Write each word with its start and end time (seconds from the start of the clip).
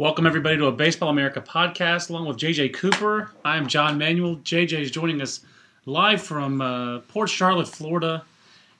Welcome, 0.00 0.26
everybody, 0.26 0.56
to 0.56 0.64
a 0.64 0.72
Baseball 0.72 1.10
America 1.10 1.42
podcast 1.42 2.08
along 2.08 2.24
with 2.24 2.38
JJ 2.38 2.72
Cooper. 2.72 3.32
I'm 3.44 3.66
John 3.66 3.98
Manuel. 3.98 4.36
JJ 4.36 4.80
is 4.80 4.90
joining 4.90 5.20
us 5.20 5.40
live 5.84 6.22
from 6.22 6.62
uh, 6.62 7.00
Port 7.00 7.28
Charlotte, 7.28 7.68
Florida, 7.68 8.24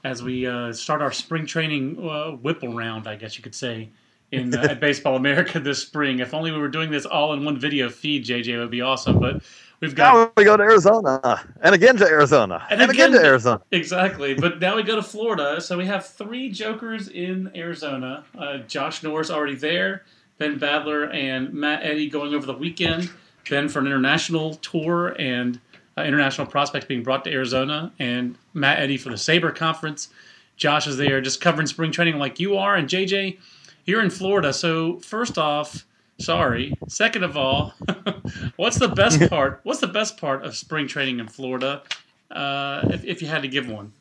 as 0.02 0.22
we 0.22 0.46
uh, 0.46 0.72
start 0.72 1.02
our 1.02 1.12
spring 1.12 1.44
training 1.44 1.98
uh, 2.08 2.30
whipple 2.30 2.72
round, 2.72 3.06
I 3.06 3.16
guess 3.16 3.36
you 3.36 3.42
could 3.42 3.54
say, 3.54 3.90
in 4.32 4.54
uh, 4.54 4.62
at 4.62 4.80
Baseball 4.80 5.16
America 5.16 5.60
this 5.60 5.82
spring. 5.82 6.20
If 6.20 6.32
only 6.32 6.52
we 6.52 6.58
were 6.58 6.68
doing 6.68 6.90
this 6.90 7.04
all 7.04 7.34
in 7.34 7.44
one 7.44 7.58
video 7.58 7.90
feed, 7.90 8.24
JJ, 8.24 8.48
it 8.48 8.58
would 8.58 8.70
be 8.70 8.80
awesome. 8.80 9.18
But 9.18 9.42
we've 9.80 9.94
got. 9.94 10.14
Now 10.14 10.32
we 10.38 10.44
go 10.44 10.56
to 10.56 10.62
Arizona, 10.62 11.46
and 11.60 11.74
again 11.74 11.98
to 11.98 12.06
Arizona, 12.06 12.66
and, 12.70 12.80
and 12.80 12.90
again, 12.90 13.10
again, 13.10 13.20
to 13.20 13.28
Arizona. 13.28 13.60
Exactly. 13.72 14.32
But 14.32 14.58
now 14.58 14.74
we 14.74 14.84
go 14.84 14.96
to 14.96 15.02
Florida. 15.02 15.60
So 15.60 15.76
we 15.76 15.84
have 15.84 16.06
three 16.06 16.48
Jokers 16.48 17.08
in 17.08 17.50
Arizona. 17.54 18.24
Uh, 18.38 18.58
Josh 18.60 19.02
Norris 19.02 19.30
already 19.30 19.56
there. 19.56 20.04
Ben 20.40 20.58
Badler 20.58 21.14
and 21.14 21.52
Matt 21.52 21.84
Eddy 21.84 22.08
going 22.08 22.32
over 22.32 22.46
the 22.46 22.54
weekend. 22.54 23.10
Ben 23.50 23.68
for 23.68 23.78
an 23.78 23.86
international 23.86 24.54
tour 24.54 25.14
and 25.18 25.60
uh, 25.98 26.02
international 26.02 26.46
prospects 26.46 26.86
being 26.86 27.02
brought 27.02 27.24
to 27.24 27.30
Arizona, 27.30 27.92
and 27.98 28.38
Matt 28.54 28.78
Eddy 28.78 28.96
for 28.96 29.10
the 29.10 29.16
SABR 29.16 29.54
conference. 29.54 30.08
Josh 30.56 30.86
is 30.86 30.96
there 30.96 31.20
just 31.20 31.42
covering 31.42 31.66
spring 31.66 31.92
training 31.92 32.18
like 32.18 32.40
you 32.40 32.56
are, 32.56 32.74
and 32.74 32.88
JJ, 32.88 33.38
you're 33.84 34.00
in 34.02 34.08
Florida. 34.08 34.50
So 34.54 34.98
first 35.00 35.36
off, 35.36 35.84
sorry. 36.18 36.74
Second 36.88 37.24
of 37.24 37.36
all, 37.36 37.74
what's 38.56 38.78
the 38.78 38.88
best 38.88 39.20
part? 39.28 39.60
What's 39.64 39.80
the 39.80 39.88
best 39.88 40.16
part 40.16 40.42
of 40.42 40.56
spring 40.56 40.88
training 40.88 41.20
in 41.20 41.28
Florida? 41.28 41.82
Uh, 42.30 42.80
if, 42.84 43.04
if 43.04 43.20
you 43.20 43.28
had 43.28 43.42
to 43.42 43.48
give 43.48 43.68
one. 43.68 43.92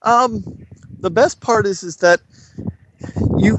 Um, 0.00 0.64
the 1.00 1.10
best 1.10 1.42
part 1.42 1.66
is 1.66 1.82
is 1.82 1.96
that 1.96 2.22
you 3.36 3.58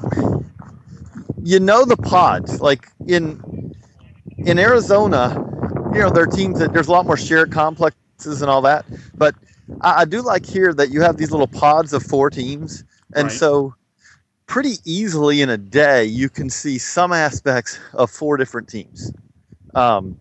you 1.43 1.59
know 1.59 1.85
the 1.85 1.97
pods 1.97 2.61
like 2.61 2.87
in 3.07 3.39
in 4.45 4.57
Arizona, 4.57 5.37
you 5.93 5.99
know 5.99 6.09
there 6.09 6.23
are 6.23 6.27
teams 6.27 6.57
that 6.59 6.73
there's 6.73 6.87
a 6.87 6.91
lot 6.91 7.05
more 7.05 7.17
shared 7.17 7.51
complexes 7.51 8.41
and 8.41 8.49
all 8.49 8.61
that, 8.61 8.85
but 9.17 9.35
I, 9.81 10.01
I 10.01 10.05
do 10.05 10.21
like 10.21 10.45
here 10.45 10.73
that 10.73 10.89
you 10.89 11.01
have 11.01 11.17
these 11.17 11.31
little 11.31 11.47
pods 11.47 11.93
of 11.93 12.01
four 12.03 12.29
teams, 12.29 12.83
and 13.13 13.25
right. 13.25 13.31
so 13.31 13.75
pretty 14.47 14.75
easily 14.85 15.41
in 15.41 15.49
a 15.49 15.57
day 15.57 16.05
you 16.05 16.29
can 16.29 16.49
see 16.49 16.77
some 16.77 17.11
aspects 17.11 17.79
of 17.93 18.09
four 18.09 18.37
different 18.37 18.69
teams. 18.69 19.11
Um, 19.75 20.17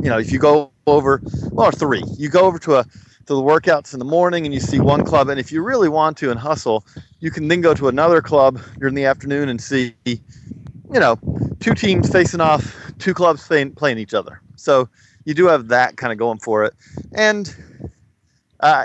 you 0.00 0.08
know, 0.08 0.18
if 0.18 0.32
you 0.32 0.38
go 0.38 0.72
over 0.86 1.22
well, 1.54 1.70
three, 1.72 2.04
you 2.16 2.28
go 2.28 2.42
over 2.42 2.58
to 2.60 2.76
a 2.76 2.84
to 2.84 3.34
the 3.34 3.42
workouts 3.42 3.92
in 3.92 3.98
the 4.00 4.04
morning 4.04 4.44
and 4.46 4.54
you 4.54 4.60
see 4.60 4.80
one 4.80 5.04
club, 5.04 5.28
and 5.28 5.40
if 5.40 5.50
you 5.52 5.62
really 5.62 5.88
want 5.88 6.16
to 6.18 6.30
and 6.30 6.38
hustle, 6.38 6.84
you 7.20 7.30
can 7.30 7.48
then 7.48 7.60
go 7.60 7.74
to 7.74 7.88
another 7.88 8.20
club 8.20 8.60
during 8.78 8.94
the 8.94 9.04
afternoon 9.04 9.48
and 9.48 9.60
see 9.60 9.94
you 10.92 11.00
know, 11.00 11.18
two 11.60 11.74
teams 11.74 12.10
facing 12.10 12.40
off, 12.40 12.76
two 12.98 13.14
clubs 13.14 13.46
playing, 13.46 13.72
playing 13.72 13.98
each 13.98 14.14
other. 14.14 14.40
So 14.56 14.88
you 15.24 15.34
do 15.34 15.46
have 15.46 15.68
that 15.68 15.96
kind 15.96 16.12
of 16.12 16.18
going 16.18 16.38
for 16.38 16.64
it. 16.64 16.74
And 17.14 17.54
uh, 18.60 18.84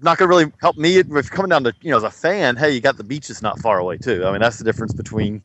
not 0.00 0.18
going 0.18 0.30
to 0.30 0.36
really 0.36 0.52
help 0.60 0.76
me 0.76 0.96
if 0.96 1.06
you're 1.08 1.22
coming 1.22 1.50
down 1.50 1.64
to, 1.64 1.74
you 1.80 1.90
know, 1.90 1.96
as 1.96 2.02
a 2.02 2.10
fan, 2.10 2.56
hey, 2.56 2.70
you 2.70 2.80
got 2.80 2.96
the 2.96 3.04
beaches 3.04 3.42
not 3.42 3.58
far 3.60 3.78
away, 3.78 3.98
too. 3.98 4.24
I 4.26 4.32
mean, 4.32 4.40
that's 4.40 4.58
the 4.58 4.64
difference 4.64 4.92
between 4.92 5.42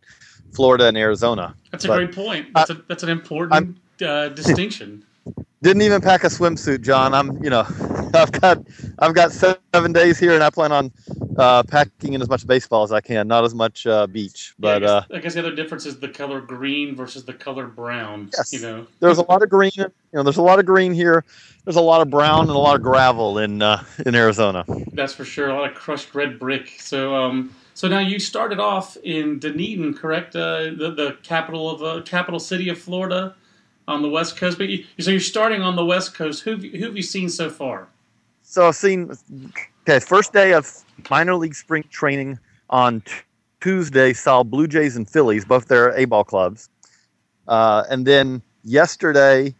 Florida 0.53 0.87
and 0.87 0.97
Arizona. 0.97 1.55
That's 1.71 1.85
a 1.85 1.89
but, 1.89 1.97
great 1.97 2.15
point. 2.15 2.47
That's, 2.53 2.69
uh, 2.69 2.75
a, 2.75 2.81
that's 2.87 3.03
an 3.03 3.09
important 3.09 3.77
uh, 4.01 4.29
distinction. 4.29 5.05
Didn't 5.61 5.81
even 5.81 6.01
pack 6.01 6.23
a 6.23 6.27
swimsuit, 6.27 6.81
John. 6.81 7.13
I'm, 7.13 7.43
you 7.43 7.49
know, 7.49 7.65
I've 8.13 8.31
got 8.31 8.59
I've 8.99 9.15
got 9.15 9.31
seven 9.31 9.91
days 9.91 10.19
here, 10.19 10.35
and 10.35 10.43
I 10.43 10.51
plan 10.51 10.71
on 10.71 10.91
uh, 11.37 11.63
packing 11.63 12.13
in 12.13 12.21
as 12.21 12.29
much 12.29 12.45
baseball 12.47 12.83
as 12.83 12.91
I 12.91 13.01
can, 13.01 13.27
not 13.27 13.43
as 13.43 13.53
much 13.53 13.85
uh, 13.85 14.07
beach. 14.07 14.53
But 14.57 14.67
yeah, 14.67 14.75
I, 14.75 14.79
guess, 14.79 14.89
uh, 14.89 15.15
I, 15.15 15.19
guess, 15.19 15.33
the 15.33 15.39
other 15.39 15.55
difference 15.55 15.85
is 15.85 15.99
the 15.99 16.07
color 16.07 16.41
green 16.41 16.95
versus 16.95 17.25
the 17.25 17.33
color 17.33 17.67
brown. 17.67 18.29
Yes, 18.35 18.53
you 18.53 18.61
know, 18.61 18.87
there's 18.99 19.17
a 19.17 19.23
lot 19.23 19.43
of 19.43 19.49
green. 19.49 19.71
You 19.75 19.91
know, 20.13 20.23
there's 20.23 20.37
a 20.37 20.41
lot 20.41 20.59
of 20.59 20.65
green 20.65 20.93
here. 20.93 21.23
There's 21.65 21.75
a 21.75 21.81
lot 21.81 22.01
of 22.01 22.09
brown 22.09 22.41
and 22.41 22.51
a 22.51 22.57
lot 22.57 22.75
of 22.75 22.81
gravel 22.81 23.39
in 23.39 23.61
uh, 23.61 23.83
in 24.05 24.15
Arizona. 24.15 24.65
That's 24.93 25.13
for 25.13 25.25
sure. 25.25 25.49
A 25.49 25.53
lot 25.53 25.69
of 25.69 25.75
crushed 25.75 26.13
red 26.15 26.39
brick. 26.39 26.79
So, 26.79 27.15
um, 27.15 27.53
so 27.73 27.87
now 27.87 27.99
you 27.99 28.19
started 28.19 28.59
off 28.59 28.97
in 29.03 29.39
Dunedin, 29.39 29.93
correct? 29.95 30.35
Uh, 30.35 30.71
the 30.77 30.93
the 30.95 31.17
capital 31.23 31.69
of 31.69 31.83
uh, 31.83 32.03
capital 32.03 32.39
city 32.39 32.69
of 32.69 32.79
Florida 32.79 33.35
on 33.87 34.01
the 34.01 34.09
west 34.09 34.37
coast. 34.37 34.57
But 34.57 34.69
you, 34.69 34.85
so 34.99 35.11
you're 35.11 35.19
starting 35.19 35.61
on 35.61 35.75
the 35.75 35.85
west 35.85 36.13
coast. 36.13 36.43
Who 36.43 36.55
who 36.55 36.85
have 36.85 36.95
you 36.95 37.03
seen 37.03 37.29
so 37.29 37.49
far? 37.49 37.87
So 38.43 38.67
I've 38.67 38.75
seen. 38.75 39.11
Okay, 39.87 39.99
first 39.99 40.33
day 40.33 40.53
of 40.53 40.84
minor 41.09 41.35
league 41.35 41.55
spring 41.55 41.83
training 41.89 42.39
on 42.69 43.01
t- 43.01 43.13
Tuesday 43.61 44.13
saw 44.13 44.43
Blue 44.43 44.67
Jays 44.67 44.95
and 44.95 45.09
Phillies, 45.09 45.45
both 45.45 45.67
their 45.67 45.89
A 45.97 46.05
ball 46.05 46.23
clubs. 46.23 46.69
Uh, 47.47 47.83
and 47.89 48.05
then 48.05 48.41
yesterday, 48.63 49.55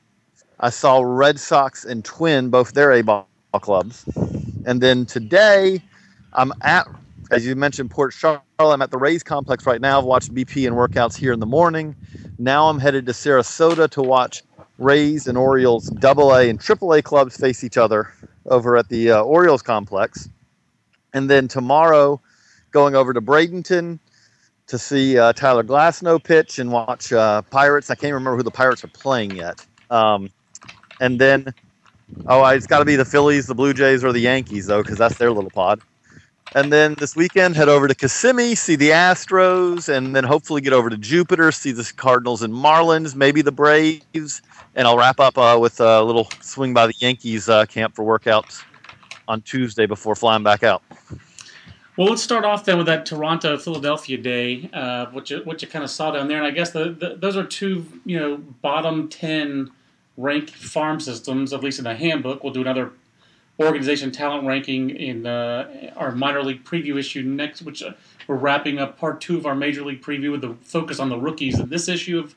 I 0.60 0.70
saw 0.70 1.02
Red 1.02 1.40
Sox 1.40 1.86
and 1.86 2.04
Twin, 2.06 2.50
both 2.50 2.74
their 2.74 2.92
A 2.94 3.02
ball 3.02 3.28
clubs. 3.62 4.06
And 4.66 4.82
then 4.82 5.06
today, 5.06 5.82
I'm 6.34 6.52
at, 6.62 6.88
as 7.32 7.46
you 7.46 7.56
mentioned, 7.56 7.92
Port 7.92 8.14
Charlotte. 8.14 8.42
I'm 8.60 8.82
at 8.82 8.92
the 8.92 8.98
Rays 8.98 9.24
complex 9.24 9.66
right 9.66 9.82
now. 9.82 10.00
I've 10.00 10.06
watched 10.06 10.34
BP 10.34 10.68
and 10.68 10.76
workouts 10.76 11.18
here 11.18 11.34
in 11.34 11.40
the 11.40 11.46
morning. 11.46 11.96
Now 12.40 12.70
I'm 12.70 12.80
headed 12.80 13.06
to 13.08 13.12
Sarasota 13.12 13.90
to 13.92 14.02
watch 14.02 14.44
Rays 14.78 15.28
and 15.28 15.38
Orioles 15.38 15.88
double 15.88 16.34
A 16.34 16.50
and 16.50 16.60
triple 16.60 16.94
A 16.94 17.02
clubs 17.02 17.38
face 17.38 17.64
each 17.64 17.78
other 17.78 18.14
over 18.48 18.78
at 18.78 18.90
the 18.90 19.12
uh, 19.12 19.22
Orioles 19.24 19.62
complex 19.62 20.30
and 21.16 21.30
then 21.30 21.48
tomorrow 21.48 22.22
going 22.72 22.94
over 22.94 23.14
to 23.14 23.22
Bradenton 23.22 23.98
to 24.68 24.78
see 24.78 25.18
uh, 25.18 25.32
Tyler 25.34 25.64
Glasnow 25.64 26.22
pitch 26.22 26.60
and 26.60 26.72
watch 26.72 27.14
uh, 27.14 27.42
Pirates. 27.44 27.90
I 27.90 27.96
can't 27.96 28.14
remember 28.14 28.36
who 28.36 28.44
the 28.44 28.52
Pirates 28.52 28.84
are 28.84 28.90
playing 28.90 29.32
yet. 29.36 29.66
Um, 29.90 30.30
and 31.00 31.20
then, 31.20 31.54
oh, 32.28 32.46
it's 32.48 32.68
got 32.68 32.80
to 32.80 32.86
be 32.86 32.98
the 32.98 33.06
Phillies, 33.06 33.48
the 33.48 33.56
Blue 33.56 33.74
Jays, 33.74 34.04
or 34.04 34.12
the 34.12 34.20
Yankees 34.20 34.68
though, 34.68 34.84
because 34.84 34.98
that's 34.98 35.18
their 35.18 35.32
little 35.32 35.50
pod. 35.50 35.80
And 36.54 36.72
then 36.72 36.96
this 37.00 37.16
weekend, 37.16 37.56
head 37.56 37.70
over 37.70 37.88
to 37.88 37.96
Kissimmee, 37.96 38.56
see 38.56 38.76
the 38.76 38.90
Astros, 38.90 39.90
and 39.90 40.16
then 40.16 40.24
hopefully 40.26 40.62
get 40.62 40.74
over 40.74 40.90
to 40.90 40.98
Jupiter, 40.98 41.52
see 41.52 41.72
the 41.72 41.92
Cardinals 41.96 42.42
and 42.42 42.54
Marlins, 42.54 43.16
maybe 43.16 43.42
the 43.42 43.52
Braves, 43.52 44.42
and 44.76 44.88
I'll 44.88 44.98
wrap 44.98 45.20
up 45.20 45.38
uh, 45.38 45.58
with 45.60 45.80
a 45.80 46.04
little 46.04 46.30
swing 46.42 46.74
by 46.74 46.88
the 46.88 46.94
Yankees 46.98 47.48
uh, 47.48 47.66
camp 47.66 47.96
for 47.96 48.04
workouts 48.04 48.64
on 49.28 49.42
Tuesday 49.42 49.86
before 49.86 50.16
flying 50.16 50.44
back 50.44 50.64
out. 50.64 50.84
Well, 51.98 52.10
let's 52.10 52.22
start 52.22 52.44
off 52.44 52.66
then 52.66 52.78
with 52.78 52.88
that 52.88 53.06
Toronto 53.06 53.58
Philadelphia 53.58 54.18
day, 54.18 54.70
uh, 54.74 55.06
which 55.08 55.32
you, 55.32 55.42
what 55.46 55.62
you 55.62 55.68
kind 55.68 55.84
of 55.84 55.90
saw 55.90 56.12
down 56.12 56.28
there, 56.28 56.38
and 56.38 56.46
I 56.46 56.52
guess 56.52 56.72
the, 56.72 56.90
the, 56.90 57.16
those 57.16 57.38
are 57.38 57.46
two 57.46 57.86
you 58.06 58.20
know 58.20 58.38
bottom 58.38 59.08
ten 59.08 59.72
ranked 60.18 60.50
farm 60.50 61.00
systems, 61.00 61.54
at 61.54 61.64
least 61.64 61.78
in 61.78 61.86
the 61.86 61.96
handbook. 61.96 62.44
We'll 62.44 62.54
do 62.54 62.62
another 62.62 62.92
organization 63.60 64.12
talent 64.12 64.46
ranking 64.46 64.90
in 64.90 65.26
uh, 65.26 65.92
our 65.96 66.12
minor 66.12 66.44
league 66.44 66.66
preview 66.66 67.00
issue 67.00 67.24
next, 67.24 67.62
which 67.62 67.82
uh, 67.82 67.94
we're 68.28 68.36
wrapping 68.36 68.80
up 68.80 68.98
part 68.98 69.22
two 69.22 69.38
of 69.38 69.46
our 69.46 69.56
major 69.56 69.84
league 69.84 70.02
preview 70.02 70.32
with 70.32 70.42
the 70.42 70.54
focus 70.62 71.00
on 71.00 71.10
the 71.10 71.18
rookies 71.18 71.60
in 71.60 71.70
this 71.70 71.88
issue 71.88 72.20
of 72.20 72.36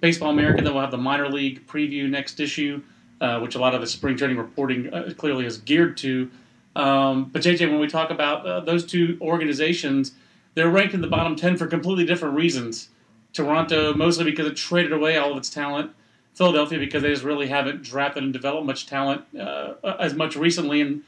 Baseball 0.00 0.30
America. 0.30 0.62
Then 0.62 0.72
we'll 0.72 0.82
have 0.82 0.90
the 0.90 0.98
minor 0.98 1.28
league 1.28 1.66
preview 1.66 2.08
next 2.10 2.40
issue, 2.40 2.82
uh, 3.20 3.40
which 3.40 3.54
a 3.54 3.58
lot 3.58 3.74
of 3.74 3.80
the 3.80 3.86
spring 3.86 4.16
training 4.16 4.36
reporting 4.36 4.92
uh, 4.92 5.12
clearly 5.16 5.46
is 5.46 5.58
geared 5.58 5.96
to. 5.98 6.30
Um, 6.74 7.30
but 7.32 7.42
JJ, 7.42 7.70
when 7.70 7.80
we 7.80 7.86
talk 7.86 8.10
about 8.10 8.46
uh, 8.46 8.60
those 8.60 8.84
two 8.84 9.18
organizations, 9.20 10.12
they're 10.54 10.70
ranked 10.70 10.94
in 10.94 11.00
the 11.00 11.06
bottom 11.06 11.36
ten 11.36 11.56
for 11.56 11.66
completely 11.66 12.04
different 12.04 12.34
reasons. 12.34 12.88
Toronto 13.32 13.94
mostly 13.94 14.24
because 14.24 14.46
it 14.46 14.56
traded 14.56 14.92
away 14.92 15.16
all 15.16 15.32
of 15.32 15.38
its 15.38 15.50
talent. 15.50 15.90
Philadelphia 16.34 16.78
because 16.78 17.02
they 17.02 17.08
just 17.08 17.24
really 17.24 17.46
haven't 17.46 17.82
drafted 17.82 18.22
and 18.22 18.30
developed 18.30 18.66
much 18.66 18.86
talent 18.86 19.22
uh, 19.38 19.72
as 19.98 20.12
much 20.12 20.36
recently. 20.36 20.82
And 20.82 21.02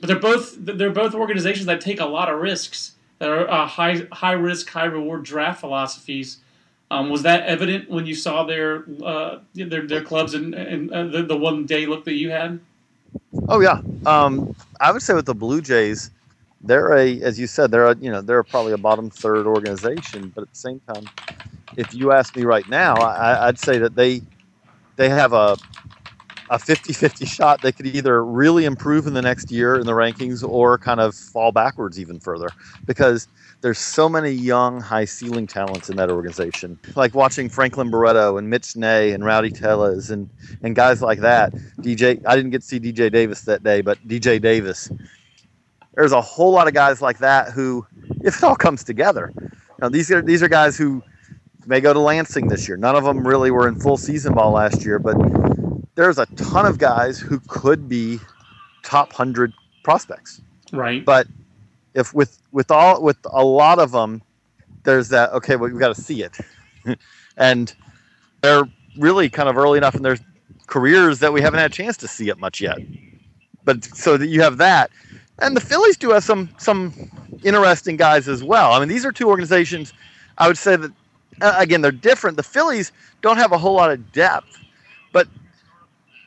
but 0.00 0.06
they're 0.06 0.18
both 0.18 0.56
they're 0.58 0.90
both 0.90 1.14
organizations 1.14 1.66
that 1.66 1.80
take 1.80 2.00
a 2.00 2.06
lot 2.06 2.30
of 2.30 2.40
risks. 2.40 2.92
That 3.18 3.28
are 3.28 3.50
uh, 3.50 3.66
high 3.66 4.06
high 4.12 4.32
risk, 4.32 4.70
high 4.70 4.86
reward 4.86 5.22
draft 5.24 5.60
philosophies. 5.60 6.38
Um, 6.90 7.08
was 7.08 7.22
that 7.22 7.44
evident 7.46 7.88
when 7.88 8.06
you 8.06 8.14
saw 8.14 8.44
their 8.44 8.84
uh, 9.04 9.38
their, 9.54 9.86
their 9.86 10.02
clubs 10.02 10.34
and, 10.34 10.54
and 10.54 10.92
uh, 10.92 11.04
the, 11.04 11.22
the 11.22 11.36
one 11.36 11.64
day 11.64 11.86
look 11.86 12.04
that 12.04 12.14
you 12.14 12.30
had? 12.30 12.60
Oh 13.48 13.60
yeah, 13.60 13.80
um, 14.06 14.54
I 14.80 14.90
would 14.90 15.02
say 15.02 15.14
with 15.14 15.26
the 15.26 15.34
Blue 15.34 15.60
Jays, 15.60 16.10
they're 16.60 16.96
a, 16.96 17.20
as 17.22 17.38
you 17.38 17.46
said, 17.46 17.70
they're 17.70 17.86
a, 17.86 17.96
you 17.96 18.10
know, 18.10 18.22
they're 18.22 18.42
probably 18.42 18.72
a 18.72 18.78
bottom 18.78 19.08
third 19.10 19.46
organization. 19.46 20.32
But 20.34 20.42
at 20.42 20.50
the 20.50 20.56
same 20.56 20.80
time, 20.80 21.10
if 21.76 21.94
you 21.94 22.12
ask 22.12 22.34
me 22.34 22.44
right 22.44 22.68
now, 22.68 23.00
I, 23.00 23.48
I'd 23.48 23.58
say 23.58 23.78
that 23.78 23.94
they 23.94 24.22
they 24.96 25.08
have 25.08 25.32
a 25.32 25.56
a 26.50 26.58
50-50 26.58 27.28
shot 27.28 27.62
they 27.62 27.70
could 27.70 27.86
either 27.86 28.24
really 28.24 28.64
improve 28.64 29.06
in 29.06 29.14
the 29.14 29.22
next 29.22 29.52
year 29.52 29.78
in 29.78 29.86
the 29.86 29.92
rankings 29.92 30.46
or 30.46 30.76
kind 30.78 31.00
of 31.00 31.14
fall 31.14 31.52
backwards 31.52 31.98
even 32.00 32.18
further 32.18 32.52
because 32.86 33.28
there's 33.60 33.78
so 33.78 34.08
many 34.08 34.30
young 34.30 34.80
high 34.80 35.04
ceiling 35.04 35.46
talents 35.46 35.90
in 35.90 35.96
that 35.96 36.10
organization 36.10 36.78
like 36.96 37.14
watching 37.14 37.48
franklin 37.48 37.90
barreto 37.90 38.36
and 38.36 38.48
Mitch 38.48 38.76
Nay 38.76 39.12
and 39.12 39.24
rowdy 39.24 39.50
tellez 39.50 40.10
and, 40.10 40.28
and 40.62 40.74
guys 40.74 41.02
like 41.02 41.20
that 41.20 41.52
dj 41.78 42.22
i 42.26 42.36
didn't 42.36 42.50
get 42.50 42.62
to 42.62 42.66
see 42.66 42.80
dj 42.80 43.10
davis 43.12 43.42
that 43.42 43.62
day 43.62 43.80
but 43.80 43.98
dj 44.06 44.40
davis 44.40 44.90
there's 45.94 46.12
a 46.12 46.20
whole 46.20 46.52
lot 46.52 46.68
of 46.68 46.74
guys 46.74 47.02
like 47.02 47.18
that 47.18 47.50
who 47.50 47.86
if 48.22 48.38
it 48.38 48.44
all 48.44 48.56
comes 48.56 48.84
together 48.84 49.32
you 49.80 49.86
know, 49.86 49.88
these 49.88 50.10
are 50.10 50.20
these 50.20 50.42
are 50.42 50.48
guys 50.48 50.76
who 50.76 51.02
may 51.66 51.80
go 51.80 51.94
to 51.94 51.98
Lansing 51.98 52.48
this 52.48 52.68
year. 52.68 52.76
None 52.76 52.96
of 52.96 53.04
them 53.04 53.26
really 53.26 53.50
were 53.50 53.66
in 53.66 53.80
full 53.80 53.96
season 53.96 54.34
ball 54.34 54.52
last 54.52 54.84
year, 54.84 54.98
but 54.98 55.16
there's 55.94 56.18
a 56.18 56.26
ton 56.36 56.66
of 56.66 56.76
guys 56.76 57.18
who 57.18 57.40
could 57.48 57.88
be 57.88 58.18
top 58.82 59.12
hundred 59.12 59.54
prospects. 59.82 60.42
Right. 60.70 61.02
But 61.02 61.28
if 61.94 62.14
with 62.14 62.38
with 62.52 62.70
all 62.70 63.02
with 63.02 63.18
a 63.32 63.44
lot 63.44 63.78
of 63.78 63.92
them, 63.92 64.22
there's 64.84 65.10
that 65.10 65.32
okay, 65.34 65.56
well, 65.56 65.70
we've 65.70 65.80
got 65.80 65.88
to 65.88 65.94
see 65.94 66.22
it, 66.22 66.38
and 67.36 67.74
they're 68.42 68.70
really 68.96 69.30
kind 69.30 69.48
of 69.48 69.58
early 69.58 69.78
enough 69.78 69.96
in 69.96 70.02
their 70.02 70.18
careers 70.68 71.20
that 71.20 71.32
we 71.32 71.42
haven't 71.42 71.60
had 71.60 71.72
a 71.72 71.74
chance 71.74 71.96
to 71.98 72.08
see 72.08 72.28
it 72.28 72.38
much 72.38 72.60
yet. 72.60 72.80
But 73.64 73.84
so 73.84 74.16
that 74.16 74.28
you 74.28 74.42
have 74.42 74.58
that, 74.58 74.90
and 75.40 75.56
the 75.56 75.60
Phillies 75.62 75.98
do 75.98 76.10
have 76.12 76.24
some 76.24 76.52
some 76.58 76.94
interesting 77.42 77.96
guys 77.96 78.28
as 78.28 78.44
well. 78.44 78.72
I 78.72 78.80
mean, 78.80 78.88
these 78.88 79.06
are 79.06 79.12
two 79.12 79.28
organizations. 79.28 79.94
I 80.38 80.48
would 80.48 80.58
say 80.58 80.76
that 80.76 80.92
again 81.40 81.82
they're 81.82 81.92
different. 81.92 82.36
The 82.38 82.42
Phillies 82.44 82.92
don't 83.22 83.38
have 83.38 83.52
a 83.52 83.58
whole 83.58 83.74
lot 83.76 83.90
of 83.92 84.12
depth, 84.12 84.62
but 85.12 85.28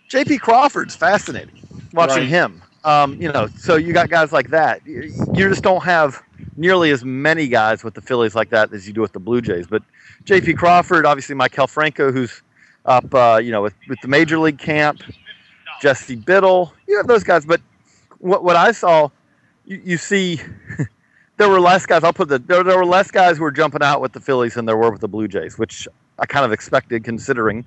J.P. 0.10 0.40
Crawford's 0.40 0.96
fascinating 0.96 1.64
watching 1.94 2.26
Right. 2.26 2.28
him. 2.28 2.64
Um, 2.84 3.22
you 3.22 3.32
know, 3.32 3.48
so 3.58 3.76
you 3.76 3.94
got 3.94 4.10
guys 4.10 4.32
like 4.32 4.50
that. 4.50 4.86
You 4.86 5.10
just 5.34 5.64
don't 5.64 5.84
have 5.84 6.22
nearly 6.58 6.92
as 6.92 7.04
many 7.04 7.48
guys 7.48 7.84
with 7.84 7.94
the 7.94 8.02
Phillies 8.02 8.36
like 8.36 8.50
that 8.50 8.74
as 8.74 8.88
you 8.88 8.94
do 8.94 9.02
with 9.02 9.14
the 9.14 9.20
Blue 9.20 9.42
Jays. 9.42 9.68
But 9.68 9.84
J.P. 10.26 10.56
Crawford, 10.56 11.06
obviously, 11.06 11.36
Maikel 11.36 11.70
Franco, 11.70 12.12
who's 12.12 12.42
up, 12.86 13.14
uh, 13.14 13.40
you 13.42 13.52
know, 13.52 13.62
with, 13.62 13.74
with 13.88 14.00
the 14.02 14.08
major 14.08 14.38
league 14.38 14.60
camp, 14.60 15.02
Jesse 15.82 16.16
Biddle. 16.16 16.74
You 16.88 16.98
have 16.98 17.08
those 17.08 17.24
guys, 17.24 17.46
but 17.46 17.62
what 18.20 18.44
what 18.44 18.56
I 18.56 18.72
saw, 18.72 19.10
you, 19.66 19.82
you 19.84 19.98
see, 19.98 20.40
there 21.38 21.50
were 21.50 21.60
less 21.60 21.86
guys. 21.86 22.04
I'll 22.04 22.14
put 22.14 22.30
the 22.30 22.40
there, 22.40 22.64
there 22.64 22.78
were 22.78 22.86
less 22.86 23.12
guys 23.12 23.38
who 23.38 23.44
were 23.44 23.52
jumping 23.52 23.82
out 23.82 24.02
with 24.02 24.14
the 24.14 24.20
Phillies 24.20 24.56
than 24.56 24.66
there 24.66 24.78
were 24.78 24.92
with 24.92 25.02
the 25.02 25.08
Blue 25.08 25.28
Jays, 25.28 25.58
which 25.58 25.88
I 26.20 26.26
kind 26.26 26.46
of 26.46 26.52
expected 26.52 27.04
considering 27.04 27.66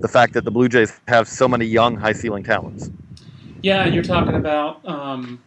the 0.00 0.08
fact 0.08 0.34
that 0.34 0.44
the 0.44 0.50
Blue 0.50 0.68
Jays 0.68 1.00
have 1.08 1.28
so 1.28 1.48
many 1.48 1.64
young, 1.64 1.96
high 1.96 2.12
ceiling 2.12 2.44
talents. 2.44 2.90
Yeah, 3.62 3.84
and 3.84 3.94
you're 3.94 4.04
talking 4.04 4.34
about, 4.34 4.86
um, 4.86 5.42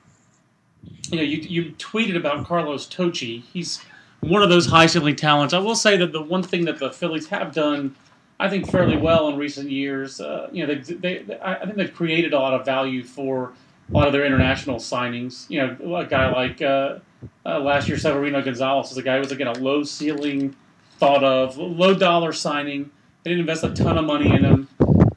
you 1.09 1.17
know, 1.17 1.23
you, 1.23 1.38
you 1.38 1.71
tweeted 1.73 2.17
about 2.17 2.45
Carlos 2.45 2.88
Tocci. 2.88 3.44
He's 3.53 3.81
one 4.21 4.41
of 4.41 4.50
those 4.50 4.65
high 4.65 4.88
ceiling 4.88 5.15
talents. 5.15 5.53
I 5.53 5.59
will 5.59 5.75
say 5.75 5.95
that 5.97 6.11
the 6.11 6.21
one 6.21 6.44
thing 6.44 6.65
that 6.65 6.79
the 6.79 6.91
Phillies 6.91 7.27
have 7.29 7.53
done, 7.53 7.95
I 8.39 8.50
think, 8.50 8.69
fairly 8.69 8.97
well 8.97 9.29
in 9.29 9.38
recent 9.38 9.69
years, 9.69 10.19
uh, 10.19 10.50
you 10.51 10.65
know, 10.65 10.73
they, 10.73 10.94
they, 10.94 11.23
they, 11.23 11.39
I 11.39 11.63
think 11.65 11.75
they've 11.75 11.94
created 11.94 12.33
a 12.33 12.39
lot 12.39 12.53
of 12.53 12.65
value 12.65 13.03
for 13.03 13.53
a 13.89 13.94
lot 13.94 14.07
of 14.07 14.13
their 14.13 14.25
international 14.25 14.77
signings. 14.77 15.50
You 15.50 15.77
know, 15.77 15.95
a 15.95 16.06
guy 16.06 16.31
like 16.31 16.61
uh, 16.61 17.00
uh, 17.45 17.59
last 17.59 17.88
year, 17.88 17.97
Severino 17.97 18.41
Gonzalez 18.41 18.91
is 18.91 18.97
a 18.97 19.03
guy 19.03 19.15
who 19.15 19.21
was, 19.21 19.31
again, 19.31 19.47
a 19.47 19.53
low 19.53 19.83
ceiling, 19.83 20.56
thought 20.97 21.23
of, 21.23 21.57
low 21.57 21.94
dollar 21.94 22.33
signing. 22.33 22.91
They 23.23 23.31
didn't 23.31 23.41
invest 23.41 23.63
a 23.63 23.73
ton 23.73 23.97
of 23.97 24.06
money 24.06 24.29
in 24.29 24.44
him. 24.44 24.67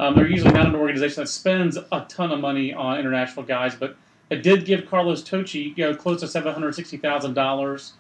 Um, 0.01 0.15
they're 0.15 0.29
usually 0.29 0.53
not 0.53 0.67
an 0.67 0.75
organization 0.75 1.23
that 1.23 1.29
spends 1.29 1.77
a 1.77 2.07
ton 2.09 2.33
of 2.33 2.41
money 2.41 2.73
on 2.73 2.99
international 2.99 3.45
guys, 3.45 3.75
but 3.75 3.97
it 4.31 4.43
did 4.43 4.65
give 4.65 4.87
Carlos 4.87 5.23
Tocci 5.23 5.77
you 5.77 5.85
know, 5.85 5.95
close 5.95 6.21
to 6.21 6.29
seven 6.29 6.53
hundred 6.53 6.75
sixty 6.75 6.97
thousand 6.97 7.35
dollars. 7.35 7.93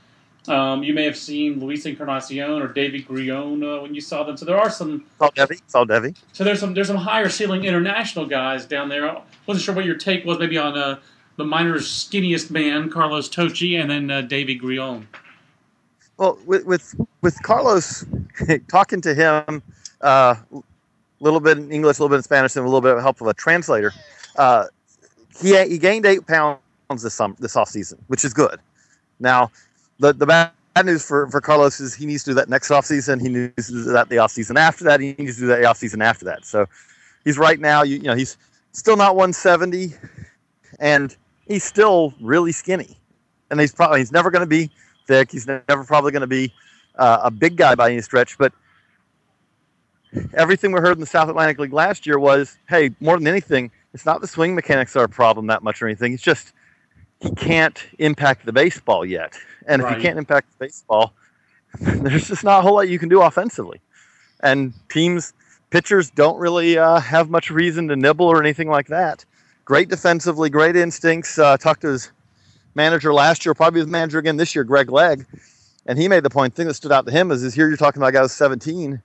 Um, 0.49 0.83
you 0.83 0.93
may 0.93 1.05
have 1.05 1.17
seen 1.17 1.61
Luis 1.61 1.87
Encarnacion 1.87 2.61
or 2.61 2.69
Deivi 2.69 3.07
Grullon 3.07 3.63
uh, 3.63 3.81
when 3.81 3.95
you 3.95 4.01
saw 4.01 4.25
them. 4.25 4.37
So 4.37 4.45
there 4.45 4.59
are 4.59 4.71
some. 4.71 5.05
Saul 5.19 5.31
Devi, 5.35 5.59
Saul 5.69 5.85
Devi. 5.85 6.15
So 6.33 6.43
there's 6.43 6.59
some. 6.59 6.75
There's 6.75 6.89
some 6.89 6.97
higher 6.97 7.29
ceiling 7.29 7.65
international 7.65 8.27
guys 8.27 8.65
down 8.65 8.89
there. 8.89 9.09
I 9.09 9.23
wasn't 9.47 9.65
sure 9.65 9.75
what 9.75 9.85
your 9.85 9.97
take 9.97 10.25
was, 10.25 10.39
maybe 10.39 10.59
on 10.59 10.77
uh, 10.77 10.99
the 11.37 11.45
minors' 11.45 11.87
skinniest 11.87 12.51
man, 12.51 12.91
Carlos 12.91 13.29
Tocci, 13.29 13.81
and 13.81 13.91
then 13.91 14.11
uh, 14.11 14.23
Deivi 14.23 14.61
Grullon. 14.61 15.07
Well, 16.17 16.39
with 16.45 16.65
with, 16.65 17.01
with 17.21 17.41
Carlos, 17.43 18.05
talking 18.69 19.01
to 19.03 19.15
him 19.15 19.63
uh, 20.01 20.37
little 21.23 21.41
bit 21.41 21.59
in 21.59 21.71
English, 21.71 21.99
a 21.99 22.03
little 22.03 22.15
bit 22.15 22.17
in 22.17 22.23
Spanish, 22.23 22.57
and 22.57 22.65
a 22.65 22.69
little 22.69 22.81
bit 22.81 22.97
of 22.97 23.03
help 23.03 23.21
of 23.21 23.27
a 23.27 23.35
translator, 23.35 23.93
uh, 24.37 24.67
he 25.41 25.57
he 25.69 25.79
gained 25.79 26.07
eight 26.07 26.27
pounds 26.27 26.59
this 27.03 27.15
summer, 27.15 27.35
this 27.39 27.57
off 27.57 27.69
season, 27.69 27.99
which 28.09 28.25
is 28.25 28.35
good. 28.35 28.61
Now, 29.21 29.51
the 29.99 30.13
the 30.13 30.27
bad 30.27 30.53
news 30.85 31.05
for, 31.05 31.29
for 31.29 31.41
Carlos 31.41 31.81
is 31.81 31.95
he 31.95 32.07
needs 32.07 32.25
to 32.25 32.31
do 32.31 32.35
that 32.35 32.49
next 32.49 32.71
off 32.71 32.85
season. 32.85 33.21
He 33.21 33.29
needs 33.29 33.69
to 33.69 33.73
do 33.73 33.85
that 33.85 34.09
the 34.09 34.19
off 34.19 34.33
season 34.33 34.57
after 34.57 34.85
that. 34.85 35.01
He 35.01 35.15
needs 35.19 35.37
to 35.37 35.43
do 35.43 35.47
that 35.49 35.65
off 35.65 35.79
season 35.79 36.03
after 36.03 36.25
that. 36.27 36.45
So 36.45 36.67
he's 37.25 37.39
right 37.39 37.61
now, 37.61 37.83
you, 37.83 37.97
you 37.97 38.03
know, 38.05 38.15
he's 38.15 38.37
still 38.73 38.97
not 38.97 39.15
170, 39.15 39.95
and 40.81 41.17
he's 41.47 41.65
still 41.65 42.15
really 42.21 42.53
skinny, 42.53 42.99
and 43.51 43.61
he's 43.61 43.73
probably 43.73 44.01
he's 44.01 44.13
never 44.13 44.31
going 44.31 44.41
to 44.41 44.47
be 44.47 44.71
thick. 45.07 45.31
He's 45.31 45.47
never 45.47 45.85
probably 45.85 46.11
going 46.13 46.23
to 46.23 46.27
be 46.27 46.53
uh, 46.97 47.21
a 47.23 47.31
big 47.31 47.57
guy 47.57 47.75
by 47.75 47.91
any 47.91 48.01
stretch, 48.01 48.39
but 48.39 48.53
everything 50.35 50.73
we 50.73 50.81
heard 50.81 50.97
in 50.97 51.01
the 51.01 51.07
South 51.07 51.29
Atlantic 51.29 51.59
League 51.59 51.73
last 51.73 52.07
year 52.07 52.19
was, 52.19 52.59
hey, 52.69 52.91
more 53.01 53.17
than 53.19 53.27
anything, 53.27 53.71
it's 53.95 54.07
not 54.07 54.21
the 54.21 54.27
swing 54.29 54.55
mechanics 54.55 54.97
are 54.97 55.05
a 55.05 55.09
problem 55.09 55.47
that 55.49 55.63
much 55.63 55.83
or 55.83 55.87
anything. 55.87 56.13
It's 56.13 56.23
just 56.23 56.53
he 57.21 57.31
can't 57.33 57.83
impact 57.99 58.45
the 58.47 58.53
baseball 58.53 59.05
yet. 59.05 59.37
And 59.67 59.81
if 59.81 59.87
Right. 59.87 59.97
you 59.97 60.03
can't 60.03 60.19
impact 60.19 60.49
the 60.59 60.67
baseball, 60.67 61.13
there's 61.81 62.29
just 62.29 62.45
not 62.45 62.59
a 62.61 62.63
whole 62.63 62.75
lot 62.75 62.89
you 62.89 62.99
can 62.99 63.09
do 63.09 63.23
offensively. 63.23 63.81
And 64.43 64.73
teams, 64.91 65.33
pitchers 65.71 66.11
don't 66.11 66.39
really 66.39 66.77
uh, 66.79 67.01
have 67.01 67.31
much 67.31 67.51
reason 67.51 67.89
to 67.89 67.97
nibble 67.97 68.27
or 68.27 68.41
anything 68.43 68.69
like 68.69 68.89
that. 68.89 69.25
Great 69.65 69.89
defensively, 69.89 70.51
great 70.51 70.75
instincts. 70.75 71.39
Uh, 71.39 71.57
talked 71.57 71.83
to 71.83 71.89
his 71.89 72.11
manager 72.75 73.15
last 73.15 73.45
year, 73.47 73.55
probably 73.55 73.81
his 73.81 73.89
manager 73.89 74.19
again 74.19 74.37
this 74.37 74.55
year, 74.55 74.65
Greg 74.65 74.91
Legg, 74.91 75.25
and 75.87 75.99
he 75.99 76.09
made 76.09 76.25
the 76.25 76.31
point. 76.31 76.55
Thing 76.55 76.67
that 76.67 76.75
stood 76.75 76.91
out 76.93 77.07
to 77.07 77.13
him 77.13 77.31
is, 77.31 77.43
is 77.43 77.55
here 77.55 77.69
you're 77.69 77.77
talking 77.77 78.01
about 78.01 78.09
a 78.09 78.13
guy 78.13 78.21
who's 78.23 78.33
17, 78.33 79.01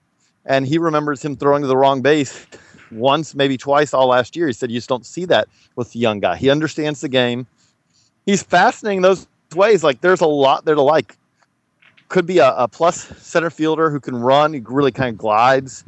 and 0.48 0.66
he 0.66 0.78
remembers 0.78 1.24
him 1.24 1.36
throwing 1.36 1.62
to 1.62 1.68
the 1.68 1.76
wrong 1.76 2.02
base 2.02 2.46
once, 2.90 3.34
maybe 3.34 3.56
twice 3.56 3.92
all 3.94 4.08
last 4.08 4.34
year. 4.34 4.46
He 4.46 4.52
said 4.54 4.70
you 4.70 4.78
just 4.78 4.88
don't 4.88 5.06
see 5.06 5.26
that 5.26 5.46
with 5.76 5.92
the 5.92 6.00
young 6.00 6.18
guy. 6.20 6.36
He 6.36 6.50
understands 6.50 7.02
the 7.02 7.08
game. 7.08 7.46
He's 8.26 8.42
fascinating 8.42 9.02
those 9.02 9.28
ways. 9.54 9.84
Like 9.84 10.00
there's 10.00 10.22
a 10.22 10.26
lot 10.26 10.64
there 10.64 10.74
to 10.74 10.82
like. 10.82 11.16
Could 12.08 12.24
be 12.24 12.38
a, 12.38 12.54
a 12.54 12.66
plus 12.66 13.04
center 13.22 13.50
fielder 13.50 13.90
who 13.90 14.00
can 14.00 14.16
run. 14.16 14.54
He 14.54 14.60
really 14.60 14.90
kind 14.90 15.10
of 15.10 15.18
glides. 15.18 15.84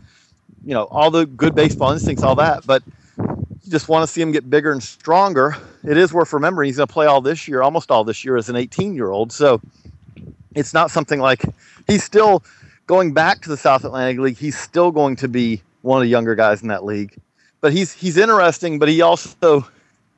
You 0.63 0.75
know 0.75 0.85
all 0.85 1.11
the 1.11 1.25
good 1.25 1.55
baseball 1.55 1.93
instincts, 1.93 2.23
all 2.23 2.35
that, 2.35 2.67
but 2.67 2.83
you 3.17 3.71
just 3.71 3.89
want 3.89 4.07
to 4.07 4.07
see 4.07 4.21
him 4.21 4.31
get 4.31 4.51
bigger 4.51 4.71
and 4.71 4.83
stronger. 4.83 5.57
It 5.83 5.97
is 5.97 6.13
worth 6.13 6.35
remembering 6.35 6.67
he's 6.67 6.77
going 6.77 6.87
to 6.87 6.93
play 6.93 7.07
all 7.07 7.23
this 7.23 7.49
year, 7.49 7.63
almost 7.63 7.91
all 7.91 8.05
this 8.05 8.23
year, 8.23 8.37
as 8.37 8.51
an 8.51 8.57
18 8.57 8.95
year 8.95 9.09
old. 9.09 9.33
So 9.33 9.63
it's 10.55 10.75
not 10.75 10.91
something 10.91 11.21
like 11.21 11.43
he's 11.87 12.05
still 12.05 12.43
going 12.91 13.13
back 13.13 13.41
to 13.41 13.49
the 13.49 13.57
South 13.57 13.85
Atlantic 13.85 14.19
League. 14.19 14.37
He's 14.37 14.59
still 14.59 14.91
going 14.91 15.15
to 15.15 15.29
be 15.29 15.63
one 15.83 15.99
of 15.99 16.03
the 16.03 16.09
younger 16.09 16.35
guys 16.35 16.61
in 16.61 16.67
that 16.69 16.85
league. 16.85 17.17
But 17.61 17.73
he's 17.73 17.93
he's 17.93 18.17
interesting. 18.17 18.81
But 18.81 18.89
he 18.89 19.01
also 19.01 19.65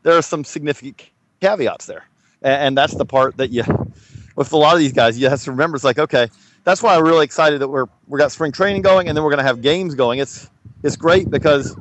there 0.03 0.17
are 0.17 0.23
some 0.23 0.43
significant 0.43 1.11
caveats 1.43 1.85
there, 1.85 2.07
and, 2.41 2.63
and 2.63 2.79
that's 2.79 2.95
the 2.95 3.05
part 3.05 3.37
that 3.37 3.51
you 3.51 3.63
with 4.37 4.51
a 4.53 4.57
lot 4.57 4.73
of 4.73 4.81
these 4.81 4.95
guys 4.95 5.19
you 5.19 5.29
have 5.29 5.43
to 5.43 5.51
remember. 5.51 5.77
It's 5.77 5.85
like 5.85 5.99
okay, 5.99 6.29
that's 6.65 6.83
why 6.83 6.97
I'm 6.97 7.05
really 7.05 7.27
excited 7.27 7.61
that 7.61 7.69
we're 7.69 7.89
we 8.09 8.19
got 8.19 8.33
spring 8.33 8.53
training 8.53 8.81
going, 8.81 9.07
and 9.07 9.15
then 9.15 9.23
we're 9.23 9.31
going 9.31 9.45
to 9.45 9.51
have 9.53 9.61
games 9.61 9.95
going. 9.95 10.19
It's 10.19 10.49
it's 10.83 10.97
great 10.97 11.31
because 11.31 11.77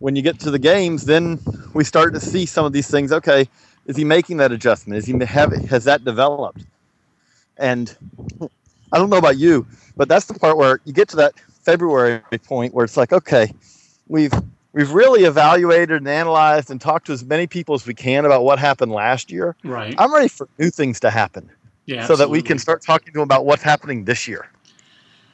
when 0.00 0.16
you 0.16 0.22
get 0.22 0.38
to 0.40 0.50
the 0.50 0.58
games, 0.58 1.06
then 1.06 1.38
we 1.72 1.82
start 1.82 2.12
to 2.12 2.20
see 2.20 2.44
some 2.44 2.66
of 2.66 2.74
these 2.74 2.90
things. 2.90 3.10
Okay, 3.10 3.48
is 3.86 3.96
he 3.96 4.04
making 4.04 4.36
that 4.36 4.52
adjustment? 4.52 4.98
Is 4.98 5.06
he 5.06 5.18
have 5.24 5.52
has 5.70 5.84
that 5.84 6.04
developed? 6.04 6.62
And 7.56 7.96
I 8.92 8.98
don't 8.98 9.08
know 9.08 9.18
about 9.18 9.38
you, 9.38 9.66
but 9.96 10.08
that's 10.08 10.26
the 10.26 10.34
part 10.34 10.56
where 10.56 10.80
you 10.84 10.92
get 10.92 11.08
to 11.10 11.16
that 11.16 11.34
February 11.62 12.20
point 12.44 12.74
where 12.74 12.84
it's 12.84 12.96
like, 12.96 13.12
okay, 13.12 13.52
we've 14.08 14.32
we've 14.72 14.92
really 14.92 15.24
evaluated 15.24 15.90
and 15.98 16.08
analyzed 16.08 16.70
and 16.70 16.80
talked 16.80 17.06
to 17.06 17.12
as 17.12 17.24
many 17.24 17.46
people 17.46 17.74
as 17.74 17.86
we 17.86 17.94
can 17.94 18.24
about 18.24 18.44
what 18.44 18.58
happened 18.58 18.92
last 18.92 19.30
year. 19.30 19.56
Right. 19.64 19.94
I'm 19.98 20.12
ready 20.14 20.28
for 20.28 20.48
new 20.58 20.70
things 20.70 21.00
to 21.00 21.10
happen 21.10 21.50
Yeah. 21.86 22.06
so 22.06 22.16
that 22.16 22.30
we 22.30 22.40
can 22.40 22.58
start 22.58 22.82
talking 22.82 23.06
to 23.08 23.12
them 23.14 23.22
about 23.22 23.44
what's 23.44 23.62
happening 23.62 24.04
this 24.04 24.26
year. 24.28 24.48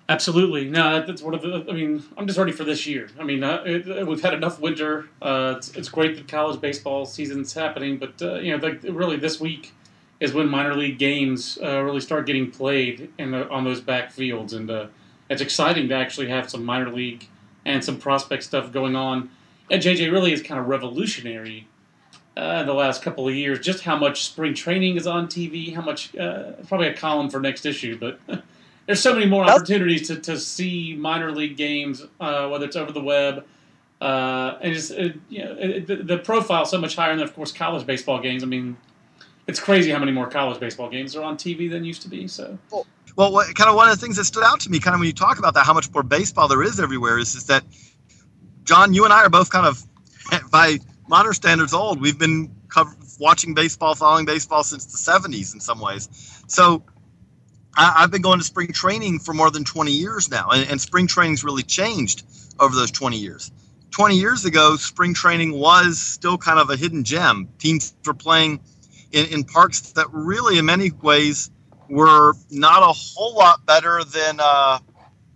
Absolutely. 0.09 0.69
No, 0.71 1.05
that's 1.05 1.21
one 1.21 1.35
of 1.35 1.43
the. 1.43 1.67
I 1.69 1.73
mean, 1.73 2.03
I'm 2.17 2.27
just 2.29 2.39
ready 2.39 2.53
for 2.53 2.63
this 2.63 2.87
year. 2.87 3.09
I 3.19 3.25
mean, 3.25 3.43
uh, 3.43 3.63
it, 3.67 3.89
it- 3.89 4.07
we've 4.07 4.23
had 4.23 4.35
enough 4.35 4.61
winter. 4.61 5.07
Uh, 5.21 5.55
it's, 5.57 5.71
it's 5.77 5.89
great 5.89 6.17
that 6.17 6.29
college 6.29 6.61
baseball 6.61 7.07
season's 7.07 7.53
happening, 7.53 7.99
but 7.99 8.21
uh, 8.23 8.35
you 8.37 8.57
know, 8.57 8.65
like 8.65 8.81
really 8.85 9.17
this 9.17 9.41
week 9.41 9.75
is 10.21 10.33
when 10.33 10.49
minor 10.49 10.75
league 10.75 10.99
games 10.99 11.59
uh, 11.63 11.83
really 11.83 12.01
start 12.01 12.27
getting 12.27 12.51
played 12.51 13.11
in 13.19 13.33
the, 13.33 13.49
on 13.51 13.65
those 13.65 13.81
back 13.81 14.11
fields, 14.11 14.53
and 14.53 14.71
uh, 14.71 14.87
it's 15.29 15.43
exciting 15.43 15.89
to 15.89 15.95
actually 15.95 16.29
have 16.29 16.51
some 16.51 16.65
minor 16.65 16.91
league 16.91 17.27
and 17.65 17.85
some 17.85 17.99
prospect 17.99 18.43
stuff 18.43 18.73
going 18.73 18.97
on. 18.97 19.31
And 19.71 19.83
JJ 19.83 20.13
really 20.13 20.33
is 20.33 20.43
kind 20.43 20.61
of 20.61 20.69
revolutionary. 20.69 21.69
Uh, 22.39 22.59
in 22.61 22.67
the 22.67 22.75
last 22.75 23.01
couple 23.01 23.27
of 23.27 23.35
years, 23.35 23.59
just 23.61 23.83
how 23.83 23.97
much 23.97 24.27
spring 24.27 24.53
training 24.53 24.99
is 24.99 25.07
on 25.07 25.27
TV, 25.27 25.75
how 25.75 25.81
much, 25.81 26.15
uh, 26.17 26.53
probably 26.69 26.87
a 26.87 26.93
column 26.93 27.31
for 27.31 27.41
next 27.41 27.65
issue, 27.65 27.99
but 27.99 28.21
there's 28.87 29.01
so 29.01 29.15
many 29.15 29.25
more 29.25 29.45
opportunities 29.45 30.07
to, 30.09 30.17
to 30.17 30.39
see 30.39 30.95
minor 30.95 31.33
league 31.33 31.57
games, 31.57 32.05
uh, 32.21 32.47
whether 32.49 32.67
it's 32.67 32.77
over 32.77 32.93
the 32.93 33.01
web, 33.01 33.47
uh, 34.01 34.59
and 34.61 34.75
just 34.75 34.91
it, 34.91 35.17
you 35.29 35.45
know, 35.45 35.57
it, 35.59 35.87
the, 35.87 35.97
the 35.97 36.19
profile 36.19 36.67
so 36.67 36.79
much 36.79 36.95
higher 36.95 37.17
than, 37.17 37.25
of 37.25 37.35
course, 37.35 37.53
college 37.53 37.87
baseball 37.87 38.21
games. 38.21 38.43
I 38.43 38.47
mean, 38.47 38.77
it's 39.47 39.61
crazy 39.61 39.91
how 39.91 39.99
many 39.99 40.13
more 40.13 40.29
college 40.29 40.59
baseball 40.59 40.89
games 40.89 41.15
are 41.15 41.23
on 41.23 41.37
TV 41.37 41.71
than 41.71 41.85
used 41.85 42.03
to 42.03 42.09
be. 42.09 42.27
So 42.27 42.59
Well, 42.71 43.33
what, 43.33 43.55
kind 43.55 43.71
of 43.71 43.77
one 43.77 43.89
of 43.89 43.99
the 43.99 44.05
things 44.05 44.17
that 44.17 44.25
stood 44.25 44.43
out 44.43 44.61
to 44.61 44.71
me, 44.71 44.79
kind 44.81 44.95
of 44.95 45.01
when 45.01 45.07
you 45.07 45.13
talk 45.13 45.39
about 45.39 45.55
that, 45.55 45.65
how 45.65 45.75
much 45.75 45.93
more 45.93 46.03
baseball 46.03 46.49
there 46.49 46.63
is 46.63 46.81
everywhere, 46.81 47.19
is, 47.19 47.35
is 47.35 47.47
that 47.47 47.65
John, 48.65 48.93
you 48.95 49.05
and 49.05 49.13
I 49.13 49.23
are 49.23 49.31
both 49.31 49.51
kind 49.51 49.67
of 49.67 49.83
by 50.51 50.79
modern 51.09 51.33
standards 51.33 51.73
old. 51.73 52.01
We've 52.01 52.19
been 52.19 52.51
cover, 52.69 52.95
watching 53.21 53.55
baseball, 53.55 53.95
following 53.95 54.27
baseball 54.27 54.65
since 54.65 54.87
the 54.87 54.99
'70s 54.99 55.55
in 55.55 55.61
some 55.61 55.81
ways. 55.81 56.09
So 56.49 56.83
I, 57.77 58.01
have 58.01 58.11
been 58.11 58.23
going 58.23 58.39
to 58.39 58.45
spring 58.45 58.73
training 58.73 59.21
for 59.21 59.33
more 59.35 59.51
than 59.51 59.65
20 59.65 59.93
years 59.93 60.31
now, 60.31 60.51
and, 60.51 60.69
and 60.69 60.81
spring 60.81 61.07
training's 61.07 61.45
really 61.45 61.63
changed 61.63 62.25
over 62.59 62.75
those 62.75 62.91
20 62.91 63.17
years. 63.19 63.53
20 63.91 64.17
years 64.17 64.45
ago, 64.45 64.77
spring 64.77 65.15
training 65.15 65.53
was 65.53 65.99
still 65.99 66.37
kind 66.37 66.59
of 66.59 66.71
a 66.71 66.77
hidden 66.77 67.05
gem. 67.05 67.49
Teams 67.59 67.95
were 68.05 68.15
playing 68.15 68.61
in, 69.17 69.27
in 69.33 69.45
parks 69.45 69.81
that 69.93 70.07
really, 70.13 70.59
in 70.59 70.67
many 70.67 70.91
ways, 70.91 71.51
were 71.89 72.35
not 72.51 72.83
a 72.83 72.93
whole 72.93 73.35
lot 73.35 73.65
better 73.65 74.05
than 74.05 74.39
uh, 74.41 74.79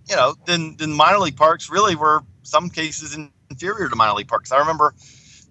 you 0.08 0.14
know 0.14 0.34
than 0.44 0.76
than 0.76 0.92
minor 0.92 1.18
league 1.18 1.36
parks. 1.36 1.70
Really, 1.70 1.96
were 1.96 2.20
some 2.42 2.68
cases 2.68 3.16
inferior 3.48 3.88
to 3.88 3.96
minor 3.96 4.14
league 4.14 4.28
parks. 4.28 4.52
I 4.52 4.58
remember 4.58 4.94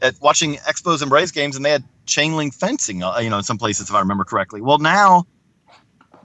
at 0.01 0.15
watching 0.21 0.55
Expos 0.57 1.01
and 1.01 1.09
Braves 1.09 1.31
games, 1.31 1.55
and 1.55 1.65
they 1.65 1.71
had 1.71 1.83
chain 2.05 2.35
link 2.35 2.53
fencing. 2.53 3.03
Uh, 3.03 3.17
you 3.17 3.29
know, 3.29 3.37
in 3.37 3.43
some 3.43 3.57
places, 3.57 3.89
if 3.89 3.95
I 3.95 3.99
remember 3.99 4.23
correctly. 4.23 4.61
Well, 4.61 4.77
now 4.77 5.25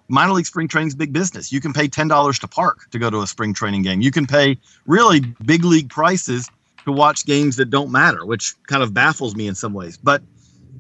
minor 0.09 0.35
league 0.35 0.47
spring 0.47 0.69
training 0.69 0.89
is 0.89 0.95
big 0.95 1.13
business. 1.13 1.53
You 1.53 1.61
can 1.61 1.73
pay 1.73 1.89
ten 1.89 2.09
dollars 2.09 2.39
to 2.41 2.49
park 2.49 2.91
to 2.91 2.99
go 2.99 3.09
to 3.09 3.23
a 3.23 3.27
spring 3.27 3.55
training 3.55 3.83
game. 3.83 4.03
You 4.03 4.11
can 4.11 4.27
pay 4.27 4.59
really 4.87 5.21
big 5.21 5.65
league 5.65 5.89
prices 5.89 6.51
to 6.85 6.93
watch 6.93 7.25
games 7.25 7.57
that 7.57 7.71
don't 7.71 7.91
matter, 7.91 8.27
which 8.27 8.55
kind 8.67 8.83
of 8.83 8.93
baffles 8.93 9.35
me 9.35 9.47
in 9.47 9.55
some 9.55 9.73
ways. 9.73 9.97
But 9.97 10.23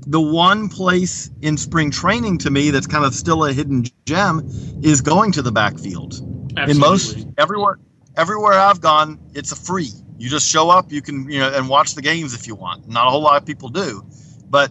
the 0.06 0.20
one 0.20 0.68
place 0.68 1.30
in 1.40 1.56
spring 1.56 1.90
training 1.90 2.38
to 2.38 2.50
me 2.50 2.70
that's 2.70 2.86
kind 2.86 3.04
of 3.04 3.14
still 3.14 3.44
a 3.44 3.52
hidden 3.52 3.84
gem 4.06 4.42
is 4.82 5.00
going 5.00 5.32
to 5.32 5.42
the 5.42 5.52
backfield. 5.52 6.14
Absolutely. 6.56 6.72
In 6.72 6.78
most 6.78 7.26
everywhere 7.38 7.78
everywhere 8.16 8.52
I've 8.52 8.80
gone, 8.80 9.18
it's 9.34 9.52
a 9.52 9.56
free. 9.56 9.90
You 10.18 10.28
just 10.28 10.48
show 10.48 10.70
up, 10.70 10.92
you 10.92 11.02
can 11.02 11.28
you 11.30 11.40
know 11.40 11.52
and 11.52 11.68
watch 11.68 11.94
the 11.94 12.02
games 12.02 12.34
if 12.34 12.46
you 12.46 12.54
want. 12.54 12.88
Not 12.88 13.06
a 13.06 13.10
whole 13.10 13.22
lot 13.22 13.40
of 13.40 13.46
people 13.46 13.68
do, 13.68 14.04
but 14.48 14.70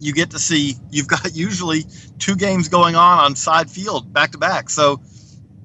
you 0.00 0.12
get 0.12 0.30
to 0.30 0.38
see 0.38 0.74
you've 0.90 1.08
got 1.08 1.30
usually 1.34 1.84
two 2.18 2.36
games 2.36 2.68
going 2.68 2.96
on 2.96 3.18
on 3.20 3.36
side 3.36 3.70
field 3.70 4.12
back 4.12 4.32
to 4.32 4.38
back. 4.38 4.70
So 4.70 5.00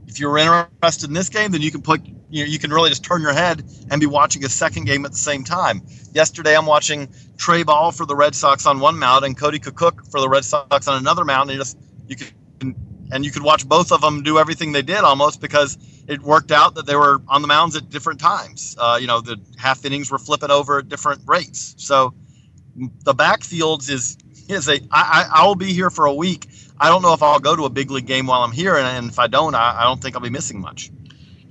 if 0.08 0.20
you're 0.20 0.38
interested 0.38 1.10
in 1.10 1.14
this 1.14 1.30
game, 1.30 1.52
then 1.52 1.62
you 1.62 1.72
can 1.72 1.82
put 1.82 2.06
you 2.30 2.44
know 2.44 2.50
you 2.50 2.60
can 2.60 2.72
really 2.72 2.90
just 2.90 3.04
turn 3.04 3.22
your 3.22 3.34
head 3.34 3.64
and 3.90 4.00
be 4.00 4.08
watching 4.08 4.46
a 4.46 4.50
second 4.50 4.86
game 4.86 5.06
at 5.06 5.12
the 5.12 5.18
same 5.18 5.44
time. 5.44 5.82
Yesterday, 6.14 6.56
I'm 6.56 6.66
watching 6.66 7.10
Trey 7.38 7.64
Ball 7.64 7.92
for 7.92 8.06
the 8.06 8.16
Red 8.16 8.36
Sox 8.36 8.66
on 8.66 8.80
one 8.80 8.98
mound 8.98 9.26
and 9.26 9.38
Cody 9.38 9.60
Kukuk 9.60 10.10
for 10.12 10.20
the 10.20 10.30
Red 10.30 10.44
Sox 10.46 10.88
on 10.88 10.98
another 10.98 11.24
mound. 11.24 11.50
And 11.50 11.58
you 11.58 11.62
just 11.64 11.78
you 12.08 12.16
can 12.16 12.76
and 13.12 13.24
you 13.24 13.32
could 13.32 13.44
watch 13.44 13.68
both 13.68 13.92
of 13.92 14.02
them 14.02 14.24
do 14.24 14.38
everything 14.38 14.72
they 14.72 14.82
did 14.82 15.00
almost 15.00 15.40
because 15.40 15.78
it 16.08 16.22
worked 16.22 16.52
out 16.52 16.76
that 16.76 16.86
they 16.86 16.96
were 16.96 17.22
on 17.28 17.42
the 17.42 17.48
mounds 17.48 17.76
at 17.76 17.90
different 17.90 18.20
times. 18.20 18.76
Uh, 18.80 18.98
you 19.00 19.08
know, 19.08 19.22
the 19.22 19.40
half 19.58 19.86
innings 19.86 20.12
were 20.12 20.18
flipping 20.20 20.52
over 20.52 20.80
at 20.80 20.90
different 20.90 21.22
rates. 21.26 21.76
So 21.78 22.14
the 23.04 23.14
backfields 23.14 23.90
is 23.90 24.18
is 24.50 24.68
a 24.70 24.80
I, 24.92 25.30
I 25.34 25.46
will 25.46 25.56
be 25.56 25.74
here 25.74 25.90
for 25.90 26.06
a 26.06 26.14
week. 26.14 26.48
I 26.80 26.90
don't 26.90 27.02
know 27.02 27.14
if 27.14 27.24
I'll 27.24 27.40
go 27.40 27.56
to 27.56 27.66
a 27.66 27.70
big 27.70 27.90
league 27.92 28.06
game 28.06 28.28
while 28.28 28.44
I'm 28.44 28.52
here, 28.52 28.78
and, 28.78 28.86
and 28.86 29.10
if 29.10 29.20
I 29.20 29.28
don't, 29.28 29.56
I, 29.56 29.82
I 29.82 29.84
don't 29.84 30.02
think 30.02 30.16
I'll 30.16 30.22
be 30.22 30.30
missing 30.30 30.62
much. 30.62 30.92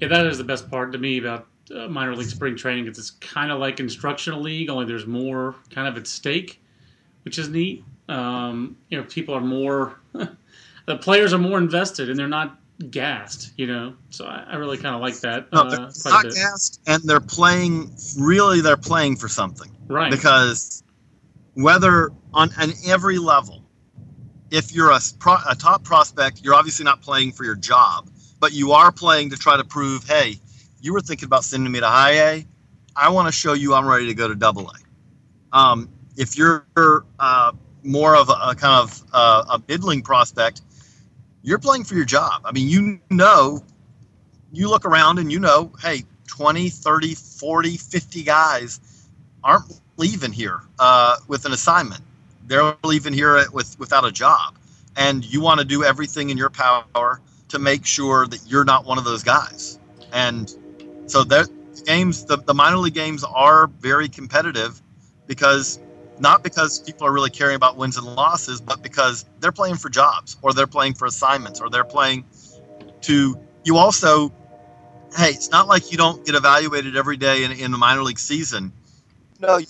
Yeah, 0.01 0.09
that 0.09 0.27
is 0.27 0.39
the 0.39 0.45
best 0.45 0.71
part 0.71 0.93
to 0.93 0.99
me 0.99 1.19
about 1.19 1.49
uh, 1.75 1.89
minor 1.89 2.15
league 2.15 2.29
spring 2.29 2.57
training. 2.57 2.87
It's, 2.87 2.99
it's 2.99 3.11
kind 3.11 3.51
of 3.51 3.59
like 3.59 3.81
instructional 3.81 4.41
league, 4.41 4.71
only 4.71 4.87
there's 4.87 5.07
more 5.07 5.55
kind 5.71 5.89
of 5.89 5.97
at 5.97 6.07
stake, 6.07 6.63
which 7.25 7.39
is 7.39 7.49
neat. 7.49 7.85
Um, 8.09 8.77
you 8.89 8.99
know, 8.99 9.05
people 9.05 9.35
are 9.35 9.41
more, 9.41 9.99
the 10.13 10.97
players 10.99 11.33
are 11.33 11.39
more 11.39 11.59
invested, 11.59 12.11
and 12.11 12.19
they're 12.19 12.29
not 12.29 12.59
gassed. 12.91 13.53
You 13.57 13.67
know, 13.67 13.95
so 14.11 14.27
I, 14.27 14.45
I 14.49 14.57
really 14.57 14.79
kind 14.79 14.95
of 14.95 15.01
like 15.01 15.19
that. 15.21 15.53
No, 15.53 15.69
they're 15.69 15.81
uh, 15.81 15.93
not 16.05 16.25
gassed, 16.25 16.81
and 16.87 17.03
they're 17.03 17.21
playing. 17.21 17.91
Really, 18.19 18.61
they're 18.61 18.77
playing 18.77 19.17
for 19.17 19.29
something, 19.29 19.71
right? 19.89 20.11
Because 20.11 20.83
whether 21.55 22.11
on, 22.33 22.51
on 22.59 22.73
every 22.87 23.19
level, 23.19 23.65
if 24.51 24.73
you're 24.73 24.91
a, 24.91 25.01
pro, 25.19 25.37
a 25.49 25.55
top 25.57 25.83
prospect, 25.85 26.43
you're 26.43 26.55
obviously 26.55 26.85
not 26.85 27.03
playing 27.03 27.33
for 27.33 27.45
your 27.45 27.57
job 27.57 28.09
but 28.41 28.53
you 28.53 28.73
are 28.73 28.93
playing 28.93 29.31
to 29.31 29.37
try 29.37 29.57
to 29.57 29.65
prove, 29.65 30.05
hey, 30.07 30.39
you 30.81 30.93
were 30.93 31.01
thinking 31.01 31.27
about 31.27 31.45
sending 31.45 31.73
me 31.73 31.81
to 31.81 31.87
high 31.87 32.13
A. 32.13 32.47
I 32.95 33.11
want 33.11 33.29
to 33.29 33.33
show 33.33 33.53
you 33.53 33.75
I'm 33.75 33.87
ready 33.87 34.07
to 34.07 34.15
go 34.15 34.29
to 34.29 34.35
double 34.35 34.71
A. 34.71 35.57
Um, 35.57 35.89
if 36.17 36.37
you're 36.37 36.67
uh, 37.19 37.53
more 37.83 38.17
of 38.17 38.29
a, 38.29 38.33
a 38.33 38.55
kind 38.55 38.83
of 38.83 39.05
uh, 39.13 39.45
a 39.51 39.63
middling 39.69 40.03
prospect, 40.03 40.63
you're 41.43 41.59
playing 41.59 41.85
for 41.85 41.95
your 41.95 42.05
job. 42.05 42.43
I 42.45 42.53
mean, 42.53 42.69
you 42.69 43.01
know, 43.11 43.63
you 44.53 44.69
look 44.69 44.85
around 44.85 45.19
and 45.19 45.31
you 45.31 45.39
know, 45.39 45.73
hey, 45.81 46.05
20, 46.27 46.69
30, 46.71 47.15
40, 47.15 47.77
50 47.77 48.23
guys 48.23 48.81
aren't 49.45 49.81
leaving 49.97 50.33
here 50.33 50.61
uh, 50.79 51.17
with 51.29 51.45
an 51.45 51.53
assignment. 51.53 52.03
They're 52.47 52.77
leaving 52.85 53.13
here 53.13 53.45
with 53.53 53.79
without 53.79 54.05
a 54.05 54.13
job, 54.13 54.57
and 54.97 55.25
you 55.25 55.41
want 55.41 55.61
to 55.61 55.67
do 55.67 55.85
everything 55.85 56.31
in 56.31 56.39
your 56.39 56.51
power 56.51 57.21
to 57.49 57.59
make 57.59 57.85
sure 57.85 58.27
that 58.27 58.41
you're 58.47 58.65
not 58.65 58.85
one 58.85 58.99
of 58.99 59.05
those 59.05 59.23
guys. 59.23 59.79
And 60.13 60.55
so 61.07 61.25
the 61.25 61.49
games, 61.85 62.25
the, 62.25 62.37
the 62.39 62.55
minor 62.55 62.79
league 62.79 62.95
games 62.95 63.25
are 63.25 63.69
very 63.69 64.09
competitive 64.09 64.81
because 65.27 65.79
not 66.19 66.43
because 66.43 66.81
people 66.81 67.07
are 67.07 67.13
really 67.13 67.31
caring 67.31 67.57
about 67.57 67.77
wins 67.77 67.97
and 67.97 68.07
losses, 68.07 68.61
but 68.61 68.83
because 68.83 69.25
they're 69.41 69.53
playing 69.53 69.77
for 69.77 69.89
jobs 69.89 70.37
or 70.43 70.53
they're 70.53 70.67
playing 70.67 70.95
for 70.95 71.07
assignments 71.07 71.61
or 71.61 71.71
they're 71.71 71.85
playing 71.85 72.25
to. 73.03 73.39
You 73.65 73.77
also, 73.79 74.33
hey, 75.17 75.31
it's 75.31 75.51
not 75.51 75.67
like 75.67 75.91
you 75.91 75.99
don't 75.99 76.25
get 76.25 76.35
evaluated 76.35 76.97
every 76.97 77.17
day 77.17 77.45
in, 77.45 77.53
in 77.53 77.73
the 77.73 77.79
minor 77.79 78.03
league 78.03 78.19
season. 78.19 78.73
No, 79.41 79.59
you've 79.59 79.69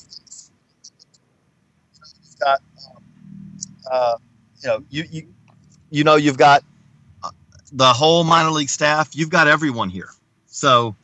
got, 2.39 2.61
uh, 3.91 4.17
you 4.63 4.69
know, 4.69 4.85
you, 4.91 5.05
you, 5.11 5.29
you 5.91 6.05
know, 6.05 6.17
you've 6.17 6.37
got 6.39 6.63
the 7.73 7.93
whole 7.93 8.23
minor 8.23 8.51
league 8.51 8.69
staff. 8.69 9.11
You've 9.15 9.31
got 9.31 9.49
everyone 9.49 9.89
here, 9.89 10.11
so 10.47 10.95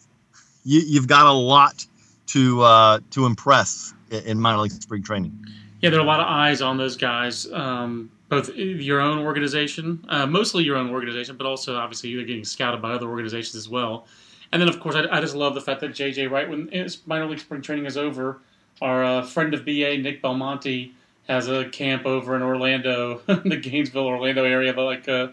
you, 0.65 1.01
have 1.01 1.09
got 1.09 1.27
a 1.27 1.33
lot 1.33 1.87
to 2.29 2.63
uh, 2.63 3.01
to 3.11 3.27
impress 3.27 3.95
in 4.11 4.41
minor 4.41 4.59
league 4.59 4.73
spring 4.73 5.03
training. 5.03 5.47
Yeah, 5.81 5.91
there 5.91 5.99
are 5.99 6.03
a 6.03 6.07
lot 6.07 6.21
of 6.21 6.27
eyes 6.27 6.63
on 6.63 6.77
those 6.77 6.97
guys. 6.97 7.51
Um, 7.53 8.11
both 8.29 8.55
your 8.57 9.01
own 9.01 9.19
organization, 9.19 10.05
uh, 10.09 10.27
mostly 10.27 10.65
your 10.65 10.77
own 10.77 10.91
organization, 10.91 11.37
but 11.37 11.47
also 11.47 11.77
obviously 11.77 12.09
you're 12.09 12.25
getting 12.25 12.45
scouted 12.45 12.81
by 12.81 12.93
other 12.93 13.07
organizations 13.07 13.57
as 13.57 13.69
well. 13.69 14.07
And 14.53 14.61
then, 14.61 14.69
of 14.69 14.81
course, 14.81 14.95
I, 14.95 15.05
I 15.11 15.21
just 15.21 15.35
love 15.35 15.55
the 15.55 15.61
fact 15.61 15.81
that 15.81 15.91
JJ, 15.91 16.31
right 16.31 16.49
when 16.49 16.71
minor 17.07 17.27
league 17.27 17.41
spring 17.41 17.61
training 17.61 17.87
is 17.87 17.97
over, 17.97 18.41
our 18.81 19.05
uh, 19.05 19.23
friend 19.23 19.53
of 19.55 19.65
BA, 19.65 19.99
Nick 19.99 20.23
Belmonte, 20.23 20.93
has 21.29 21.49
a 21.49 21.69
camp 21.71 22.07
over 22.07 22.35
in 22.35 22.43
Orlando, 22.43 23.19
the 23.27 23.57
Gainesville, 23.57 24.07
Orlando 24.07 24.45
area, 24.45 24.73
but 24.73 24.85
like 24.85 25.09
uh, 25.09 25.29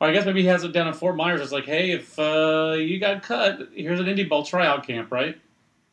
or 0.00 0.08
I 0.08 0.12
guess 0.12 0.26
maybe 0.26 0.42
he 0.42 0.48
has 0.48 0.64
it 0.64 0.72
down 0.72 0.88
in 0.88 0.94
Fort 0.94 1.16
Myers. 1.16 1.40
It's 1.40 1.52
like, 1.52 1.64
hey, 1.64 1.92
if 1.92 2.18
uh, 2.18 2.76
you 2.78 2.98
got 2.98 3.22
cut, 3.22 3.68
here's 3.74 4.00
an 4.00 4.06
indie 4.06 4.28
ball 4.28 4.44
tryout 4.44 4.86
camp, 4.86 5.10
right? 5.10 5.38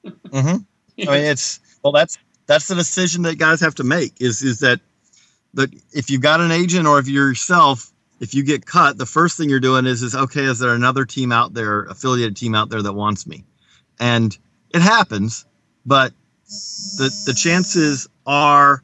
mm-hmm. 0.05 0.37
I 0.37 0.55
mean, 0.97 1.25
it's 1.25 1.59
well, 1.83 1.93
that's 1.93 2.17
that's 2.45 2.67
the 2.67 2.75
decision 2.75 3.23
that 3.23 3.37
guys 3.37 3.61
have 3.61 3.75
to 3.75 3.83
make. 3.83 4.21
Is 4.21 4.43
is 4.43 4.59
that 4.59 4.81
that 5.53 5.73
if 5.93 6.09
you've 6.09 6.21
got 6.21 6.41
an 6.41 6.51
agent 6.51 6.87
or 6.87 6.99
if 6.99 7.07
you're 7.07 7.29
yourself, 7.29 7.91
if 8.19 8.33
you 8.33 8.43
get 8.43 8.65
cut, 8.65 8.97
the 8.97 9.05
first 9.05 9.37
thing 9.37 9.49
you're 9.49 9.59
doing 9.59 9.85
is 9.85 10.03
is 10.03 10.15
okay, 10.15 10.43
is 10.43 10.59
there 10.59 10.73
another 10.73 11.05
team 11.05 11.31
out 11.31 11.53
there, 11.53 11.83
affiliated 11.83 12.35
team 12.35 12.55
out 12.55 12.69
there 12.69 12.81
that 12.81 12.93
wants 12.93 13.25
me? 13.25 13.45
And 13.99 14.37
it 14.73 14.81
happens, 14.81 15.45
but 15.85 16.13
the 16.97 17.23
the 17.25 17.33
chances 17.33 18.09
are 18.25 18.83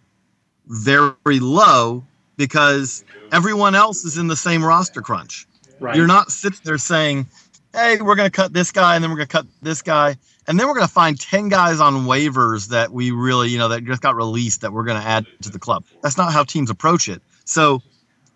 very 0.68 1.40
low 1.40 2.06
because 2.40 3.04
everyone 3.34 3.76
else 3.76 4.06
is 4.06 4.18
in 4.18 4.28
the 4.28 4.36
same 4.36 4.64
roster 4.64 5.02
crunch. 5.02 5.46
Right. 5.80 5.96
You're 5.96 6.08
not 6.08 6.32
sitting 6.32 6.60
there 6.64 6.78
saying, 6.78 7.28
"Hey, 7.74 7.98
we're 8.02 8.16
going 8.16 8.30
to 8.30 8.36
cut 8.36 8.54
this 8.54 8.72
guy, 8.72 8.96
and 8.96 9.04
then 9.04 9.12
we're 9.12 9.18
going 9.18 9.28
to 9.28 9.38
cut 9.38 9.46
this 9.62 9.82
guy, 9.82 10.16
and 10.48 10.58
then 10.58 10.66
we're 10.66 10.74
going 10.74 10.88
to 10.88 10.94
find 10.94 11.20
ten 11.20 11.50
guys 11.50 11.82
on 11.82 12.06
waivers 12.06 12.70
that 12.70 12.92
we 12.92 13.12
really, 13.12 13.50
you 13.50 13.58
know, 13.58 13.68
that 13.68 13.84
just 13.84 14.02
got 14.02 14.16
released 14.16 14.62
that 14.62 14.72
we're 14.72 14.86
going 14.86 15.00
to 15.00 15.08
add 15.08 15.28
to 15.42 15.50
the 15.50 15.60
club." 15.60 15.84
That's 16.02 16.18
not 16.18 16.32
how 16.34 16.44
teams 16.44 16.70
approach 16.70 17.10
it. 17.10 17.22
So 17.44 17.82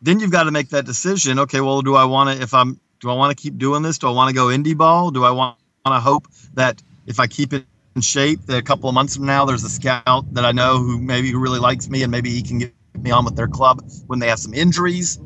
then 0.01 0.19
you've 0.19 0.31
got 0.31 0.43
to 0.43 0.51
make 0.51 0.69
that 0.69 0.85
decision. 0.85 1.39
Okay, 1.39 1.61
well, 1.61 1.81
do 1.81 1.95
I 1.95 2.03
want 2.03 2.37
to? 2.37 2.43
If 2.43 2.53
I'm, 2.53 2.79
do 2.99 3.09
I 3.09 3.13
want 3.13 3.35
to 3.35 3.41
keep 3.41 3.57
doing 3.57 3.83
this? 3.83 3.97
Do 3.97 4.07
I 4.09 4.11
want 4.11 4.29
to 4.29 4.35
go 4.35 4.47
indie 4.47 4.77
ball? 4.77 5.11
Do 5.11 5.23
I 5.23 5.31
want 5.31 5.57
to 5.85 5.99
hope 5.99 6.27
that 6.55 6.83
if 7.07 7.21
I 7.21 7.27
keep 7.27 7.53
it 7.53 7.65
in 7.95 8.01
shape, 8.01 8.41
that 8.47 8.57
a 8.57 8.61
couple 8.61 8.89
of 8.89 8.95
months 8.95 9.15
from 9.15 9.25
now, 9.25 9.45
there's 9.45 9.63
a 9.63 9.69
scout 9.69 10.25
that 10.33 10.43
I 10.43 10.51
know 10.51 10.77
who 10.77 10.99
maybe 10.99 11.31
who 11.31 11.39
really 11.39 11.59
likes 11.59 11.89
me, 11.89 12.03
and 12.03 12.11
maybe 12.11 12.31
he 12.31 12.41
can 12.41 12.59
get 12.59 12.73
me 12.99 13.11
on 13.11 13.25
with 13.25 13.35
their 13.35 13.47
club 13.47 13.83
when 14.07 14.19
they 14.19 14.27
have 14.27 14.39
some 14.39 14.53
injuries. 14.53 15.19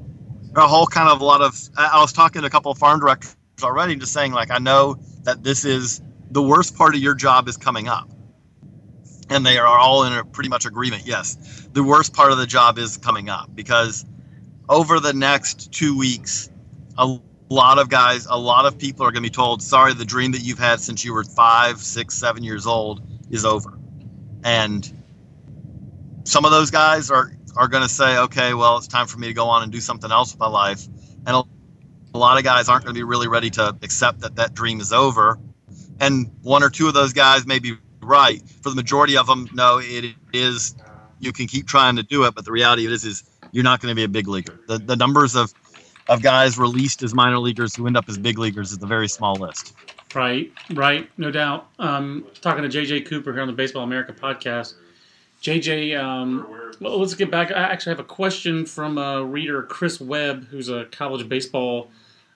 A 0.55 0.67
whole 0.67 0.87
kind 0.87 1.09
of 1.09 1.21
a 1.21 1.25
lot 1.25 1.41
of. 1.41 1.55
I 1.77 2.01
was 2.01 2.13
talking 2.13 2.41
to 2.41 2.47
a 2.47 2.49
couple 2.49 2.71
of 2.71 2.77
farm 2.77 2.99
directors 2.99 3.35
already, 3.61 3.95
just 3.95 4.13
saying 4.13 4.31
like 4.31 4.49
I 4.49 4.57
know 4.57 4.97
that 5.23 5.43
this 5.43 5.65
is 5.65 6.01
the 6.31 6.41
worst 6.41 6.75
part 6.75 6.95
of 6.95 7.01
your 7.01 7.13
job 7.13 7.47
is 7.47 7.57
coming 7.57 7.87
up, 7.87 8.09
and 9.29 9.45
they 9.45 9.57
are 9.57 9.67
all 9.67 10.03
in 10.03 10.13
a 10.13 10.23
pretty 10.23 10.49
much 10.49 10.65
agreement. 10.65 11.05
Yes, 11.05 11.67
the 11.73 11.83
worst 11.83 12.13
part 12.13 12.31
of 12.31 12.39
the 12.39 12.47
job 12.47 12.79
is 12.79 12.97
coming 12.97 13.29
up 13.29 13.53
because 13.53 14.03
over 14.69 14.99
the 14.99 15.13
next 15.13 15.71
two 15.71 15.97
weeks, 15.97 16.49
a 16.97 17.19
lot 17.49 17.79
of 17.79 17.89
guys, 17.89 18.25
a 18.25 18.37
lot 18.37 18.65
of 18.65 18.77
people 18.77 19.05
are 19.05 19.11
going 19.11 19.23
to 19.23 19.29
be 19.29 19.33
told, 19.33 19.61
sorry, 19.61 19.93
the 19.93 20.05
dream 20.05 20.31
that 20.31 20.41
you've 20.41 20.59
had 20.59 20.79
since 20.79 21.05
you 21.05 21.13
were 21.13 21.23
five, 21.23 21.79
six, 21.79 22.15
seven 22.15 22.43
years 22.43 22.65
old 22.65 23.01
is 23.29 23.45
over. 23.45 23.77
And 24.43 24.91
some 26.23 26.45
of 26.45 26.51
those 26.51 26.71
guys 26.71 27.09
are, 27.09 27.31
are 27.57 27.67
going 27.67 27.83
to 27.83 27.89
say, 27.89 28.17
okay, 28.17 28.53
well, 28.53 28.77
it's 28.77 28.87
time 28.87 29.07
for 29.07 29.17
me 29.17 29.27
to 29.27 29.33
go 29.33 29.47
on 29.47 29.63
and 29.63 29.71
do 29.71 29.81
something 29.81 30.11
else 30.11 30.33
with 30.33 30.39
my 30.39 30.47
life. 30.47 30.85
And 31.25 31.35
a, 31.35 31.43
a 32.13 32.17
lot 32.17 32.37
of 32.37 32.43
guys 32.43 32.69
aren't 32.69 32.85
going 32.85 32.93
to 32.93 32.99
be 32.99 33.03
really 33.03 33.27
ready 33.27 33.49
to 33.51 33.75
accept 33.81 34.21
that 34.21 34.35
that 34.35 34.53
dream 34.53 34.79
is 34.79 34.93
over. 34.93 35.39
And 35.99 36.31
one 36.43 36.63
or 36.63 36.69
two 36.69 36.87
of 36.87 36.93
those 36.93 37.13
guys 37.13 37.45
may 37.45 37.59
be 37.59 37.73
right. 38.01 38.41
For 38.61 38.69
the 38.69 38.75
majority 38.75 39.17
of 39.17 39.27
them, 39.27 39.49
no, 39.53 39.79
it 39.81 40.15
is. 40.33 40.75
You 41.19 41.33
can 41.33 41.47
keep 41.47 41.67
trying 41.67 41.95
to 41.95 42.03
do 42.03 42.25
it, 42.25 42.35
but 42.35 42.45
the 42.45 42.51
reality 42.51 42.85
is, 42.85 43.03
is 43.03 43.23
you're 43.51 43.63
not 43.63 43.81
going 43.81 43.91
to 43.91 43.95
be 43.95 44.03
a 44.03 44.07
big 44.07 44.27
leaguer. 44.27 44.59
The, 44.67 44.77
the 44.77 44.95
numbers 44.95 45.35
of 45.35 45.53
of 46.07 46.21
guys 46.21 46.57
released 46.57 47.03
as 47.03 47.13
minor 47.13 47.39
leaguers 47.39 47.75
who 47.75 47.85
end 47.85 47.97
up 47.97 48.07
as 48.07 48.17
big 48.17 48.37
leaguers 48.37 48.71
is 48.71 48.81
a 48.81 48.87
very 48.87 49.09
small 49.09 49.39
list. 49.39 49.75
Right, 50.13 50.51
right, 50.69 51.09
no 51.17 51.31
doubt. 51.31 51.67
Um, 51.79 52.25
talking 52.41 52.63
to 52.63 52.69
JJ 52.69 53.07
Cooper 53.07 53.33
here 53.33 53.41
on 53.41 53.47
the 53.47 53.53
Baseball 53.53 53.83
America 53.83 54.13
podcast. 54.13 54.73
JJ, 55.41 55.97
um, 56.01 56.71
well, 56.79 56.99
let's 56.99 57.13
get 57.13 57.31
back. 57.31 57.51
I 57.51 57.55
actually 57.55 57.91
have 57.91 57.99
a 57.99 58.03
question 58.03 58.65
from 58.65 58.97
a 58.97 59.23
reader, 59.23 59.63
Chris 59.63 60.01
Webb, 60.01 60.47
who's 60.47 60.69
a 60.69 60.85
college 60.85 61.27
baseball 61.29 61.89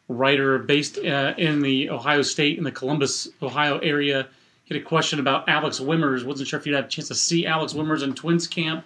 writer 0.08 0.60
based 0.60 0.98
uh, 0.98 1.34
in 1.38 1.62
the 1.62 1.90
Ohio 1.90 2.22
State 2.22 2.58
in 2.58 2.64
the 2.64 2.72
Columbus, 2.72 3.30
Ohio 3.42 3.80
area. 3.80 4.28
He 4.64 4.74
had 4.74 4.82
a 4.82 4.86
question 4.86 5.20
about 5.20 5.50
Alex 5.50 5.80
Wimmers. 5.80 6.24
Wasn't 6.24 6.48
sure 6.48 6.60
if 6.60 6.66
you'd 6.66 6.76
had 6.76 6.86
a 6.86 6.88
chance 6.88 7.08
to 7.10 7.16
see 7.16 7.46
Alex 7.46 7.74
Wimmers 7.74 8.04
in 8.04 8.14
Twins 8.14 8.48
camp. 8.48 8.86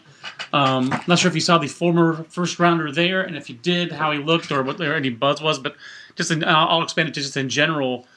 Um, 0.54 0.90
not 1.08 1.20
sure 1.20 1.30
if 1.30 1.36
you 1.36 1.42
saw 1.42 1.58
the 1.58 1.68
former 1.68 2.24
first 2.30 2.58
rounder 2.58 2.92
there, 2.92 3.22
and 3.22 3.36
if 3.36 3.50
you 3.50 3.56
did, 3.56 3.92
how 3.92 4.12
he 4.12 4.20
looked 4.20 4.52
or 4.52 4.64
what 4.64 4.78
there 4.78 4.96
any 4.96 5.10
buzz 5.10 5.42
was. 5.42 5.60
But 5.60 5.76
just 6.16 6.32
in, 6.32 6.44
I'll 6.44 6.82
expand 6.82 7.10
it 7.10 7.14
to 7.16 7.22
just 7.22 7.38
in 7.38 7.50
general, 7.50 8.08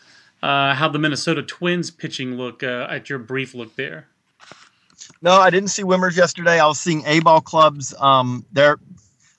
uh, 0.43 0.75
how 0.75 0.89
the 0.89 0.99
Minnesota 0.99 1.43
Twins 1.43 1.91
pitching 1.91 2.37
look 2.37 2.63
uh, 2.63 2.87
at 2.89 3.11
your 3.11 3.19
brief 3.19 3.55
look 3.55 3.77
there. 3.77 4.07
No, 5.21 5.33
I 5.33 5.51
didn't 5.51 5.71
see 5.71 5.83
Wimmers 5.83 6.17
yesterday. 6.17 6.61
I 6.61 6.67
was 6.67 6.79
seeing 6.79 7.05
A 7.07 7.21
ball 7.21 7.41
clubs. 7.41 7.95
Um, 7.99 8.45
they're 8.53 8.79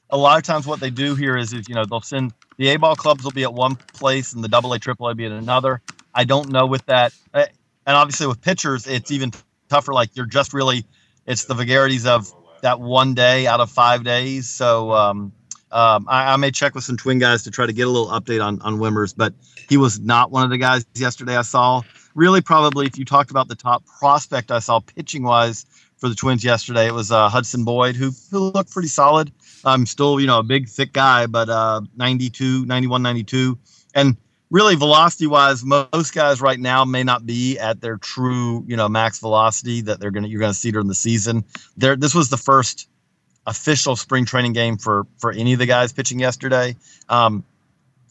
a 0.10 0.18
lot 0.18 0.38
of 0.38 0.44
times 0.44 0.68
what 0.68 0.80
they 0.80 0.90
do 0.90 1.16
here 1.16 1.38
is, 1.38 1.54
is 1.54 1.70
you 1.70 1.76
know 1.76 1.86
they'll 1.86 2.02
send 2.02 2.34
the 2.58 2.70
A 2.70 2.78
ball 2.78 2.96
clubs 2.96 3.24
will 3.24 3.32
be 3.32 3.44
at 3.44 3.54
one 3.54 3.76
place 3.76 4.34
and 4.34 4.44
the 4.44 4.50
Double 4.50 4.74
A, 4.74 4.80
Triple 4.80 5.08
A 5.08 5.16
be 5.16 5.26
at 5.26 5.32
another. 5.32 5.82
I 6.14 6.26
don't 6.26 6.50
know 6.50 6.66
with 6.66 6.86
that, 6.88 7.14
uh, 7.34 7.46
and 7.86 7.96
obviously 7.96 8.28
with 8.28 8.42
pitchers, 8.42 8.88
it's 8.88 9.12
even 9.12 9.32
tougher. 9.70 9.94
Like 9.94 10.16
you're 10.16 10.26
just 10.26 10.54
really, 10.54 10.86
it's 11.26 11.46
the 11.46 11.54
vagaries 11.54 12.06
of 12.06 12.34
that 12.62 12.82
one 12.82 13.14
day 13.14 13.48
out 13.48 13.62
of 13.62 13.72
five 13.72 14.04
days. 14.04 14.50
So 14.50 14.92
um, 14.92 15.32
um, 15.72 16.06
I, 16.10 16.34
I, 16.34 16.36
may 16.36 16.52
check 16.52 16.76
with 16.76 16.84
some 16.84 16.98
twin 16.98 17.20
guys 17.20 17.44
to 17.44 17.52
try 17.52 17.66
to 17.66 17.72
get 17.72 17.88
a 17.88 17.90
little 17.90 18.10
update 18.10 18.44
on 18.44 18.62
on 18.62 18.80
Wimmers, 18.80 19.14
but 19.16 19.34
he 19.70 19.78
was 19.78 20.00
not 20.00 20.32
one 20.32 20.44
of 20.44 20.50
the 20.50 20.58
guys 20.58 20.86
yesterday 20.96 21.38
I 21.38 21.44
saw. 21.44 21.84
Really, 22.16 22.42
probably 22.42 22.86
if 22.86 22.98
you 22.98 23.06
talked 23.06 23.32
about 23.32 23.48
the 23.48 23.56
top 23.56 23.86
prospect 23.86 24.51
I 24.51 24.60
saw 24.60 24.80
pitching 24.80 25.24
wise 25.24 25.66
for 25.98 26.10
the 26.10 26.16
Twins 26.16 26.44
yesterday, 26.44 26.88
it 26.88 26.94
was 26.94 27.12
uh, 27.12 27.30
Hudson 27.30 27.63
Boyd, 27.63 27.96
who 27.96 28.12
who 28.32 28.51
looked 28.51 28.72
pretty 28.72 28.88
solid. 28.88 29.32
I'm 29.66 29.86
still, 29.86 30.20
you 30.20 30.28
know, 30.28 30.39
a 30.39 30.44
big, 30.44 30.68
thick 30.68 30.94
guy, 30.94 31.25
but 31.25 31.50
uh, 31.50 31.82
92, 31.98 32.66
91, 32.66 33.01
92. 33.01 33.58
And 33.94 34.18
really 34.50 34.75
velocity 34.75 35.28
wise, 35.28 35.63
most 35.63 36.13
guys 36.13 36.42
right 36.42 36.60
now 36.60 36.86
may 36.86 37.04
not 37.04 37.25
be 37.25 37.58
at 37.60 37.82
their 37.82 37.98
true, 37.98 38.63
you 38.68 38.75
know, 38.75 38.89
max 38.89 39.20
velocity 39.20 39.82
that 39.82 40.00
they're 40.00 40.12
gonna 40.12 40.28
you're 40.28 40.39
gonna 40.39 40.54
see 40.54 40.72
during 40.72 40.88
the 40.88 40.96
season. 40.96 41.44
There, 41.78 41.96
this 41.96 42.16
was 42.16 42.30
the 42.30 42.38
first 42.38 42.88
official 43.46 43.96
spring 43.96 44.25
training 44.25 44.54
game 44.54 44.78
for 44.78 45.06
for 45.18 45.32
any 45.32 45.54
of 45.54 45.60
the 45.60 45.66
guys 45.66 45.92
pitching 45.92 46.20
yesterday. 46.20 46.75
Um, 47.08 47.44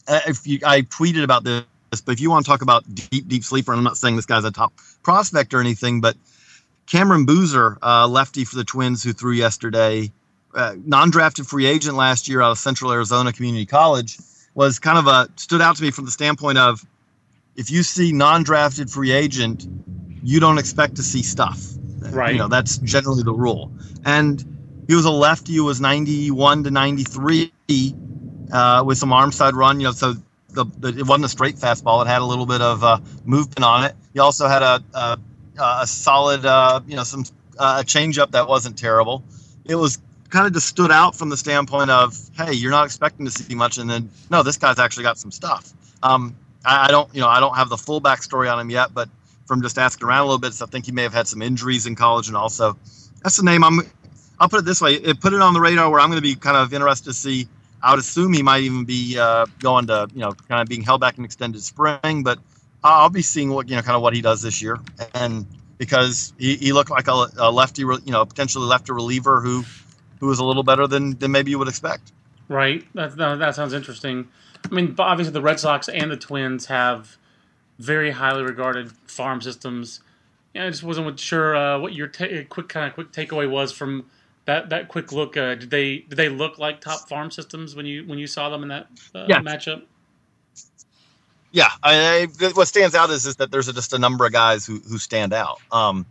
if 0.07 0.45
you, 0.47 0.59
I 0.65 0.81
tweeted 0.81 1.23
about 1.23 1.43
this, 1.43 1.63
but 1.89 2.13
if 2.13 2.19
you 2.19 2.29
want 2.29 2.45
to 2.45 2.49
talk 2.49 2.61
about 2.61 2.83
deep, 2.93 3.27
deep 3.27 3.43
sleeper, 3.43 3.71
and 3.71 3.79
I'm 3.79 3.83
not 3.83 3.97
saying 3.97 4.15
this 4.15 4.25
guy's 4.25 4.43
a 4.43 4.51
top 4.51 4.73
prospect 5.03 5.53
or 5.53 5.59
anything, 5.59 6.01
but 6.01 6.15
Cameron 6.87 7.25
Booser, 7.25 7.77
uh, 7.81 8.07
lefty 8.07 8.45
for 8.45 8.55
the 8.55 8.63
Twins, 8.63 9.03
who 9.03 9.13
threw 9.13 9.33
yesterday, 9.33 10.11
uh, 10.55 10.75
non-drafted 10.83 11.45
free 11.45 11.65
agent 11.65 11.95
last 11.95 12.27
year 12.27 12.41
out 12.41 12.51
of 12.51 12.57
Central 12.57 12.91
Arizona 12.91 13.31
Community 13.31 13.65
College 13.65 14.17
was 14.55 14.79
kind 14.79 14.97
of 14.97 15.07
a 15.07 15.29
stood 15.35 15.61
out 15.61 15.75
to 15.77 15.83
me 15.83 15.91
from 15.91 16.05
the 16.05 16.11
standpoint 16.11 16.57
of 16.57 16.83
if 17.55 17.69
you 17.69 17.83
see 17.83 18.11
non-drafted 18.11 18.89
free 18.89 19.11
agent, 19.11 19.67
you 20.23 20.39
don't 20.39 20.57
expect 20.57 20.95
to 20.95 21.03
see 21.03 21.21
stuff. 21.21 21.61
Right. 22.01 22.33
You 22.33 22.39
know, 22.39 22.47
that's 22.47 22.77
generally 22.79 23.23
the 23.23 23.33
rule. 23.33 23.71
And 24.05 24.43
he 24.87 24.95
was 24.95 25.05
a 25.05 25.11
lefty 25.11 25.55
who 25.55 25.65
was 25.65 25.79
91 25.79 26.63
to 26.63 26.71
93 26.71 27.53
uh, 28.51 28.83
with 28.85 28.97
some 28.97 29.13
arm 29.13 29.31
side 29.31 29.53
run. 29.53 29.79
You 29.79 29.87
know, 29.87 29.91
so 29.91 30.15
the, 30.51 30.65
the, 30.79 30.89
it 30.89 31.07
wasn't 31.07 31.25
a 31.25 31.29
straight 31.29 31.55
fastball. 31.55 32.03
It 32.03 32.07
had 32.07 32.21
a 32.21 32.25
little 32.25 32.45
bit 32.45 32.61
of 32.61 32.83
uh, 32.83 32.99
movement 33.25 33.63
on 33.63 33.85
it. 33.85 33.95
He 34.13 34.19
also 34.19 34.47
had 34.47 34.61
a 34.61 34.83
a, 34.93 35.19
a 35.61 35.87
solid, 35.87 36.45
uh, 36.45 36.81
you 36.87 36.95
know, 36.95 37.03
some 37.03 37.25
uh, 37.57 37.81
a 37.81 37.85
changeup 37.85 38.31
that 38.31 38.47
wasn't 38.47 38.77
terrible. 38.77 39.23
It 39.65 39.75
was 39.75 39.99
kind 40.29 40.47
of 40.47 40.53
just 40.53 40.67
stood 40.67 40.91
out 40.91 41.15
from 41.15 41.29
the 41.29 41.37
standpoint 41.37 41.89
of, 41.89 42.17
hey, 42.37 42.53
you're 42.53 42.71
not 42.71 42.85
expecting 42.85 43.25
to 43.25 43.31
see 43.31 43.55
much, 43.55 43.77
and 43.77 43.89
then 43.89 44.09
no, 44.29 44.43
this 44.43 44.57
guy's 44.57 44.79
actually 44.79 45.03
got 45.03 45.17
some 45.17 45.31
stuff. 45.31 45.73
Um, 46.01 46.35
I, 46.63 46.85
I, 46.85 46.91
don't, 46.91 47.13
you 47.13 47.21
know, 47.21 47.27
I 47.27 47.39
don't 47.39 47.55
have 47.55 47.69
the 47.69 47.77
full 47.77 48.01
backstory 48.01 48.51
on 48.51 48.59
him 48.59 48.69
yet, 48.69 48.93
but 48.93 49.09
from 49.45 49.61
just 49.61 49.77
asking 49.77 50.07
around 50.07 50.21
a 50.21 50.25
little 50.25 50.39
bit, 50.39 50.53
so 50.53 50.65
I 50.65 50.69
think 50.69 50.85
he 50.85 50.91
may 50.91 51.03
have 51.03 51.13
had 51.13 51.27
some 51.27 51.41
injuries 51.41 51.85
in 51.85 51.95
college, 51.95 52.27
and 52.27 52.37
also 52.37 52.77
that's 53.23 53.37
the 53.37 53.43
name 53.43 53.63
I'm. 53.63 53.81
I'll 54.39 54.47
put 54.47 54.59
it 54.59 54.65
this 54.65 54.79
way: 54.79 54.93
it 54.93 55.19
put 55.19 55.33
it 55.33 55.41
on 55.41 55.53
the 55.53 55.59
radar 55.59 55.89
where 55.89 55.99
I'm 55.99 56.09
going 56.09 56.21
to 56.21 56.21
be 56.21 56.35
kind 56.35 56.55
of 56.55 56.73
interested 56.73 57.09
to 57.09 57.13
see. 57.13 57.47
I 57.81 57.91
would 57.91 57.99
assume 57.99 58.33
he 58.33 58.43
might 58.43 58.63
even 58.63 58.85
be 58.85 59.17
uh, 59.17 59.45
going 59.59 59.87
to, 59.87 60.07
you 60.13 60.21
know, 60.21 60.33
kind 60.47 60.61
of 60.61 60.67
being 60.67 60.81
held 60.81 61.01
back 61.01 61.17
in 61.17 61.25
extended 61.25 61.61
spring, 61.63 62.23
but 62.23 62.39
I'll 62.83 63.09
be 63.09 63.21
seeing 63.21 63.49
what 63.49 63.69
you 63.69 63.75
know, 63.75 63.81
kind 63.81 63.95
of 63.95 64.01
what 64.01 64.13
he 64.13 64.21
does 64.21 64.41
this 64.41 64.61
year, 64.61 64.79
and 65.13 65.45
because 65.77 66.33
he, 66.37 66.55
he 66.57 66.73
looked 66.73 66.91
like 66.91 67.07
a, 67.07 67.27
a 67.37 67.51
lefty, 67.51 67.81
you 67.81 67.99
know, 68.07 68.25
potentially 68.25 68.65
lefty 68.65 68.91
reliever 68.91 69.41
who 69.41 69.63
who 70.19 70.27
was 70.27 70.39
a 70.39 70.45
little 70.45 70.63
better 70.63 70.87
than 70.87 71.17
than 71.17 71.31
maybe 71.31 71.51
you 71.51 71.59
would 71.59 71.67
expect. 71.67 72.11
Right. 72.47 72.85
That 72.93 73.15
that 73.17 73.55
sounds 73.55 73.73
interesting. 73.73 74.27
I 74.69 74.73
mean, 74.73 74.95
obviously 74.99 75.33
the 75.33 75.41
Red 75.41 75.59
Sox 75.59 75.87
and 75.87 76.11
the 76.11 76.17
Twins 76.17 76.65
have 76.65 77.17
very 77.77 78.11
highly 78.11 78.43
regarded 78.43 78.91
farm 79.07 79.41
systems. 79.41 80.01
Yeah, 80.53 80.65
I 80.65 80.69
just 80.69 80.83
wasn't 80.83 81.19
sure 81.19 81.55
uh, 81.55 81.79
what 81.79 81.93
your 81.93 82.07
ta- 82.07 82.43
quick 82.49 82.67
kind 82.67 82.87
of 82.87 82.93
quick 82.93 83.11
takeaway 83.11 83.49
was 83.49 83.71
from 83.71 84.05
that 84.49 84.69
that 84.69 84.87
quick 84.87 85.11
look. 85.11 85.37
Uh, 85.37 85.53
did 85.53 85.69
they 85.69 85.99
did 85.99 86.15
they 86.15 86.27
look 86.27 86.57
like 86.57 86.81
top 86.81 87.07
farm 87.07 87.29
systems 87.29 87.75
when 87.75 87.85
you 87.85 88.05
when 88.07 88.17
you 88.17 88.25
saw 88.25 88.49
them 88.49 88.63
in 88.63 88.69
that 88.69 88.87
uh, 89.13 89.25
yeah. 89.29 89.39
matchup? 89.39 89.83
Yeah, 91.51 91.69
I, 91.81 92.27
I, 92.41 92.47
what 92.49 92.67
stands 92.67 92.95
out 92.95 93.11
is 93.11 93.25
is 93.27 93.35
that 93.35 93.51
there's 93.51 93.67
a, 93.67 93.73
just 93.73 93.93
a 93.93 93.99
number 93.99 94.25
of 94.25 94.31
guys 94.31 94.65
who 94.65 94.79
who 94.79 94.97
stand 94.97 95.33
out. 95.33 95.61
Um, 95.71 96.05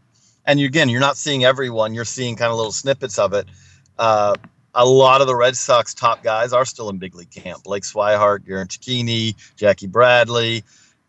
and 0.46 0.61
you, 0.61 0.66
again, 0.66 0.88
you're 0.88 1.01
not 1.01 1.16
seeing 1.16 1.44
everyone. 1.44 1.94
You're 1.94 2.05
seeing 2.05 2.37
kind 2.37 2.51
of 2.51 2.57
little 2.57 2.72
snippets 2.72 3.18
of 3.18 3.35
it. 3.35 3.46
Uh, 3.98 4.35
a 4.74 4.87
lot 4.87 5.20
of 5.20 5.27
the 5.27 5.35
Red 5.35 5.57
Sox 5.57 5.92
top 5.92 6.22
guys 6.22 6.53
are 6.53 6.64
still 6.64 6.88
in 6.90 6.98
big 6.98 7.16
league 7.16 7.31
camp. 7.31 7.64
Blake 7.64 7.83
Swihart, 7.83 8.46
Garin 8.46 8.68
Cecchini, 8.68 9.35
Jackie 9.57 9.88
Bradley, 9.88 10.62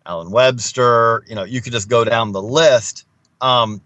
Allen 0.06 0.32
Webster. 0.32 1.24
You 1.28 1.36
know, 1.36 1.44
you 1.44 1.62
could 1.62 1.74
just 1.74 1.90
go 1.90 2.04
down 2.04 2.32
the 2.32 2.42
list. 2.42 3.06
Um, 3.40 3.82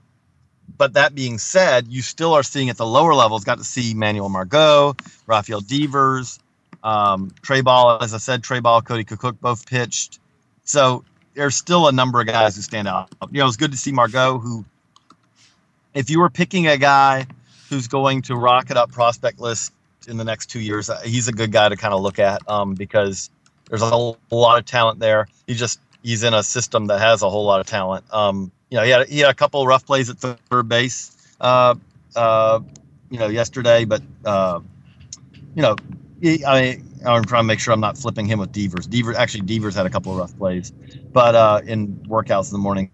but 0.78 0.94
that 0.94 1.16
being 1.16 1.38
said, 1.38 1.88
you 1.88 2.02
still 2.02 2.34
are 2.34 2.44
seeing 2.44 2.70
at 2.70 2.78
the 2.78 2.86
lower 2.86 3.14
levels. 3.14 3.44
Got 3.44 3.58
to 3.58 3.64
see 3.64 3.94
Manuel 3.94 4.30
Margot, 4.30 4.96
Rafael 5.28 5.62
Devers, 5.62 6.40
um, 6.84 7.32
Trey 7.42 7.62
Ball. 7.62 8.02
As 8.02 8.14
I 8.14 8.18
said, 8.18 8.44
Trey 8.44 8.60
Ball, 8.60 8.82
Cody 8.82 9.04
Kukuk 9.04 9.40
both 9.40 9.68
pitched. 9.68 10.20
So 10.64 11.04
there's 11.34 11.56
still 11.56 11.88
a 11.88 11.92
number 11.92 12.22
of 12.22 12.28
guys 12.28 12.56
who 12.56 12.62
stand 12.62 12.88
out. 12.88 13.10
You 13.32 13.40
know, 13.40 13.48
it's 13.48 13.58
good 13.58 13.72
to 13.72 13.78
see 13.78 13.92
Margot, 13.92 14.40
who, 14.40 14.66
if 15.94 16.10
you 16.10 16.20
were 16.20 16.30
picking 16.30 16.68
a 16.68 16.78
guy 16.78 17.28
who's 17.70 17.88
going 17.88 18.22
to 18.24 18.36
rocket 18.36 18.78
up 18.78 18.92
prospect 18.92 19.40
list 19.40 19.74
in 20.08 20.18
the 20.18 20.24
next 20.24 20.48
two 20.48 20.60
years. 20.60 20.90
Uh, 20.90 21.00
he's 21.02 21.28
a 21.28 21.32
good 21.32 21.52
guy 21.52 21.70
to 21.70 21.76
kind 21.76 21.94
of 21.94 22.02
look 22.02 22.20
at 22.20 22.48
um, 22.50 22.76
because 22.76 23.30
there's 23.70 23.82
a, 23.82 23.86
a 23.86 24.36
lot 24.36 24.60
of 24.60 24.66
talent 24.66 25.00
there. 25.00 25.28
He 25.48 25.56
just 25.56 25.80
he's 26.04 26.24
in 26.24 26.34
a 26.34 26.44
system 26.44 26.88
that 26.88 27.00
has 27.00 27.22
a 27.22 27.30
whole 27.30 27.46
lot 27.46 27.60
of 27.60 27.68
talent. 27.68 28.06
Um, 28.14 28.52
you 28.74 28.80
know, 28.80 28.86
he 28.86 28.92
had 28.92 29.08
he 29.10 29.20
had 29.20 29.30
a 29.32 29.36
couple 29.36 29.68
rough 29.68 29.86
plays 29.86 30.10
at 30.10 30.18
third 30.18 30.68
base, 30.68 31.16
uh, 31.40 31.76
uh, 32.18 32.60
you 33.12 33.20
know, 33.20 33.28
yesterday, 33.30 33.86
but 33.86 34.02
uh, 34.26 34.62
you 35.56 35.62
know, 35.62 35.76
he, 36.22 36.46
I 36.46 36.82
I'm 37.06 37.24
trying 37.26 37.44
to 37.44 37.48
make 37.48 37.60
sure 37.60 37.74
I'm 37.74 37.82
not 37.82 37.98
flipping 37.98 38.26
him 38.28 38.40
with 38.40 38.52
Devers. 38.52 38.88
Devers 38.88 39.18
actually 39.18 39.42
Devers 39.44 39.76
had 39.76 39.86
a 39.86 39.92
couple 39.92 40.12
of 40.14 40.20
rough 40.20 40.38
plays, 40.38 40.72
but 41.14 41.36
uh, 41.36 41.62
in 41.66 41.96
workouts 42.10 42.50
in 42.50 42.54
the 42.54 42.60
morning. 42.64 42.92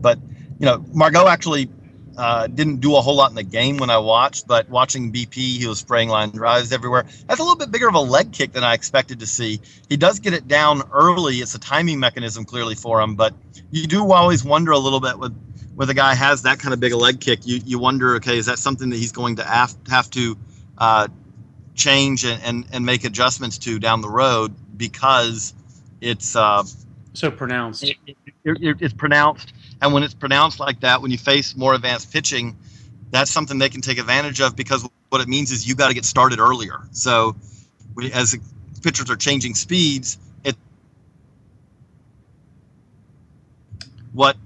But 0.00 0.18
you 0.60 0.66
know, 0.66 0.84
Margot 0.94 1.28
actually 1.28 1.70
uh, 2.18 2.48
didn't 2.48 2.80
do 2.80 2.96
a 2.96 3.00
whole 3.00 3.14
lot 3.14 3.30
in 3.30 3.36
the 3.36 3.44
game 3.44 3.76
when 3.76 3.90
I 3.90 3.98
watched, 3.98 4.48
but 4.48 4.68
watching 4.68 5.12
BP, 5.12 5.34
he 5.34 5.66
was 5.66 5.78
spraying 5.78 6.08
line 6.08 6.30
drives 6.30 6.72
everywhere. 6.72 7.04
That's 7.26 7.38
a 7.38 7.42
little 7.42 7.56
bit 7.56 7.70
bigger 7.70 7.88
of 7.88 7.94
a 7.94 8.00
leg 8.00 8.32
kick 8.32 8.52
than 8.52 8.64
I 8.64 8.74
expected 8.74 9.20
to 9.20 9.26
see. 9.26 9.60
He 9.88 9.96
does 9.96 10.18
get 10.18 10.32
it 10.34 10.48
down 10.48 10.82
early. 10.92 11.36
It's 11.36 11.54
a 11.54 11.60
timing 11.60 12.00
mechanism 12.00 12.44
clearly 12.44 12.74
for 12.74 13.00
him, 13.00 13.14
but 13.14 13.34
you 13.70 13.86
do 13.86 14.12
always 14.12 14.44
wonder 14.44 14.72
a 14.72 14.78
little 14.78 15.00
bit 15.00 15.18
with 15.18 15.34
with 15.76 15.90
a 15.90 15.94
guy 15.94 16.12
has 16.12 16.42
that 16.42 16.58
kind 16.58 16.74
of 16.74 16.80
big 16.80 16.92
a 16.92 16.96
leg 16.96 17.20
kick. 17.20 17.46
You 17.46 17.60
you 17.64 17.78
wonder, 17.78 18.16
okay, 18.16 18.36
is 18.36 18.46
that 18.46 18.58
something 18.58 18.90
that 18.90 18.96
he's 18.96 19.12
going 19.12 19.36
to 19.36 19.44
have, 19.44 19.76
have 19.88 20.10
to 20.10 20.36
uh, 20.76 21.06
change 21.76 22.24
and, 22.24 22.42
and 22.42 22.66
and 22.72 22.84
make 22.84 23.04
adjustments 23.04 23.58
to 23.58 23.78
down 23.78 24.00
the 24.00 24.10
road 24.10 24.52
because 24.76 25.54
it's 26.00 26.34
uh, 26.34 26.64
so 27.12 27.30
pronounced. 27.30 27.84
It, 27.84 27.96
it, 28.06 28.16
it, 28.44 28.76
it's 28.80 28.94
pronounced, 28.94 29.52
and 29.80 29.92
when 29.92 30.02
it's 30.02 30.14
pronounced 30.14 30.60
like 30.60 30.80
that, 30.80 31.02
when 31.02 31.10
you 31.10 31.18
face 31.18 31.56
more 31.56 31.74
advanced 31.74 32.12
pitching, 32.12 32.56
that's 33.10 33.30
something 33.30 33.58
they 33.58 33.68
can 33.68 33.80
take 33.80 33.98
advantage 33.98 34.40
of 34.40 34.56
because 34.56 34.88
what 35.08 35.20
it 35.20 35.28
means 35.28 35.50
is 35.50 35.66
you 35.66 35.74
got 35.74 35.88
to 35.88 35.94
get 35.94 36.04
started 36.04 36.38
earlier. 36.38 36.80
So, 36.92 37.36
we, 37.94 38.12
as 38.12 38.36
pitchers 38.82 39.10
are 39.10 39.16
changing 39.16 39.54
speeds, 39.54 40.18
it 40.44 40.56
what 44.12 44.36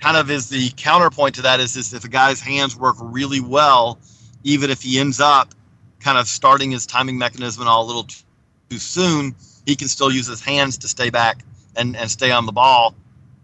kind 0.00 0.16
of 0.16 0.30
is 0.30 0.48
the 0.48 0.70
counterpoint 0.76 1.34
to 1.36 1.42
that 1.42 1.60
is, 1.60 1.76
is 1.76 1.92
if 1.92 2.04
a 2.04 2.08
guy's 2.08 2.40
hands 2.40 2.76
work 2.76 2.96
really 3.00 3.40
well, 3.40 3.98
even 4.44 4.70
if 4.70 4.82
he 4.82 4.98
ends 4.98 5.20
up 5.20 5.54
kind 6.00 6.18
of 6.18 6.28
starting 6.28 6.70
his 6.70 6.86
timing 6.86 7.18
mechanism 7.18 7.66
all 7.66 7.84
a 7.84 7.86
little 7.86 8.04
too, 8.04 8.78
soon, 8.78 9.34
he 9.66 9.74
can 9.74 9.88
still 9.88 10.10
use 10.10 10.26
his 10.26 10.40
hands 10.40 10.78
to 10.78 10.88
stay 10.88 11.10
back 11.10 11.44
and, 11.76 11.96
and 11.96 12.10
stay 12.10 12.30
on 12.30 12.46
the 12.46 12.52
ball. 12.52 12.94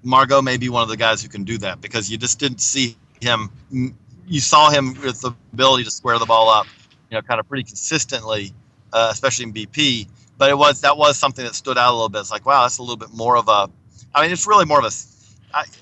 Margot 0.05 0.43
may 0.43 0.57
be 0.57 0.69
one 0.69 0.83
of 0.83 0.89
the 0.89 0.97
guys 0.97 1.23
who 1.23 1.29
can 1.29 1.45
do 1.45 1.59
that 1.59 1.81
because 1.81 2.11
you 2.11 2.19
just 2.19 2.39
didn't 2.39 2.61
see 2.61 2.97
him. 3.21 3.51
You 4.27 4.41
saw 4.41 4.71
him 4.71 4.95
with 5.01 5.21
the 5.21 5.33
ability 5.53 5.85
to 5.85 5.91
square 5.91 6.19
the 6.19 6.27
ball 6.27 6.49
up, 6.49 6.67
you 7.11 7.17
know, 7.17 7.23
kind 7.23 7.41
of 7.41 7.49
pretty 7.49 7.65
consistently, 7.65 8.53
uh, 8.93 9.09
especially 9.11 9.45
in 9.45 9.53
BP. 9.53 10.09
But 10.37 10.51
it 10.51 10.59
was 10.59 10.83
that 10.83 10.97
was 10.97 11.19
something 11.19 11.45
that 11.45 11.55
stood 11.55 11.79
out 11.79 11.91
a 11.91 11.95
little 11.95 12.09
bit. 12.09 12.21
It's 12.21 12.31
like, 12.31 12.47
wow, 12.47 12.63
that's 12.63 12.79
a 12.79 12.83
little 12.83 12.97
bit 12.97 13.13
more 13.13 13.37
of 13.37 13.49
a. 13.49 13.71
I 14.15 14.23
mean, 14.23 14.31
it's 14.31 14.47
really 14.47 14.67
more 14.67 14.79
of 14.79 14.85
a 14.85 14.91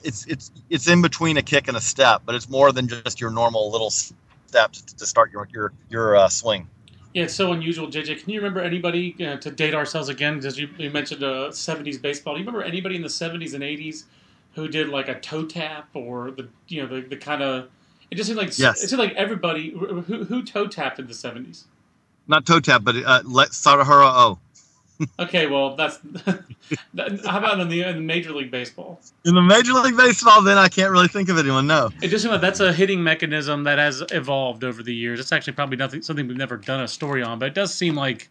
it's 0.03 0.27
it's 0.27 0.51
it's 0.71 0.89
in 0.89 1.03
between 1.03 1.37
a 1.37 1.43
kick 1.43 1.69
and 1.69 1.77
a 1.77 1.81
step, 1.81 2.23
but 2.25 2.35
it's 2.35 2.49
more 2.49 2.73
than 2.73 2.89
just 2.89 3.21
your 3.21 3.31
normal 3.31 3.71
little 3.71 3.91
steps 3.91 4.83
to 4.83 5.07
start 5.07 5.33
your 5.33 5.49
your 5.53 5.73
your 5.89 6.17
uh, 6.17 6.29
swing. 6.29 6.69
Yeah, 7.15 7.25
it's 7.25 7.35
so 7.35 7.53
unusual, 7.53 7.89
JJ. 7.89 8.23
Can 8.23 8.31
you 8.31 8.41
remember 8.41 8.61
anybody 8.61 9.15
uh, 9.25 9.37
to 9.37 9.51
date 9.51 9.75
ourselves 9.75 10.09
again? 10.09 10.37
Because 10.37 10.59
you, 10.59 10.69
you 10.79 10.91
mentioned 10.91 11.23
uh, 11.23 11.51
'70s 11.51 12.01
baseball. 12.01 12.35
Do 12.35 12.41
you 12.41 12.47
remember 12.47 12.65
anybody 12.65 12.97
in 12.97 13.03
the 13.03 13.09
'70s 13.09 13.53
and 13.55 13.63
'80s 13.63 14.05
who 14.55 14.69
did 14.69 14.89
like 14.89 15.09
a 15.09 15.21
toe 15.21 15.45
tap 15.45 15.89
or 15.95 16.31
the 16.31 16.49
you 16.69 16.83
know 16.83 16.89
the, 16.89 17.07
the 17.07 17.17
kind 17.17 17.43
of 17.43 17.69
it 18.11 18.17
just 18.17 18.29
seemed 18.29 18.39
like 18.39 18.59
yes. 18.59 18.83
it 18.83 18.89
seemed 18.89 19.01
like 19.01 19.15
everybody 19.15 19.71
who 19.71 20.01
who 20.03 20.43
toe 20.43 20.67
tapped 20.67 20.99
in 20.99 21.07
the 21.07 21.13
'70s. 21.13 21.65
Not 22.29 22.47
toe 22.47 22.61
tap, 22.61 22.83
but 22.85 22.97
uh, 22.97 23.23
let 23.25 23.53
Sarahara 23.53 24.07
O 24.07 24.39
okay, 25.19 25.47
well, 25.47 25.77
that's 25.77 25.99
how 26.27 27.39
about 27.39 27.61
in 27.61 27.69
the, 27.69 27.83
in 27.83 28.07
Major 28.07 28.33
League 28.33 28.51
Baseball? 28.51 29.01
In 29.25 29.35
the 29.35 29.43
Major 29.43 29.73
League 29.73 29.97
Baseball, 29.97 30.43
then 30.43 30.59
I 30.59 30.69
can't 30.69 30.91
really 30.91 31.09
think 31.09 31.29
of 31.29 31.39
anyone. 31.39 31.67
No, 31.67 31.91
it 32.01 32.09
just 32.09 32.25
like 32.25 32.41
that's 32.41 32.61
a 32.61 32.73
hitting 32.73 33.03
mechanism 33.03 33.65
that 33.65 33.79
has 33.79 34.03
evolved 34.11 34.65
over 34.65 34.83
the 34.83 34.95
years. 34.95 35.21
It's 35.21 35.33
actually 35.33 35.55
probably 35.55 35.77
nothing 35.77 36.03
something 36.03 36.27
we've 36.27 36.37
never 36.37 36.57
done 36.57 36.83
a 36.83 36.89
story 36.89 37.23
on, 37.23 37.39
but 37.39 37.47
it 37.47 37.55
does 37.55 37.75
seem 37.75 37.95
like 37.95 38.29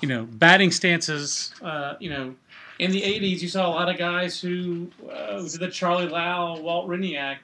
you 0.00 0.08
know 0.08 0.24
batting 0.24 0.70
stances. 0.70 1.52
Uh, 1.62 1.94
you 2.00 2.10
know, 2.10 2.34
in 2.78 2.90
the 2.90 3.02
'80s, 3.02 3.40
you 3.40 3.48
saw 3.48 3.68
a 3.68 3.70
lot 3.70 3.88
of 3.88 3.98
guys 3.98 4.40
who 4.40 4.90
uh, 5.10 5.42
did 5.42 5.60
the 5.60 5.70
Charlie 5.70 6.08
Lau, 6.08 6.58
Walt 6.58 6.88
Hriniak. 6.88 7.38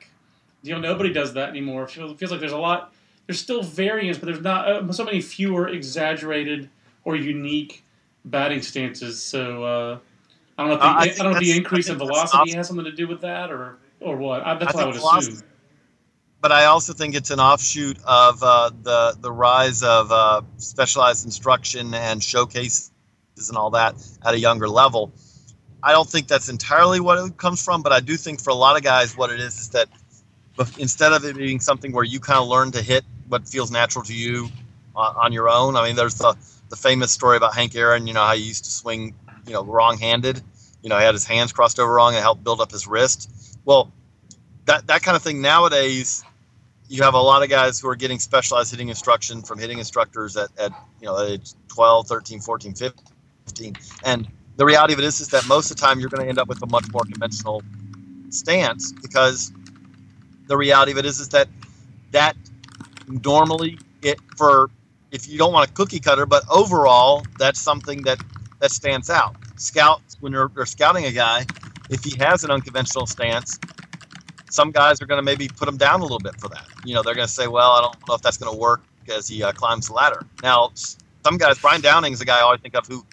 You 0.62 0.74
know, 0.74 0.80
nobody 0.80 1.12
does 1.12 1.34
that 1.34 1.48
anymore. 1.48 1.84
It 1.84 1.90
feels, 1.90 2.12
it 2.12 2.18
feels 2.18 2.30
like 2.30 2.40
there's 2.40 2.52
a 2.52 2.58
lot. 2.58 2.94
There's 3.26 3.40
still 3.40 3.62
variance, 3.62 4.18
but 4.18 4.26
there's 4.26 4.40
not 4.40 4.68
uh, 4.68 4.92
so 4.92 5.04
many 5.04 5.20
fewer 5.20 5.68
exaggerated 5.68 6.68
or 7.04 7.16
unique 7.16 7.81
batting 8.24 8.62
stances. 8.62 9.22
So 9.22 9.64
uh, 9.64 9.98
I 10.58 10.62
don't 10.62 10.68
know 10.68 10.74
if 10.74 10.80
the, 10.80 10.86
uh, 10.86 10.90
I, 10.90 11.02
I, 11.02 11.06
don't 11.06 11.32
know 11.32 11.38
if 11.38 11.40
the 11.40 11.56
increase 11.56 11.88
in 11.88 11.98
velocity 11.98 12.52
has 12.52 12.68
something 12.68 12.84
to 12.84 12.92
do 12.92 13.06
with 13.06 13.20
that, 13.22 13.50
or 13.50 13.78
or 14.00 14.16
what. 14.16 14.46
I, 14.46 14.54
that's 14.54 14.74
I 14.74 14.76
what 14.76 14.84
I 14.84 14.86
would 15.14 15.20
assume. 15.20 15.42
But 16.40 16.50
I 16.50 16.64
also 16.64 16.92
think 16.92 17.14
it's 17.14 17.30
an 17.30 17.38
offshoot 17.38 17.98
of 18.04 18.42
uh, 18.42 18.70
the 18.82 19.16
the 19.20 19.32
rise 19.32 19.82
of 19.82 20.10
uh, 20.10 20.42
specialized 20.56 21.24
instruction 21.24 21.94
and 21.94 22.22
showcases 22.22 22.90
and 23.48 23.56
all 23.56 23.70
that 23.70 23.94
at 24.24 24.34
a 24.34 24.38
younger 24.38 24.68
level. 24.68 25.12
I 25.84 25.92
don't 25.92 26.08
think 26.08 26.28
that's 26.28 26.48
entirely 26.48 27.00
what 27.00 27.18
it 27.18 27.36
comes 27.36 27.64
from, 27.64 27.82
but 27.82 27.92
I 27.92 28.00
do 28.00 28.16
think 28.16 28.40
for 28.40 28.50
a 28.50 28.54
lot 28.54 28.76
of 28.76 28.84
guys, 28.84 29.16
what 29.16 29.30
it 29.30 29.40
is 29.40 29.58
is 29.58 29.68
that 29.70 29.88
instead 30.78 31.12
of 31.12 31.24
it 31.24 31.36
being 31.36 31.58
something 31.58 31.92
where 31.92 32.04
you 32.04 32.20
kind 32.20 32.38
of 32.38 32.46
learn 32.46 32.70
to 32.72 32.82
hit 32.82 33.04
what 33.28 33.48
feels 33.48 33.70
natural 33.70 34.04
to 34.04 34.14
you 34.14 34.48
on, 34.94 35.16
on 35.16 35.32
your 35.32 35.48
own. 35.48 35.74
I 35.76 35.86
mean, 35.86 35.96
there's 35.96 36.14
the 36.14 36.36
the 36.72 36.76
famous 36.76 37.12
story 37.12 37.36
about 37.36 37.54
Hank 37.54 37.76
Aaron, 37.76 38.06
you 38.06 38.14
know, 38.14 38.24
how 38.24 38.32
he 38.34 38.42
used 38.42 38.64
to 38.64 38.70
swing, 38.70 39.14
you 39.46 39.52
know, 39.52 39.62
wrong-handed. 39.62 40.40
You 40.82 40.88
know, 40.88 40.96
he 40.96 41.04
had 41.04 41.12
his 41.12 41.26
hands 41.26 41.52
crossed 41.52 41.78
over 41.78 41.92
wrong 41.92 42.14
and 42.14 42.22
helped 42.22 42.42
build 42.42 42.62
up 42.62 42.70
his 42.70 42.86
wrist. 42.86 43.30
Well, 43.66 43.92
that 44.64 44.86
that 44.86 45.02
kind 45.02 45.14
of 45.14 45.22
thing 45.22 45.42
nowadays, 45.42 46.24
you 46.88 47.02
have 47.02 47.12
a 47.12 47.20
lot 47.20 47.42
of 47.42 47.50
guys 47.50 47.78
who 47.78 47.88
are 47.90 47.94
getting 47.94 48.18
specialized 48.18 48.70
hitting 48.70 48.88
instruction 48.88 49.42
from 49.42 49.58
hitting 49.58 49.80
instructors 49.80 50.34
at, 50.34 50.48
at 50.58 50.72
you 50.98 51.08
know, 51.08 51.20
age 51.20 51.52
12, 51.68 52.06
13, 52.08 52.40
14, 52.40 52.74
15. 52.74 53.76
And 54.06 54.26
the 54.56 54.64
reality 54.64 54.94
of 54.94 54.98
it 54.98 55.04
is, 55.04 55.20
is 55.20 55.28
that 55.28 55.46
most 55.46 55.70
of 55.70 55.76
the 55.76 55.82
time 55.82 56.00
you're 56.00 56.08
going 56.08 56.22
to 56.22 56.28
end 56.30 56.38
up 56.38 56.48
with 56.48 56.62
a 56.62 56.66
much 56.66 56.90
more 56.90 57.02
conventional 57.02 57.62
stance 58.30 58.92
because 58.92 59.52
the 60.46 60.56
reality 60.56 60.92
of 60.92 60.96
it 60.96 61.04
is, 61.04 61.20
is 61.20 61.28
that 61.28 61.48
that 62.12 62.34
normally 63.08 63.78
it 64.00 64.18
for 64.38 64.70
if 65.12 65.28
you 65.28 65.38
don't 65.38 65.52
want 65.52 65.70
a 65.70 65.72
cookie 65.72 66.00
cutter, 66.00 66.26
but 66.26 66.42
overall, 66.50 67.22
that's 67.38 67.60
something 67.60 68.02
that 68.02 68.18
that 68.60 68.70
stands 68.70 69.10
out. 69.10 69.36
Scouts, 69.56 70.16
when 70.20 70.32
they're, 70.32 70.48
they're 70.54 70.66
scouting 70.66 71.04
a 71.04 71.12
guy, 71.12 71.44
if 71.90 72.02
he 72.02 72.16
has 72.18 72.44
an 72.44 72.50
unconventional 72.50 73.06
stance, 73.06 73.58
some 74.50 74.70
guys 74.70 75.02
are 75.02 75.06
going 75.06 75.18
to 75.18 75.22
maybe 75.22 75.48
put 75.48 75.68
him 75.68 75.76
down 75.76 76.00
a 76.00 76.02
little 76.02 76.18
bit 76.18 76.40
for 76.40 76.48
that. 76.48 76.66
You 76.84 76.94
know, 76.94 77.02
they're 77.02 77.14
going 77.14 77.26
to 77.26 77.32
say, 77.32 77.48
well, 77.48 77.72
I 77.72 77.80
don't 77.80 78.08
know 78.08 78.14
if 78.14 78.22
that's 78.22 78.38
going 78.38 78.52
to 78.52 78.58
work 78.58 78.82
as 79.12 79.26
he 79.28 79.42
uh, 79.42 79.52
climbs 79.52 79.88
the 79.88 79.94
ladder. 79.94 80.24
Now, 80.42 80.70
some 80.74 81.38
guys, 81.38 81.58
Brian 81.58 81.80
Downing 81.80 82.12
is 82.12 82.20
a 82.20 82.24
guy 82.24 82.38
I 82.38 82.42
always 82.42 82.60
think 82.60 82.76
of 82.76 82.86
who, 82.86 83.04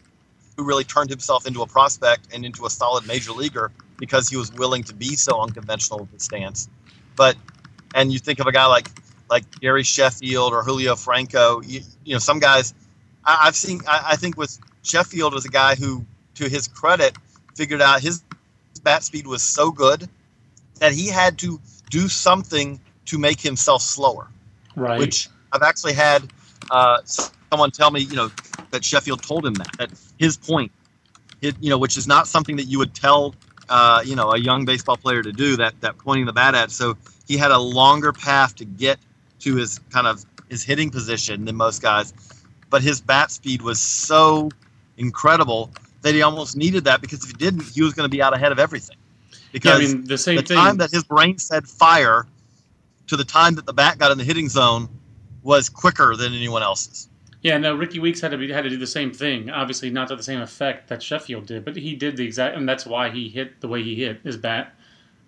who 0.56 0.64
really 0.64 0.84
turned 0.84 1.10
himself 1.10 1.48
into 1.48 1.62
a 1.62 1.68
prospect 1.68 2.28
and 2.34 2.46
into 2.46 2.66
a 2.66 2.70
solid 2.70 3.08
major 3.08 3.32
leaguer 3.32 3.72
because 3.98 4.30
he 4.30 4.38
was 4.38 4.52
willing 4.54 4.84
to 4.84 4.94
be 4.94 5.16
so 5.16 5.42
unconventional 5.42 6.00
with 6.02 6.12
his 6.12 6.24
stance. 6.24 6.70
But, 7.16 7.38
and 7.96 8.14
you 8.14 8.20
think 8.20 8.40
of 8.40 8.48
a 8.48 8.52
guy 8.52 8.68
like 8.68 8.88
like 9.30 9.60
Gary 9.60 9.84
Sheffield 9.84 10.54
or 10.54 10.64
Julio 10.64 10.96
Franco. 10.96 11.62
You, 11.62 11.82
you 12.04 12.14
know, 12.14 12.20
some 12.20 12.40
guys 12.40 12.74
I, 13.24 13.46
have 13.46 13.56
seen. 13.56 13.82
I, 13.88 14.10
I, 14.12 14.16
think 14.16 14.38
with 14.38 14.58
Sheffield 14.84 15.34
was 15.34 15.46
a 15.46 15.50
guy 15.50 15.76
who, 15.76 16.06
to 16.36 16.50
his 16.50 16.68
credit, 16.68 17.16
figured 17.56 17.82
out 17.82 18.02
his 18.02 18.24
bat 18.84 19.04
speed 19.04 19.28
was 19.28 19.42
so 19.42 19.72
good 19.72 20.08
that 20.80 20.94
he 20.94 21.08
had 21.08 21.38
to 21.40 21.60
do 21.90 22.08
something 22.08 22.80
to 23.06 23.18
make 23.18 23.40
himself 23.42 23.82
slower. 23.82 24.28
Right. 24.76 25.00
Which 25.00 25.30
I've 25.52 25.64
actually 25.64 25.94
had 25.94 26.32
uh, 26.72 27.00
someone 27.04 27.72
tell 27.72 27.92
me, 27.92 28.02
you 28.02 28.16
know, 28.16 28.32
that 28.72 28.84
Sheffield 28.84 29.22
told 29.22 29.46
him 29.46 29.56
that 29.56 29.68
that 29.78 29.92
his 30.18 30.38
point, 30.38 30.72
it, 31.42 31.56
you 31.60 31.70
know, 31.70 31.78
which 31.78 31.98
is 31.98 32.08
not 32.08 32.28
something 32.28 32.56
that 32.58 32.66
you 32.66 32.78
would 32.78 32.94
tell, 32.94 33.36
uh, 33.68 34.02
you 34.06 34.16
know, 34.16 34.32
a 34.32 34.38
young 34.38 34.66
baseball 34.66 34.98
player 34.98 35.22
to 35.22 35.32
do. 35.32 35.58
That 35.58 35.80
that 35.82 35.98
pointing 35.98 36.26
the 36.26 36.34
bat 36.34 36.56
at. 36.56 36.72
So 36.72 36.98
he 37.28 37.38
had 37.38 37.52
a 37.52 37.60
longer 37.60 38.14
path 38.14 38.56
to 38.58 38.66
get 38.66 39.00
to 39.40 39.56
his 39.56 39.80
kind 39.90 40.08
of 40.08 40.26
his 40.50 40.64
hitting 40.64 40.90
position 40.90 41.46
than 41.46 41.56
most 41.56 41.82
guys, 41.82 42.14
but 42.70 42.82
his 42.82 43.02
bat 43.02 43.32
speed 43.32 43.62
was 43.62 43.80
so 43.80 44.50
incredible 44.98 45.72
that 46.02 46.14
he 46.14 46.22
almost 46.22 46.56
needed 46.56 46.84
that 46.86 47.02
because 47.02 47.24
if 47.24 47.30
he 47.30 47.38
didn't, 47.38 47.64
he 47.64 47.82
was 47.82 47.94
going 47.94 48.06
to 48.06 48.16
be 48.16 48.22
out 48.22 48.34
ahead 48.34 48.52
of 48.52 48.60
everything. 48.60 48.98
Because 49.52 49.82
yeah, 49.82 49.88
I 49.88 49.94
mean, 49.94 50.04
the, 50.06 50.18
same 50.18 50.36
the 50.38 50.44
thing. 50.44 50.58
time 50.58 50.78
that 50.78 50.92
his 50.92 51.04
brain 51.04 51.38
said 51.38 51.68
fire 51.68 52.26
to 53.08 53.18
the 53.18 53.24
time 53.24 53.56
that 53.56 53.66
the 53.66 53.74
bat 53.74 53.98
got 53.98 54.12
in 54.12 54.18
the 54.18 54.24
hitting 54.24 54.50
zone 54.50 54.88
was 55.44 55.70
quicker 55.70 56.16
than 56.16 56.34
anyone 56.34 56.62
else's. 56.62 57.08
Yeah, 57.42 57.58
no, 57.58 57.74
Rickie 57.74 58.00
Weeks 58.00 58.20
had 58.20 58.32
to 58.32 58.38
be, 58.38 58.52
had 58.52 58.66
to 58.66 58.70
do 58.70 58.78
the 58.78 58.86
same 58.86 59.12
thing. 59.12 59.50
Obviously, 59.50 59.90
not 59.90 60.10
to 60.10 60.16
the 60.16 60.24
same 60.24 60.42
effect 60.42 60.90
that 60.90 61.02
Sheffield 61.02 61.46
did, 61.46 61.64
but 61.64 61.76
he 61.76 61.96
did 61.96 62.18
the 62.18 62.26
exact, 62.26 62.58
and 62.58 62.68
that's 62.68 62.86
why 62.86 63.10
he 63.10 63.30
hit 63.30 63.62
the 63.62 63.68
way 63.68 63.82
he 63.82 63.96
hit. 63.96 64.20
His 64.24 64.36
bat 64.36 64.74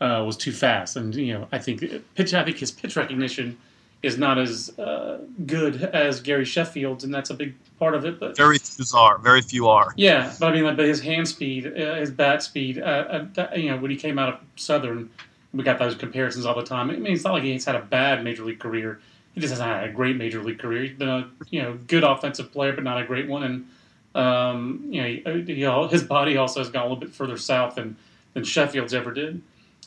uh, 0.01 0.23
was 0.25 0.35
too 0.35 0.51
fast, 0.51 0.97
and 0.97 1.15
you 1.15 1.33
know, 1.33 1.47
I 1.51 1.57
think 1.57 1.83
pitch. 2.15 2.33
I 2.33 2.43
think 2.43 2.57
his 2.57 2.69
pitch 2.69 2.97
recognition 2.97 3.57
is 4.03 4.17
not 4.17 4.37
as 4.39 4.77
uh, 4.79 5.19
good 5.45 5.83
as 5.83 6.21
Gary 6.21 6.45
Sheffield's, 6.45 7.03
and 7.03 7.13
that's 7.13 7.29
a 7.29 7.33
big 7.33 7.53
part 7.77 7.93
of 7.93 8.05
it. 8.05 8.19
But 8.19 8.35
very 8.35 8.57
few 8.57 8.85
are. 8.95 9.17
Very 9.19 9.41
few 9.41 9.67
are. 9.67 9.93
Yeah, 9.95 10.33
but 10.39 10.51
I 10.51 10.55
mean, 10.55 10.63
like, 10.63 10.77
but 10.77 10.85
his 10.85 11.01
hand 11.01 11.27
speed, 11.27 11.67
uh, 11.67 11.95
his 11.95 12.11
bat 12.11 12.41
speed, 12.41 12.79
uh, 12.79 13.25
uh 13.37 13.47
you 13.55 13.69
know, 13.69 13.77
when 13.77 13.91
he 13.91 13.97
came 13.97 14.17
out 14.17 14.33
of 14.33 14.39
Southern, 14.55 15.09
we 15.53 15.63
got 15.63 15.77
those 15.77 15.95
comparisons 15.95 16.45
all 16.45 16.55
the 16.55 16.63
time. 16.63 16.89
I 16.89 16.95
mean, 16.95 17.13
it's 17.13 17.23
not 17.23 17.33
like 17.33 17.43
he's 17.43 17.65
had 17.65 17.75
a 17.75 17.81
bad 17.81 18.23
major 18.23 18.43
league 18.43 18.59
career. 18.59 18.99
He 19.33 19.41
just 19.41 19.51
hasn't 19.51 19.69
had 19.69 19.89
a 19.89 19.91
great 19.91 20.15
major 20.15 20.41
league 20.43 20.59
career. 20.59 20.83
He's 20.83 20.97
been 20.97 21.09
a 21.09 21.29
you 21.49 21.61
know 21.61 21.77
good 21.87 22.03
offensive 22.03 22.51
player, 22.51 22.73
but 22.73 22.83
not 22.83 23.01
a 23.01 23.05
great 23.05 23.27
one. 23.27 23.43
And 23.43 23.67
um, 24.15 24.87
you 24.89 25.01
know, 25.01 25.07
he, 25.07 25.53
he, 25.53 25.87
his 25.89 26.03
body 26.03 26.37
also 26.37 26.59
has 26.59 26.69
gone 26.69 26.81
a 26.81 26.85
little 26.85 26.99
bit 26.99 27.11
further 27.11 27.37
south 27.37 27.75
than 27.75 27.97
than 28.33 28.43
Sheffield's 28.43 28.93
ever 28.93 29.13
did. 29.13 29.41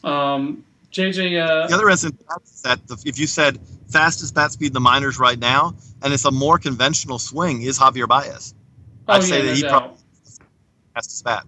Um, 0.04 0.64
JJ. 0.94 1.42
Uh, 1.42 1.66
the 1.66 1.74
other 1.74 1.90
instance 1.90 2.22
is 2.44 2.62
that 2.62 2.80
if 3.04 3.18
you 3.18 3.26
said 3.26 3.58
fastest 3.88 4.34
bat 4.34 4.52
speed 4.52 4.68
in 4.68 4.72
the 4.72 4.80
minors 4.80 5.18
right 5.18 5.38
now, 5.38 5.74
and 6.02 6.12
it's 6.12 6.24
a 6.24 6.30
more 6.30 6.58
conventional 6.58 7.18
swing, 7.18 7.62
is 7.62 7.78
Javier 7.78 8.08
Baez. 8.08 8.54
Oh, 9.08 9.14
I'd 9.14 9.22
yeah, 9.22 9.28
say 9.28 9.40
that 9.42 9.46
no 9.48 9.54
he 9.54 9.62
doubt. 9.62 9.70
probably 9.70 9.98
fastest 10.94 11.24
bat. 11.24 11.44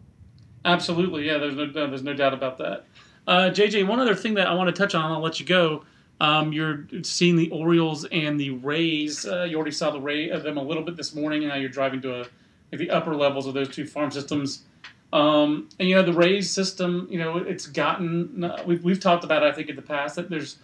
Absolutely, 0.65 1.27
yeah. 1.27 1.39
There's 1.39 1.55
no 1.55 1.67
there's 1.71 2.03
no 2.03 2.13
doubt 2.13 2.35
about 2.35 2.59
that. 2.59 2.85
Uh, 3.27 3.51
JJ, 3.51 3.87
one 3.87 4.01
other 4.01 4.15
thing 4.15 4.35
that 4.35 4.49
I 4.49 4.55
want 4.55 4.75
to 4.75 4.79
touch 4.79 4.95
on, 4.95 5.11
I'll 5.11 5.21
let 5.21 5.41
you 5.41 5.47
go. 5.47 5.85
Um, 6.21 6.53
you're 6.53 6.87
seeing 7.03 7.37
the 7.37 7.51
Orioles 7.51 8.05
and 8.07 8.41
the 8.41 8.51
Rays. 8.51 9.27
Uh, 9.27 9.45
you 9.45 9.57
already 9.57 9.73
saw 9.73 9.91
the 9.91 10.01
Ray 10.01 10.31
of 10.31 10.43
them 10.43 10.57
a 10.57 10.63
little 10.63 10.83
bit 10.83 10.97
this 10.97 11.15
morning, 11.15 11.43
and 11.43 11.51
now 11.51 11.57
you're 11.57 11.69
driving 11.69 12.01
to 12.03 12.15
a, 12.15 12.27
like 12.73 12.79
the 12.79 12.91
upper 12.91 13.15
levels 13.15 13.47
of 13.47 13.55
those 13.55 13.69
two 13.69 13.87
farm 13.87 14.11
systems. 14.11 14.63
Um, 15.13 15.69
and 15.79 15.89
you 15.89 15.95
know 15.95 16.03
the 16.03 16.13
Rays 16.13 16.51
system, 16.51 17.07
you 17.11 17.19
know 17.19 17.39
it's 17.39 17.67
gotten 17.67 18.53
we've 18.67 18.83
we've 18.83 19.01
talked 19.01 19.25
about 19.25 19.43
it 19.43 19.47
I 19.47 19.53
think 19.53 19.69
in 19.69 19.77
the 19.77 19.83
past 19.83 20.17
that 20.17 20.29
there's 20.29 20.59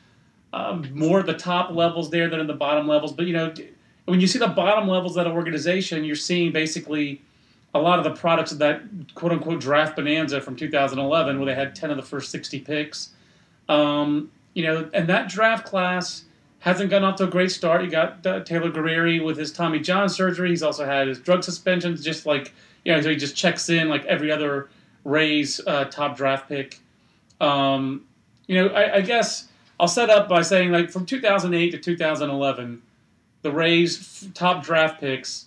um, 0.52 0.88
more 0.92 1.20
at 1.20 1.26
the 1.26 1.34
top 1.34 1.70
levels 1.70 2.10
there 2.10 2.28
than 2.28 2.40
in 2.40 2.46
the 2.46 2.54
bottom 2.54 2.86
levels. 2.86 3.12
But 3.12 3.26
you 3.26 3.32
know 3.32 3.54
when 4.04 4.20
you 4.20 4.26
see 4.26 4.38
the 4.38 4.48
bottom 4.48 4.88
levels 4.88 5.16
of 5.16 5.24
that 5.24 5.30
organization, 5.30 6.04
you're 6.04 6.16
seeing 6.16 6.52
basically 6.52 7.22
a 7.74 7.80
lot 7.80 7.98
of 7.98 8.04
the 8.04 8.10
products 8.10 8.52
of 8.52 8.58
that 8.58 8.82
quote 9.14 9.32
unquote 9.32 9.60
draft 9.60 9.96
bonanza 9.96 10.40
from 10.40 10.56
2011, 10.56 11.38
where 11.38 11.46
they 11.46 11.54
had 11.54 11.74
10 11.74 11.90
of 11.90 11.96
the 11.96 12.02
first 12.02 12.30
60 12.30 12.60
picks. 12.60 13.10
Um, 13.68 14.30
you 14.54 14.64
know, 14.64 14.90
and 14.92 15.08
that 15.08 15.28
draft 15.28 15.64
class 15.64 16.24
hasn't 16.58 16.90
gotten 16.90 17.08
off 17.08 17.16
to 17.16 17.24
a 17.24 17.28
great 17.28 17.50
start. 17.50 17.82
You 17.82 17.90
got 17.90 18.26
uh, 18.26 18.40
Taylor 18.40 18.70
Guerrieri 18.70 19.24
with 19.24 19.36
his 19.36 19.52
Tommy 19.52 19.80
John 19.80 20.08
surgery. 20.08 20.50
He's 20.50 20.62
also 20.62 20.84
had 20.84 21.08
his 21.08 21.18
drug 21.18 21.42
suspensions, 21.42 22.04
just 22.04 22.26
like, 22.26 22.52
know, 22.90 23.00
so 23.00 23.10
he 23.10 23.16
just 23.16 23.36
checks 23.36 23.68
in 23.68 23.88
like 23.88 24.04
every 24.06 24.32
other 24.32 24.68
Rays 25.04 25.60
uh, 25.66 25.84
top 25.84 26.16
draft 26.16 26.48
pick. 26.48 26.80
Um, 27.40 28.06
you 28.46 28.56
know, 28.56 28.68
I, 28.68 28.96
I 28.96 29.00
guess 29.02 29.48
I'll 29.78 29.88
set 29.88 30.10
up 30.10 30.28
by 30.28 30.42
saying, 30.42 30.70
like, 30.70 30.90
from 30.90 31.06
2008 31.06 31.70
to 31.70 31.78
2011, 31.78 32.82
the 33.42 33.50
Rays' 33.50 34.28
top 34.34 34.64
draft 34.64 35.00
picks 35.00 35.46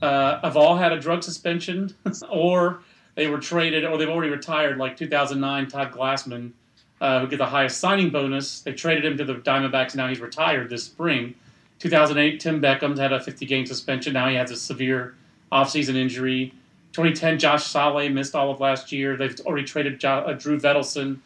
uh, 0.00 0.40
have 0.40 0.56
all 0.56 0.76
had 0.76 0.92
a 0.92 0.98
drug 0.98 1.22
suspension, 1.22 1.94
or 2.30 2.80
they 3.14 3.26
were 3.26 3.38
traded, 3.38 3.84
or 3.84 3.98
they've 3.98 4.08
already 4.08 4.30
retired, 4.30 4.78
like 4.78 4.96
2009 4.96 5.68
Todd 5.68 5.92
Glaesmann, 5.92 6.52
uh, 7.00 7.20
who 7.20 7.26
get 7.26 7.36
the 7.36 7.46
highest 7.46 7.78
signing 7.78 8.10
bonus. 8.10 8.60
They 8.60 8.72
traded 8.72 9.04
him 9.04 9.18
to 9.18 9.24
the 9.24 9.34
Diamondbacks. 9.34 9.94
Now 9.94 10.08
he's 10.08 10.20
retired 10.20 10.70
this 10.70 10.84
spring. 10.84 11.34
2008 11.80 12.40
Tim 12.40 12.62
Beckham's 12.62 12.98
had 12.98 13.12
a 13.12 13.20
50 13.20 13.44
game 13.46 13.66
suspension. 13.66 14.14
Now 14.14 14.28
he 14.28 14.36
has 14.36 14.50
a 14.50 14.56
severe 14.56 15.14
offseason 15.52 15.96
injury. 15.96 16.54
2010 16.94 17.40
Josh 17.40 17.66
Sale 17.66 18.08
missed 18.10 18.36
all 18.36 18.52
of 18.52 18.60
last 18.60 18.92
year. 18.92 19.16
They've 19.16 19.38
already 19.40 19.64
traded 19.64 19.98
jo- 19.98 20.24
uh, 20.26 20.32
Drew 20.32 20.58
Vettleson. 20.60 21.18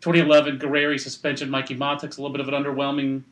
2011 0.00 0.58
Guerrieri 0.58 0.98
suspension. 0.98 1.50
Mikie 1.50 1.76
Mahtook, 1.76 2.16
a 2.16 2.22
little 2.22 2.30
bit 2.30 2.40
of 2.40 2.48
an 2.48 2.54
underwhelming 2.54 3.22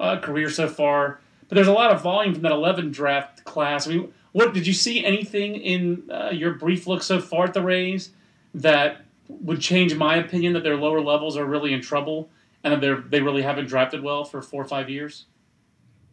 uh, 0.00 0.18
career 0.18 0.50
so 0.50 0.66
far. 0.66 1.20
But 1.48 1.54
there's 1.54 1.68
a 1.68 1.72
lot 1.72 1.92
of 1.92 2.02
volume 2.02 2.34
from 2.34 2.42
that 2.42 2.50
11 2.50 2.90
draft 2.90 3.44
class. 3.44 3.86
I 3.86 3.90
mean, 3.90 4.12
what 4.32 4.52
did 4.52 4.66
you 4.66 4.72
see 4.72 5.04
anything 5.04 5.54
in 5.54 6.10
uh, 6.10 6.30
your 6.32 6.54
brief 6.54 6.88
look 6.88 7.02
so 7.02 7.20
far 7.20 7.44
at 7.44 7.54
the 7.54 7.62
Rays 7.62 8.10
that 8.54 9.02
would 9.28 9.60
change 9.60 9.94
my 9.94 10.16
opinion 10.16 10.52
that 10.54 10.64
their 10.64 10.76
lower 10.76 11.00
levels 11.00 11.36
are 11.36 11.44
really 11.44 11.72
in 11.72 11.80
trouble 11.80 12.28
and 12.64 12.72
that 12.72 12.80
they're 12.80 13.00
they 13.00 13.20
really 13.20 13.42
haven't 13.42 13.66
drafted 13.66 14.02
well 14.02 14.24
for 14.24 14.42
four 14.42 14.62
or 14.62 14.66
five 14.66 14.90
years? 14.90 15.26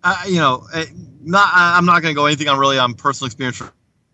Uh, 0.04 0.24
you 0.28 0.38
know, 0.38 0.68
eh, 0.76 0.86
not 1.24 1.50
I'm 1.54 1.86
not 1.86 2.04
going 2.04 2.14
to 2.14 2.16
go 2.16 2.28
anything 2.28 2.48
on 2.48 2.60
really 2.60 2.78
on 2.78 2.94
personal 2.94 3.26
experience 3.26 3.62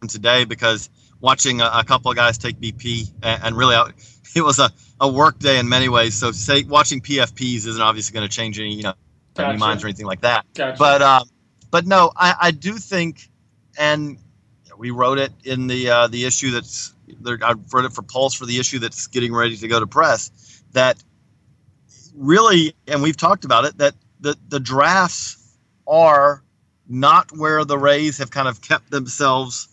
today 0.07 0.45
because 0.45 0.89
watching 1.19 1.61
a, 1.61 1.69
a 1.73 1.83
couple 1.83 2.11
of 2.11 2.17
guys 2.17 2.37
take 2.37 2.59
BP 2.59 3.09
and, 3.21 3.43
and 3.43 3.57
really 3.57 3.75
it 4.35 4.41
was 4.41 4.59
a, 4.59 4.71
a 4.99 5.11
work 5.11 5.39
day 5.39 5.59
in 5.59 5.69
many 5.69 5.89
ways. 5.89 6.15
So 6.15 6.31
say 6.31 6.63
watching 6.63 7.01
PFPs 7.01 7.67
isn't 7.67 7.81
obviously 7.81 8.13
going 8.13 8.27
to 8.27 8.35
change 8.35 8.59
any 8.59 8.75
you 8.75 8.83
know 8.83 8.93
gotcha. 9.33 9.49
any 9.49 9.57
minds 9.57 9.83
or 9.83 9.87
anything 9.87 10.05
like 10.05 10.21
that. 10.21 10.45
Gotcha. 10.53 10.77
But 10.77 11.01
um, 11.01 11.23
but 11.71 11.85
no, 11.85 12.11
I, 12.15 12.35
I 12.39 12.51
do 12.51 12.73
think 12.73 13.29
and 13.77 14.17
we 14.77 14.91
wrote 14.91 15.17
it 15.17 15.31
in 15.43 15.67
the 15.67 15.89
uh, 15.89 16.07
the 16.07 16.25
issue 16.25 16.51
that's 16.51 16.93
I 17.25 17.53
wrote 17.71 17.85
it 17.85 17.93
for 17.93 18.01
Pulse 18.01 18.33
for 18.33 18.45
the 18.45 18.59
issue 18.59 18.79
that's 18.79 19.07
getting 19.07 19.33
ready 19.33 19.57
to 19.57 19.67
go 19.67 19.79
to 19.79 19.87
press. 19.87 20.61
That 20.73 21.01
really, 22.15 22.75
and 22.87 23.01
we've 23.01 23.17
talked 23.17 23.45
about 23.45 23.65
it, 23.65 23.77
that 23.77 23.95
the 24.19 24.37
the 24.49 24.59
drafts 24.59 25.57
are 25.87 26.43
not 26.87 27.31
where 27.31 27.63
the 27.65 27.77
Rays 27.77 28.17
have 28.17 28.31
kind 28.31 28.47
of 28.47 28.61
kept 28.61 28.89
themselves 28.91 29.67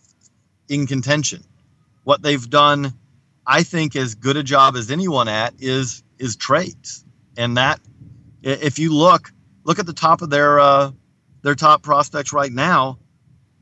in 0.71 0.87
contention. 0.87 1.45
What 2.05 2.23
they've 2.23 2.49
done, 2.49 2.95
I 3.47 3.63
think, 3.63 3.95
as 3.95 4.15
good 4.15 4.39
a 4.39 4.43
job 4.43 4.77
as 4.77 4.91
anyone 4.91 5.29
at 5.29 5.53
is 5.59 6.03
is 6.19 6.37
trades, 6.37 7.05
and 7.37 7.59
that 7.59 7.79
if 8.43 8.79
you 8.79 8.95
look 8.95 9.31
look 9.65 9.79
at 9.79 9.85
the 9.85 9.93
top 9.93 10.23
of 10.23 10.31
their 10.31 10.59
uh, 10.59 10.93
their 11.43 11.55
top 11.55 11.83
prospects 11.83 12.33
right 12.33 12.51
now 12.51 12.99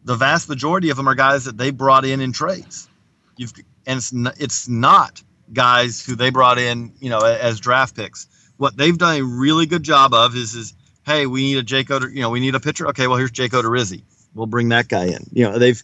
the 0.09 0.17
vast 0.17 0.49
majority 0.49 0.89
of 0.89 0.97
them 0.97 1.07
are 1.07 1.15
guys 1.15 1.45
that 1.45 1.59
they 1.59 1.71
brought 1.71 2.07
in 2.07 2.23
in 2.23 2.33
trades. 2.33 2.89
You've 3.37 3.53
and 3.87 3.99
it's 3.99 4.13
not, 4.13 4.41
it's 4.41 4.69
not 4.69 5.23
guys 5.53 6.05
who 6.05 6.15
they 6.15 6.31
brought 6.31 6.59
in, 6.59 6.93
you 6.99 7.11
know, 7.11 7.19
as 7.19 7.61
draft 7.61 7.95
picks. 7.95 8.27
What 8.57 8.77
they've 8.77 8.97
done 8.97 9.21
a 9.21 9.23
really 9.23 9.67
good 9.67 9.83
job 9.83 10.15
of 10.15 10.35
is 10.35 10.55
is 10.55 10.73
hey, 11.05 11.27
we 11.27 11.43
need 11.43 11.59
a 11.59 11.63
Jake 11.63 11.91
Oder, 11.91 12.09
you 12.09 12.23
know, 12.23 12.31
we 12.31 12.41
need 12.41 12.55
a 12.55 12.61
pitcher. 12.61 12.89
Okay, 12.89 13.07
well 13.07 13.19
here's 13.19 13.31
Jake 13.31 13.53
Odorizzi. 13.53 14.03
We'll 14.35 14.47
bring 14.47 14.71
that 14.71 14.89
guy 14.89 15.07
in. 15.07 15.29
You 15.31 15.45
know, 15.45 15.59
they've 15.59 15.83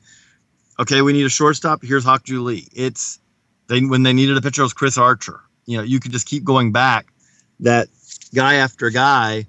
okay, 0.78 1.02
we 1.02 1.12
need 1.12 1.26
a 1.26 1.30
shortstop. 1.30 1.82
Here's 1.82 2.04
Hak-Ju 2.04 2.48
It's 2.72 3.18
they 3.68 3.80
when 3.84 4.02
they 4.02 4.12
needed 4.12 4.36
a 4.36 4.42
pitcher 4.42 4.62
it 4.62 4.64
was 4.64 4.72
Chris 4.72 4.98
Archer. 4.98 5.40
You 5.66 5.78
know, 5.78 5.82
you 5.82 6.00
could 6.00 6.12
just 6.12 6.26
keep 6.26 6.44
going 6.44 6.72
back 6.72 7.06
that 7.60 7.88
guy 8.34 8.54
after 8.54 8.90
guy 8.90 9.46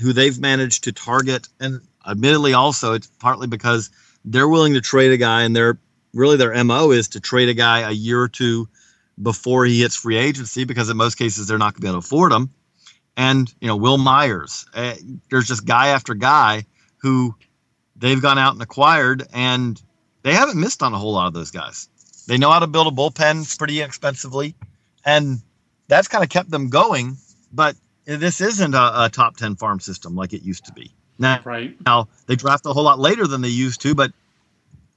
who 0.00 0.12
they've 0.12 0.38
managed 0.38 0.84
to 0.84 0.92
target 0.92 1.48
and 1.60 1.80
admittedly, 2.06 2.54
also 2.54 2.92
it's 2.94 3.06
partly 3.06 3.46
because 3.46 3.90
they're 4.24 4.48
willing 4.48 4.74
to 4.74 4.80
trade 4.80 5.12
a 5.12 5.16
guy, 5.16 5.42
and 5.42 5.54
they're 5.54 5.78
really 6.14 6.36
their 6.36 6.64
mo 6.64 6.90
is 6.90 7.08
to 7.08 7.20
trade 7.20 7.48
a 7.48 7.54
guy 7.54 7.80
a 7.80 7.92
year 7.92 8.20
or 8.20 8.28
two 8.28 8.68
before 9.20 9.64
he 9.64 9.80
hits 9.80 9.96
free 9.96 10.16
agency 10.16 10.64
because 10.64 10.90
in 10.90 10.96
most 10.96 11.16
cases 11.16 11.46
they're 11.46 11.58
not 11.58 11.74
going 11.74 11.74
to 11.74 11.80
be 11.82 11.88
able 11.88 12.00
to 12.00 12.06
afford 12.06 12.32
him. 12.32 12.50
And 13.16 13.52
you 13.60 13.68
know, 13.68 13.76
Wil 13.76 13.98
Myers, 13.98 14.66
uh, 14.74 14.94
there's 15.30 15.48
just 15.48 15.64
guy 15.64 15.88
after 15.88 16.14
guy 16.14 16.66
who 16.98 17.34
they've 17.96 18.20
gone 18.20 18.38
out 18.38 18.52
and 18.52 18.62
acquired, 18.62 19.26
and 19.32 19.80
they 20.26 20.32
haven't 20.32 20.58
missed 20.58 20.82
on 20.82 20.92
a 20.92 20.98
whole 20.98 21.12
lot 21.12 21.28
of 21.28 21.34
those 21.34 21.52
guys. 21.52 21.88
They 22.26 22.36
know 22.36 22.50
how 22.50 22.58
to 22.58 22.66
build 22.66 22.88
a 22.88 22.90
bullpen 22.90 23.56
pretty 23.56 23.80
expensively, 23.80 24.56
and 25.04 25.40
that's 25.86 26.08
kind 26.08 26.24
of 26.24 26.30
kept 26.30 26.50
them 26.50 26.68
going. 26.68 27.16
But 27.52 27.76
this 28.06 28.40
isn't 28.40 28.74
a, 28.74 29.04
a 29.04 29.08
top 29.08 29.36
10 29.36 29.54
farm 29.54 29.78
system 29.78 30.16
like 30.16 30.32
it 30.32 30.42
used 30.42 30.64
to 30.64 30.72
be. 30.72 30.90
Now, 31.20 31.40
right. 31.44 31.76
now 31.86 32.08
they 32.26 32.34
draft 32.34 32.66
a 32.66 32.72
whole 32.72 32.82
lot 32.82 32.98
later 32.98 33.28
than 33.28 33.40
they 33.40 33.50
used 33.50 33.80
to, 33.82 33.94
but 33.94 34.10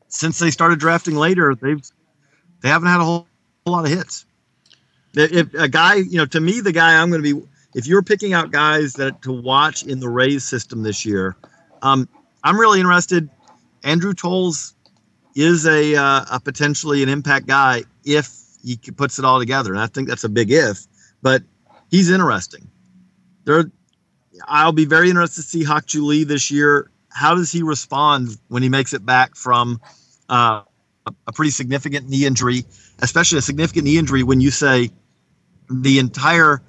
since 0.07 0.39
they 0.39 0.49
started 0.49 0.79
drafting 0.79 1.15
later, 1.15 1.53
they've 1.53 1.79
they 2.61 2.69
haven't 2.69 2.87
had 2.87 2.99
a 2.99 3.03
whole, 3.03 3.27
whole 3.67 3.75
lot 3.75 3.85
of 3.85 3.91
hits. 3.91 4.25
If 5.13 5.53
a 5.53 5.67
guy, 5.67 5.97
you 5.97 6.17
know, 6.17 6.25
to 6.25 6.39
me, 6.39 6.59
the 6.59 6.71
guy 6.71 6.99
I'm 6.99 7.11
going 7.11 7.23
to 7.23 7.35
be, 7.35 7.47
if 7.75 7.85
you're 7.85 8.01
picking 8.01 8.33
out 8.33 8.49
guys 8.49 8.93
that 8.93 9.21
to 9.21 9.31
watch 9.31 9.83
in 9.83 9.99
the 9.99 10.09
Rays 10.09 10.43
system 10.43 10.81
this 10.81 11.05
year, 11.05 11.35
um, 11.83 12.09
I'm 12.43 12.59
really 12.59 12.79
interested. 12.79 13.29
Andrew 13.83 14.15
Toles 14.15 14.73
is 15.35 15.65
a 15.65 15.95
uh, 15.95 16.25
a 16.31 16.39
potentially 16.39 17.03
an 17.03 17.09
impact 17.09 17.47
guy 17.47 17.83
if 18.03 18.39
he 18.63 18.77
puts 18.77 19.19
it 19.19 19.25
all 19.25 19.39
together, 19.39 19.71
and 19.71 19.79
I 19.79 19.87
think 19.87 20.09
that's 20.09 20.23
a 20.23 20.29
big 20.29 20.51
if. 20.51 20.85
But 21.21 21.43
he's 21.89 22.09
interesting. 22.09 22.69
There, 23.45 23.71
I'll 24.45 24.71
be 24.71 24.85
very 24.85 25.09
interested 25.09 25.41
to 25.41 25.47
see 25.47 25.63
Hak-Ju 25.63 26.05
Lee 26.05 26.23
this 26.23 26.51
year. 26.51 26.91
How 27.09 27.35
does 27.35 27.51
he 27.51 27.63
respond 27.63 28.37
when 28.47 28.63
he 28.63 28.69
makes 28.69 28.93
it 28.93 29.05
back 29.05 29.35
from 29.35 29.81
uh, 30.29 30.61
a 31.27 31.33
pretty 31.33 31.51
significant 31.51 32.09
knee 32.09 32.25
injury, 32.25 32.65
especially 32.99 33.39
a 33.39 33.41
significant 33.41 33.85
knee 33.85 33.97
injury 33.97 34.23
when 34.23 34.41
you 34.41 34.51
say 34.51 34.91
the 35.69 35.99
entire, 35.99 36.61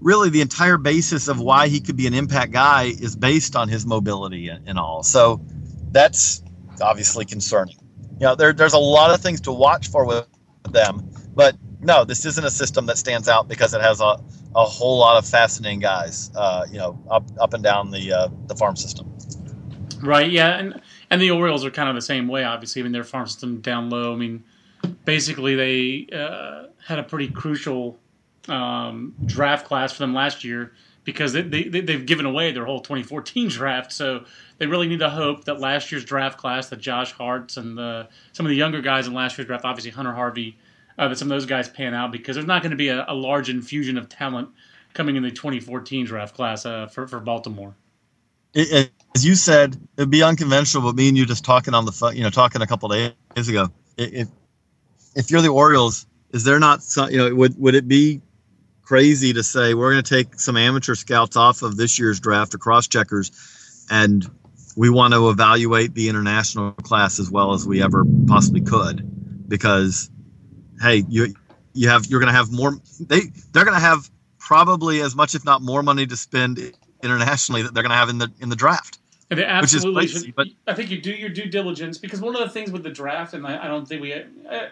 really 0.00 0.30
the 0.30 0.40
entire 0.40 0.76
basis 0.76 1.28
of 1.28 1.40
why 1.40 1.68
he 1.68 1.80
could 1.80 1.96
be 1.96 2.06
an 2.06 2.14
impact 2.14 2.52
guy 2.52 2.84
is 2.84 3.16
based 3.16 3.56
on 3.56 3.68
his 3.68 3.86
mobility 3.86 4.48
and, 4.48 4.68
and 4.68 4.78
all. 4.78 5.02
So 5.02 5.40
that's 5.90 6.42
obviously 6.80 7.24
concerning. 7.24 7.76
You 8.20 8.26
know, 8.26 8.34
there, 8.34 8.52
there's 8.52 8.72
a 8.72 8.78
lot 8.78 9.14
of 9.14 9.20
things 9.20 9.40
to 9.42 9.52
watch 9.52 9.88
for 9.88 10.04
with 10.04 10.26
them, 10.70 11.08
but 11.34 11.56
no, 11.80 12.04
this 12.04 12.24
isn't 12.24 12.44
a 12.44 12.50
system 12.50 12.86
that 12.86 12.98
stands 12.98 13.28
out 13.28 13.48
because 13.48 13.74
it 13.74 13.80
has 13.80 14.00
a, 14.00 14.20
a 14.56 14.64
whole 14.64 14.98
lot 14.98 15.16
of 15.16 15.28
fascinating 15.28 15.78
guys, 15.78 16.30
uh, 16.34 16.66
you 16.70 16.78
know, 16.78 16.98
up 17.10 17.24
up 17.38 17.54
and 17.54 17.62
down 17.62 17.90
the 17.90 18.12
uh, 18.12 18.28
the 18.46 18.56
farm 18.56 18.76
system. 18.76 19.12
Right. 20.02 20.30
Yeah, 20.30 20.58
and 20.58 20.80
and 21.10 21.20
the 21.20 21.30
Orioles 21.30 21.64
are 21.64 21.70
kind 21.70 21.88
of 21.88 21.94
the 21.94 22.02
same 22.02 22.26
way. 22.26 22.44
Obviously, 22.44 22.82
I 22.82 22.84
mean, 22.84 22.92
their 22.92 23.04
farm 23.04 23.26
system 23.26 23.60
down 23.60 23.88
low. 23.90 24.12
I 24.12 24.16
mean, 24.16 24.42
basically 25.04 25.54
they 25.54 26.16
uh, 26.16 26.64
had 26.84 26.98
a 26.98 27.04
pretty 27.04 27.28
crucial 27.28 27.98
um, 28.48 29.14
draft 29.26 29.66
class 29.66 29.92
for 29.92 30.00
them 30.00 30.14
last 30.14 30.42
year 30.42 30.72
because 31.08 31.32
they, 31.32 31.40
they, 31.40 31.62
they've 31.62 32.04
given 32.04 32.26
away 32.26 32.52
their 32.52 32.66
whole 32.66 32.80
2014 32.80 33.48
draft. 33.48 33.94
So 33.94 34.26
they 34.58 34.66
really 34.66 34.86
need 34.88 34.98
to 34.98 35.08
hope 35.08 35.44
that 35.44 35.58
last 35.58 35.90
year's 35.90 36.04
draft 36.04 36.36
class, 36.36 36.68
the 36.68 36.76
Josh 36.76 37.12
Harts 37.12 37.56
and 37.56 37.78
the, 37.78 38.08
some 38.34 38.44
of 38.44 38.50
the 38.50 38.56
younger 38.56 38.82
guys 38.82 39.06
in 39.06 39.14
last 39.14 39.38
year's 39.38 39.46
draft, 39.46 39.64
obviously 39.64 39.90
Hunter 39.90 40.12
Harvey, 40.12 40.58
uh, 40.98 41.08
that 41.08 41.16
some 41.16 41.28
of 41.28 41.34
those 41.34 41.46
guys 41.46 41.66
pan 41.66 41.94
out 41.94 42.12
because 42.12 42.36
there's 42.36 42.46
not 42.46 42.60
going 42.60 42.72
to 42.72 42.76
be 42.76 42.88
a, 42.88 43.06
a, 43.08 43.14
large 43.14 43.48
infusion 43.48 43.96
of 43.96 44.10
talent 44.10 44.50
coming 44.92 45.16
in 45.16 45.22
the 45.22 45.30
2014 45.30 46.04
draft 46.04 46.34
class 46.34 46.66
uh, 46.66 46.88
for, 46.88 47.08
for 47.08 47.20
Baltimore. 47.20 47.74
It, 48.52 48.90
as 49.14 49.24
you 49.24 49.34
said, 49.34 49.80
it'd 49.96 50.10
be 50.10 50.22
unconventional, 50.22 50.82
but 50.82 50.94
me 50.94 51.08
and 51.08 51.16
you 51.16 51.24
just 51.24 51.42
talking 51.42 51.72
on 51.72 51.86
the 51.86 51.92
phone, 51.92 52.16
you 52.16 52.22
know, 52.22 52.28
talking 52.28 52.60
a 52.60 52.66
couple 52.66 52.90
days 52.90 53.48
ago. 53.48 53.70
If 53.96 54.28
if 55.16 55.30
you're 55.30 55.40
the 55.40 55.48
Orioles, 55.48 56.06
is 56.34 56.44
there 56.44 56.58
not 56.58 56.82
some, 56.82 57.10
you 57.10 57.16
know, 57.16 57.34
would 57.34 57.58
would 57.58 57.74
it 57.74 57.88
be 57.88 58.20
crazy 58.88 59.34
to 59.34 59.42
say 59.42 59.74
we're 59.74 59.92
going 59.92 60.02
to 60.02 60.14
take 60.14 60.40
some 60.40 60.56
amateur 60.56 60.94
scouts 60.94 61.36
off 61.36 61.60
of 61.60 61.76
this 61.76 61.98
year's 61.98 62.18
draft 62.18 62.54
or 62.54 62.58
cross 62.58 62.88
checkers, 62.88 63.86
and 63.90 64.30
we 64.76 64.88
want 64.88 65.12
to 65.12 65.28
evaluate 65.28 65.92
the 65.92 66.08
international 66.08 66.72
class 66.72 67.18
as 67.20 67.30
well 67.30 67.52
as 67.52 67.66
we 67.66 67.82
ever 67.82 68.06
possibly 68.26 68.62
could, 68.62 69.46
because 69.46 70.10
hey, 70.80 71.04
you 71.06 71.34
you 71.74 71.90
have 71.90 72.06
you're 72.06 72.18
going 72.18 72.32
to 72.32 72.36
have 72.36 72.50
more. 72.50 72.78
They 72.98 73.20
they're 73.52 73.66
going 73.66 73.76
to 73.76 73.80
have 73.80 74.10
probably 74.38 75.02
as 75.02 75.14
much, 75.14 75.34
if 75.34 75.44
not 75.44 75.60
more, 75.60 75.82
money 75.82 76.06
to 76.06 76.16
spend 76.16 76.58
internationally 77.02 77.60
that 77.62 77.74
they're 77.74 77.82
going 77.82 77.90
to 77.90 77.96
have 77.96 78.08
in 78.08 78.16
the 78.16 78.32
in 78.40 78.48
the 78.48 78.56
draft. 78.56 79.00
And 79.30 79.38
they 79.38 79.44
absolutely 79.44 80.08
crazy. 80.08 80.32
But, 80.34 80.46
I 80.66 80.72
think 80.72 80.90
you 80.90 80.98
do 80.98 81.12
your 81.12 81.28
due 81.28 81.44
diligence 81.44 81.98
because 81.98 82.22
one 82.22 82.34
of 82.34 82.40
the 82.40 82.48
things 82.48 82.70
with 82.70 82.84
the 82.84 82.90
draft, 82.90 83.34
and 83.34 83.46
I, 83.46 83.66
I 83.66 83.68
don't 83.68 83.86
think 83.86 84.00
we, 84.00 84.14
uh, 84.14 84.22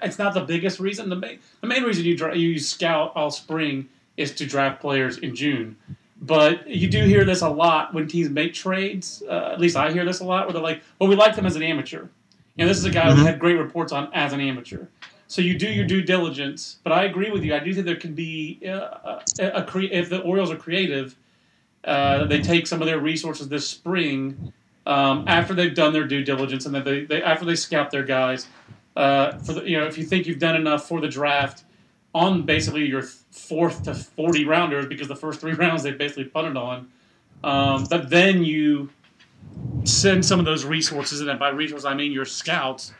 it's 0.00 0.18
not 0.18 0.32
the 0.32 0.40
biggest 0.40 0.80
reason. 0.80 1.10
The 1.10 1.16
main, 1.16 1.38
the 1.60 1.66
main 1.66 1.82
reason 1.82 2.06
you, 2.06 2.16
dra- 2.16 2.34
you 2.34 2.58
scout 2.58 3.12
all 3.14 3.30
spring 3.30 3.90
is 4.16 4.34
to 4.34 4.46
draft 4.46 4.80
players 4.80 5.18
in 5.18 5.34
June. 5.34 5.76
But 6.20 6.66
you 6.66 6.88
do 6.88 7.04
hear 7.04 7.24
this 7.24 7.42
a 7.42 7.48
lot 7.48 7.92
when 7.92 8.08
teams 8.08 8.30
make 8.30 8.54
trades. 8.54 9.22
Uh, 9.28 9.50
at 9.52 9.60
least 9.60 9.76
I 9.76 9.92
hear 9.92 10.04
this 10.04 10.20
a 10.20 10.24
lot, 10.24 10.46
where 10.46 10.54
they're 10.54 10.62
like, 10.62 10.82
"Well, 10.98 11.10
we 11.10 11.16
like 11.16 11.36
them 11.36 11.46
as 11.46 11.56
an 11.56 11.62
amateur." 11.62 12.06
And 12.58 12.68
this 12.68 12.78
is 12.78 12.86
a 12.86 12.90
guy 12.90 13.08
mm-hmm. 13.08 13.18
who 13.18 13.26
had 13.26 13.38
great 13.38 13.58
reports 13.58 13.92
on 13.92 14.08
as 14.14 14.32
an 14.32 14.40
amateur. 14.40 14.86
So 15.28 15.42
you 15.42 15.58
do 15.58 15.68
your 15.68 15.86
due 15.86 16.02
diligence. 16.02 16.78
But 16.82 16.92
I 16.92 17.04
agree 17.04 17.30
with 17.30 17.44
you. 17.44 17.54
I 17.54 17.58
do 17.58 17.74
think 17.74 17.84
there 17.84 17.96
can 17.96 18.14
be 18.14 18.60
uh, 18.66 19.20
a, 19.38 19.48
a 19.48 19.62
cre- 19.64 19.92
if 19.92 20.08
the 20.08 20.20
Orioles 20.20 20.50
are 20.50 20.56
creative, 20.56 21.16
uh, 21.84 22.24
they 22.24 22.40
take 22.40 22.66
some 22.66 22.80
of 22.80 22.86
their 22.86 22.98
resources 22.98 23.48
this 23.48 23.68
spring 23.68 24.52
um, 24.86 25.24
after 25.26 25.52
they've 25.52 25.74
done 25.74 25.92
their 25.92 26.06
due 26.06 26.24
diligence 26.24 26.64
and 26.64 26.74
that 26.74 26.84
they, 26.84 27.04
they 27.04 27.22
after 27.22 27.44
they 27.44 27.56
scout 27.56 27.90
their 27.90 28.04
guys. 28.04 28.46
Uh, 28.96 29.36
for 29.38 29.52
the, 29.52 29.68
you 29.68 29.78
know, 29.78 29.86
if 29.86 29.98
you 29.98 30.04
think 30.04 30.26
you've 30.26 30.38
done 30.38 30.56
enough 30.56 30.88
for 30.88 31.02
the 31.02 31.08
draft 31.08 31.64
on 32.16 32.42
basically 32.42 32.86
your 32.86 33.02
fourth 33.02 33.82
to 33.84 33.94
forty 33.94 34.44
rounders, 34.44 34.86
because 34.86 35.06
the 35.06 35.16
first 35.16 35.40
three 35.40 35.52
rounds 35.64 35.82
they 35.82 35.92
basically 35.92 36.24
punted 36.24 36.56
on, 36.56 36.88
um, 37.44 37.84
but 37.90 38.08
then 38.10 38.42
you 38.42 38.90
send 39.84 40.24
some 40.24 40.38
of 40.38 40.46
those 40.46 40.64
resources, 40.64 41.20
and 41.20 41.38
by 41.38 41.50
resources 41.50 41.84
I 41.84 41.94
mean 41.94 42.12
your 42.12 42.24
scouts, 42.24 42.92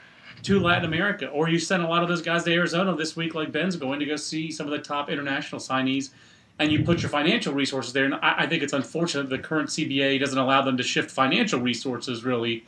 to 0.42 0.61
Latin 0.61 0.85
America, 0.85 1.29
or 1.29 1.48
you 1.48 1.59
send 1.59 1.83
a 1.83 1.88
lot 1.88 2.02
of 2.02 2.09
those 2.09 2.22
guys 2.22 2.44
to 2.44 2.52
Arizona 2.52 2.94
this 2.94 3.16
week, 3.16 3.35
like 3.35 3.50
Ben's 3.50 3.74
going 3.76 3.98
to 3.98 4.07
go 4.07 4.16
see 4.16 4.50
some 4.50 4.66
of 4.66 4.70
the 4.70 4.79
top 4.79 5.11
international 5.11 5.61
signees, 5.61 6.11
and 6.59 6.70
you 6.70 6.85
put 6.85 7.02
your 7.02 7.11
financial 7.11 7.52
resources 7.52 7.92
there. 7.92 8.05
And 8.05 8.14
I, 8.14 8.35
I 8.38 8.46
think 8.46 8.62
it's 8.62 8.72
unfortunate 8.72 9.29
the 9.29 9.38
current 9.38 9.70
CBA 9.70 10.20
doesn't 10.20 10.38
allow 10.38 10.62
them 10.62 10.76
to 10.76 10.83
shift 10.83 11.11
financial 11.11 11.61
resources. 11.61 12.24
Really, 12.24 12.64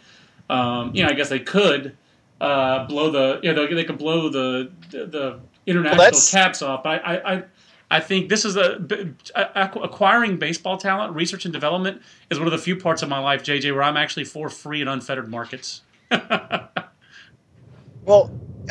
um, 0.51 0.95
you 0.95 1.05
know, 1.05 1.11
I 1.11 1.13
guess 1.13 1.29
they 1.29 1.39
could 1.39 1.97
uh, 2.41 2.87
blow 2.87 3.11
the, 3.11 3.41
you 3.43 3.53
know, 3.53 3.67
they, 3.67 3.75
they 3.75 3.85
could 3.85 3.99
blow 3.99 4.29
the, 4.29 4.71
the 4.91 5.41
international 5.69 5.99
well, 5.99 6.21
caps 6.31 6.63
off. 6.63 6.87
I, 6.87 6.97
I, 6.97 7.35
I 7.35 7.45
I 7.91 8.01
think 8.01 8.29
this 8.29 8.45
is 8.45 8.57
a, 8.57 8.87
acquiring 9.35 10.37
baseball 10.37 10.77
talent, 10.77 11.15
research 11.15 11.47
and 11.47 11.53
development 11.53 12.03
is 12.31 12.39
one 12.39 12.47
of 12.47 12.53
the 12.53 12.59
few 12.59 12.77
parts 12.77 13.03
of 13.03 13.09
my 13.09 13.19
life, 13.19 13.43
JJ, 13.43 13.73
where 13.73 13.83
I'm 13.83 13.97
actually 13.97 14.25
for 14.25 14.51
free 14.51 14.83
and 14.83 14.91
unfettered 14.91 15.29
markets. 15.29 15.83
well, 16.11 16.71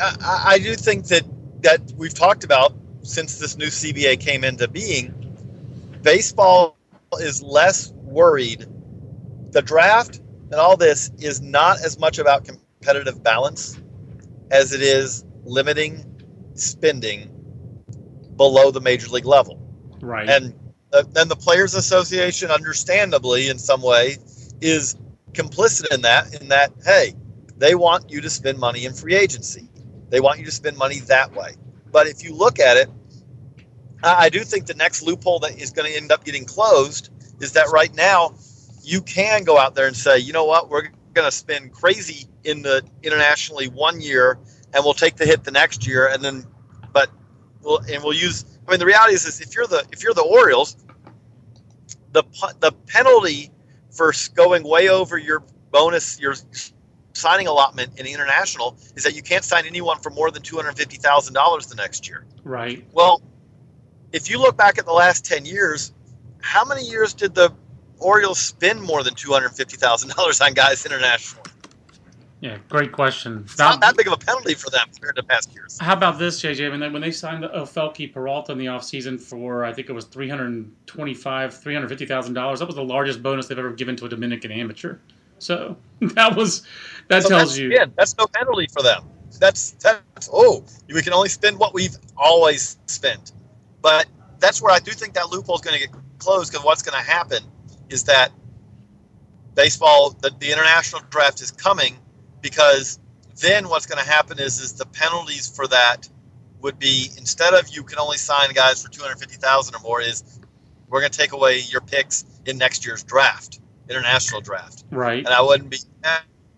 I, 0.00 0.44
I, 0.46 0.58
do 0.60 0.76
think 0.76 1.06
that 1.06 1.22
that 1.62 1.80
we've 1.96 2.14
talked 2.14 2.44
about 2.44 2.74
since 3.02 3.38
this 3.38 3.56
new 3.56 3.66
CBA 3.66 4.20
came 4.20 4.44
into 4.44 4.68
being. 4.68 5.12
Baseball 6.02 6.76
is 7.14 7.42
less 7.42 7.92
worried. 8.04 8.66
The 9.50 9.62
draft 9.62 10.20
and 10.50 10.54
all 10.54 10.76
this 10.76 11.10
is 11.18 11.40
not 11.40 11.78
as 11.84 11.98
much 11.98 12.18
about 12.18 12.44
competitive 12.44 13.22
balance 13.22 13.78
as 14.50 14.72
it 14.72 14.80
is 14.80 15.24
limiting 15.44 16.04
spending 16.60 17.30
below 18.36 18.70
the 18.70 18.80
major 18.80 19.08
league 19.08 19.26
level. 19.26 19.60
Right. 20.00 20.28
And 20.28 20.54
uh, 20.92 21.04
then 21.10 21.28
the 21.28 21.36
Players 21.36 21.74
Association, 21.74 22.50
understandably, 22.50 23.48
in 23.48 23.58
some 23.58 23.82
way, 23.82 24.16
is 24.60 24.96
complicit 25.32 25.92
in 25.94 26.02
that. 26.02 26.40
In 26.40 26.48
that, 26.48 26.72
hey, 26.84 27.14
they 27.56 27.74
want 27.74 28.10
you 28.10 28.20
to 28.20 28.30
spend 28.30 28.58
money 28.58 28.84
in 28.84 28.92
free 28.94 29.14
agency. 29.14 29.68
They 30.08 30.20
want 30.20 30.38
you 30.38 30.44
to 30.46 30.52
spend 30.52 30.76
money 30.76 31.00
that 31.00 31.34
way. 31.34 31.54
But 31.90 32.06
if 32.06 32.24
you 32.24 32.34
look 32.34 32.58
at 32.58 32.76
it, 32.76 32.88
I 34.02 34.28
do 34.28 34.40
think 34.40 34.66
the 34.66 34.74
next 34.74 35.02
loophole 35.02 35.40
that 35.40 35.60
is 35.60 35.70
going 35.70 35.90
to 35.90 35.96
end 35.96 36.12
up 36.12 36.24
getting 36.24 36.44
closed 36.44 37.10
is 37.40 37.52
that 37.52 37.68
right 37.72 37.94
now 37.94 38.34
you 38.82 39.02
can 39.02 39.44
go 39.44 39.58
out 39.58 39.74
there 39.74 39.86
and 39.86 39.96
say, 39.96 40.18
you 40.18 40.32
know 40.32 40.44
what, 40.44 40.70
we're 40.70 40.88
going 41.14 41.28
to 41.28 41.36
spend 41.36 41.72
crazy 41.72 42.26
in 42.44 42.62
the 42.62 42.82
internationally 43.02 43.68
one 43.68 44.00
year, 44.00 44.38
and 44.74 44.84
we'll 44.84 44.94
take 44.94 45.16
the 45.16 45.26
hit 45.26 45.44
the 45.44 45.50
next 45.50 45.86
year, 45.86 46.08
and 46.08 46.22
then 46.22 46.44
but 46.92 47.10
we'll, 47.62 47.78
and 47.78 48.02
we'll 48.02 48.12
use. 48.12 48.44
I 48.66 48.70
mean, 48.70 48.80
the 48.80 48.86
reality 48.86 49.14
is, 49.14 49.24
is 49.24 49.40
if 49.40 49.54
you're 49.54 49.66
the 49.66 49.84
if 49.92 50.02
you're 50.02 50.14
the 50.14 50.22
Orioles, 50.22 50.76
the 52.12 52.24
the 52.60 52.72
penalty 52.86 53.50
for 53.90 54.12
going 54.34 54.62
way 54.62 54.88
over 54.88 55.16
your 55.18 55.42
bonus, 55.70 56.20
your 56.20 56.34
signing 57.12 57.46
allotment 57.46 57.98
in 57.98 58.04
the 58.04 58.12
international 58.12 58.76
is 58.94 59.04
that 59.04 59.14
you 59.14 59.22
can't 59.22 59.44
sign 59.44 59.66
anyone 59.66 59.98
for 59.98 60.10
more 60.10 60.30
than 60.30 60.42
two 60.42 60.56
hundred 60.56 60.76
fifty 60.76 60.96
thousand 60.96 61.34
dollars 61.34 61.66
the 61.66 61.74
next 61.74 62.08
year. 62.08 62.24
Right. 62.44 62.86
Well, 62.92 63.22
if 64.12 64.30
you 64.30 64.38
look 64.38 64.56
back 64.56 64.78
at 64.78 64.86
the 64.86 64.92
last 64.92 65.24
ten 65.24 65.44
years, 65.44 65.92
how 66.40 66.64
many 66.64 66.84
years 66.84 67.14
did 67.14 67.34
the 67.34 67.52
Orioles 67.98 68.38
spend 68.38 68.80
more 68.82 69.02
than 69.02 69.14
two 69.14 69.32
hundred 69.32 69.50
fifty 69.50 69.76
thousand 69.76 70.10
dollars 70.10 70.40
on 70.40 70.54
guys 70.54 70.86
internationally? 70.86 71.47
Yeah, 72.40 72.58
great 72.68 72.92
question. 72.92 73.42
It's 73.44 73.58
not 73.58 73.80
that 73.80 73.96
big 73.96 74.06
of 74.06 74.12
a 74.12 74.16
penalty 74.16 74.54
for 74.54 74.70
them 74.70 74.86
compared 74.92 75.16
to 75.16 75.24
past 75.24 75.52
years. 75.52 75.76
How 75.80 75.94
about 75.94 76.20
this, 76.20 76.40
JJ? 76.40 76.70
When 76.70 76.78
they, 76.78 76.88
when 76.88 77.02
they 77.02 77.10
signed 77.10 77.42
the 77.42 77.48
Felke 77.48 78.12
Peralta 78.12 78.52
in 78.52 78.58
the 78.58 78.66
offseason 78.66 79.20
for, 79.20 79.64
I 79.64 79.72
think 79.72 79.88
it 79.88 79.92
was 79.92 80.06
$325,000, 80.06 80.70
$350,000, 80.84 82.58
that 82.58 82.66
was 82.66 82.76
the 82.76 82.84
largest 82.84 83.22
bonus 83.24 83.48
they've 83.48 83.58
ever 83.58 83.72
given 83.72 83.96
to 83.96 84.04
a 84.04 84.08
Dominican 84.08 84.52
amateur. 84.52 84.98
So 85.40 85.76
that 86.00 86.36
was, 86.36 86.62
that 87.08 87.24
so 87.24 87.28
tells 87.28 87.58
you. 87.58 87.70
Yeah, 87.70 87.86
that's 87.96 88.16
no 88.16 88.26
penalty 88.28 88.68
for 88.72 88.82
them. 88.82 89.04
That's, 89.40 89.72
that's, 89.72 90.30
oh, 90.32 90.64
we 90.88 91.02
can 91.02 91.12
only 91.12 91.28
spend 91.28 91.58
what 91.58 91.74
we've 91.74 91.96
always 92.16 92.78
spent. 92.86 93.32
But 93.82 94.06
that's 94.38 94.62
where 94.62 94.72
I 94.72 94.78
do 94.78 94.92
think 94.92 95.14
that 95.14 95.30
loophole 95.30 95.56
is 95.56 95.60
going 95.60 95.74
to 95.74 95.80
get 95.80 95.94
closed 96.18 96.52
because 96.52 96.64
what's 96.64 96.82
going 96.82 97.02
to 97.02 97.10
happen 97.10 97.42
is 97.88 98.04
that 98.04 98.30
baseball, 99.56 100.10
the, 100.10 100.30
the 100.38 100.52
international 100.52 101.02
draft 101.10 101.40
is 101.40 101.50
coming 101.50 101.96
because 102.40 102.98
then 103.40 103.68
what's 103.68 103.86
going 103.86 104.02
to 104.02 104.08
happen 104.08 104.38
is 104.38 104.60
is 104.60 104.74
the 104.74 104.86
penalties 104.86 105.48
for 105.48 105.66
that 105.68 106.08
would 106.60 106.78
be 106.78 107.10
instead 107.16 107.54
of 107.54 107.68
you 107.68 107.82
can 107.84 107.98
only 107.98 108.16
sign 108.16 108.52
guys 108.52 108.82
for 108.82 108.90
250,000 108.90 109.74
or 109.74 109.78
more 109.80 110.00
is 110.00 110.40
we're 110.88 111.00
going 111.00 111.12
to 111.12 111.18
take 111.18 111.32
away 111.32 111.58
your 111.58 111.80
picks 111.80 112.24
in 112.46 112.58
next 112.58 112.86
year's 112.86 113.04
draft, 113.04 113.60
international 113.88 114.40
draft. 114.40 114.84
Right. 114.90 115.18
And 115.18 115.28
I 115.28 115.42
wouldn't 115.42 115.70
be 115.70 115.78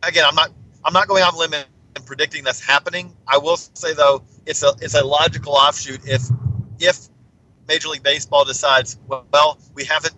again, 0.03 0.25
I'm 0.27 0.35
not 0.35 0.51
I'm 0.85 0.93
not 0.93 1.09
going 1.09 1.23
on 1.23 1.37
limit 1.37 1.67
and 1.97 2.07
predicting 2.07 2.45
that's 2.45 2.61
happening. 2.61 3.15
I 3.27 3.39
will 3.39 3.57
say 3.57 3.95
though, 3.95 4.23
it's 4.47 4.63
a 4.63 4.73
it's 4.81 4.95
a 4.95 5.05
logical 5.05 5.55
offshoot 5.55 6.01
if 6.07 6.23
if 6.79 7.09
Major 7.69 7.89
League 7.89 8.03
Baseball 8.03 8.45
decides, 8.45 8.99
well, 9.07 9.59
we 9.75 9.85
haven't 9.85 10.15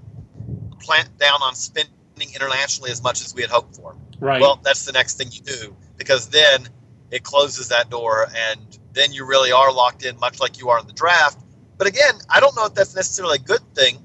clamped 0.81 1.19
down 1.19 1.43
on 1.43 1.55
spending 1.55 1.93
internationally 2.35 2.91
as 2.91 3.03
much 3.03 3.21
as 3.21 3.35
we 3.35 3.43
had 3.43 3.51
hoped 3.51 3.77
for. 3.77 3.97
Right. 4.23 4.41
Well, 4.41 4.61
that's 4.63 4.85
the 4.85 4.93
next 4.93 5.19
thing 5.19 5.33
you 5.33 5.41
do 5.41 5.77
because 5.97 6.29
then 6.29 6.69
it 7.11 7.25
closes 7.25 7.71
that 7.71 7.91
door 7.91 8.29
and 8.37 8.79
then 8.93 9.13
you 9.13 9.27
really 9.27 9.51
are 9.51 9.73
locked 9.73 10.05
in, 10.05 10.17
much 10.21 10.39
like 10.39 10.61
you 10.61 10.69
are 10.69 10.79
in 10.79 10.87
the 10.87 10.93
draft. 10.93 11.41
But 11.77 11.89
again, 11.89 12.15
I 12.31 12.39
don't 12.39 12.55
know 12.55 12.65
if 12.67 12.73
that's 12.73 12.95
necessarily 12.95 13.39
a 13.43 13.45
good 13.45 13.63
thing 13.75 13.99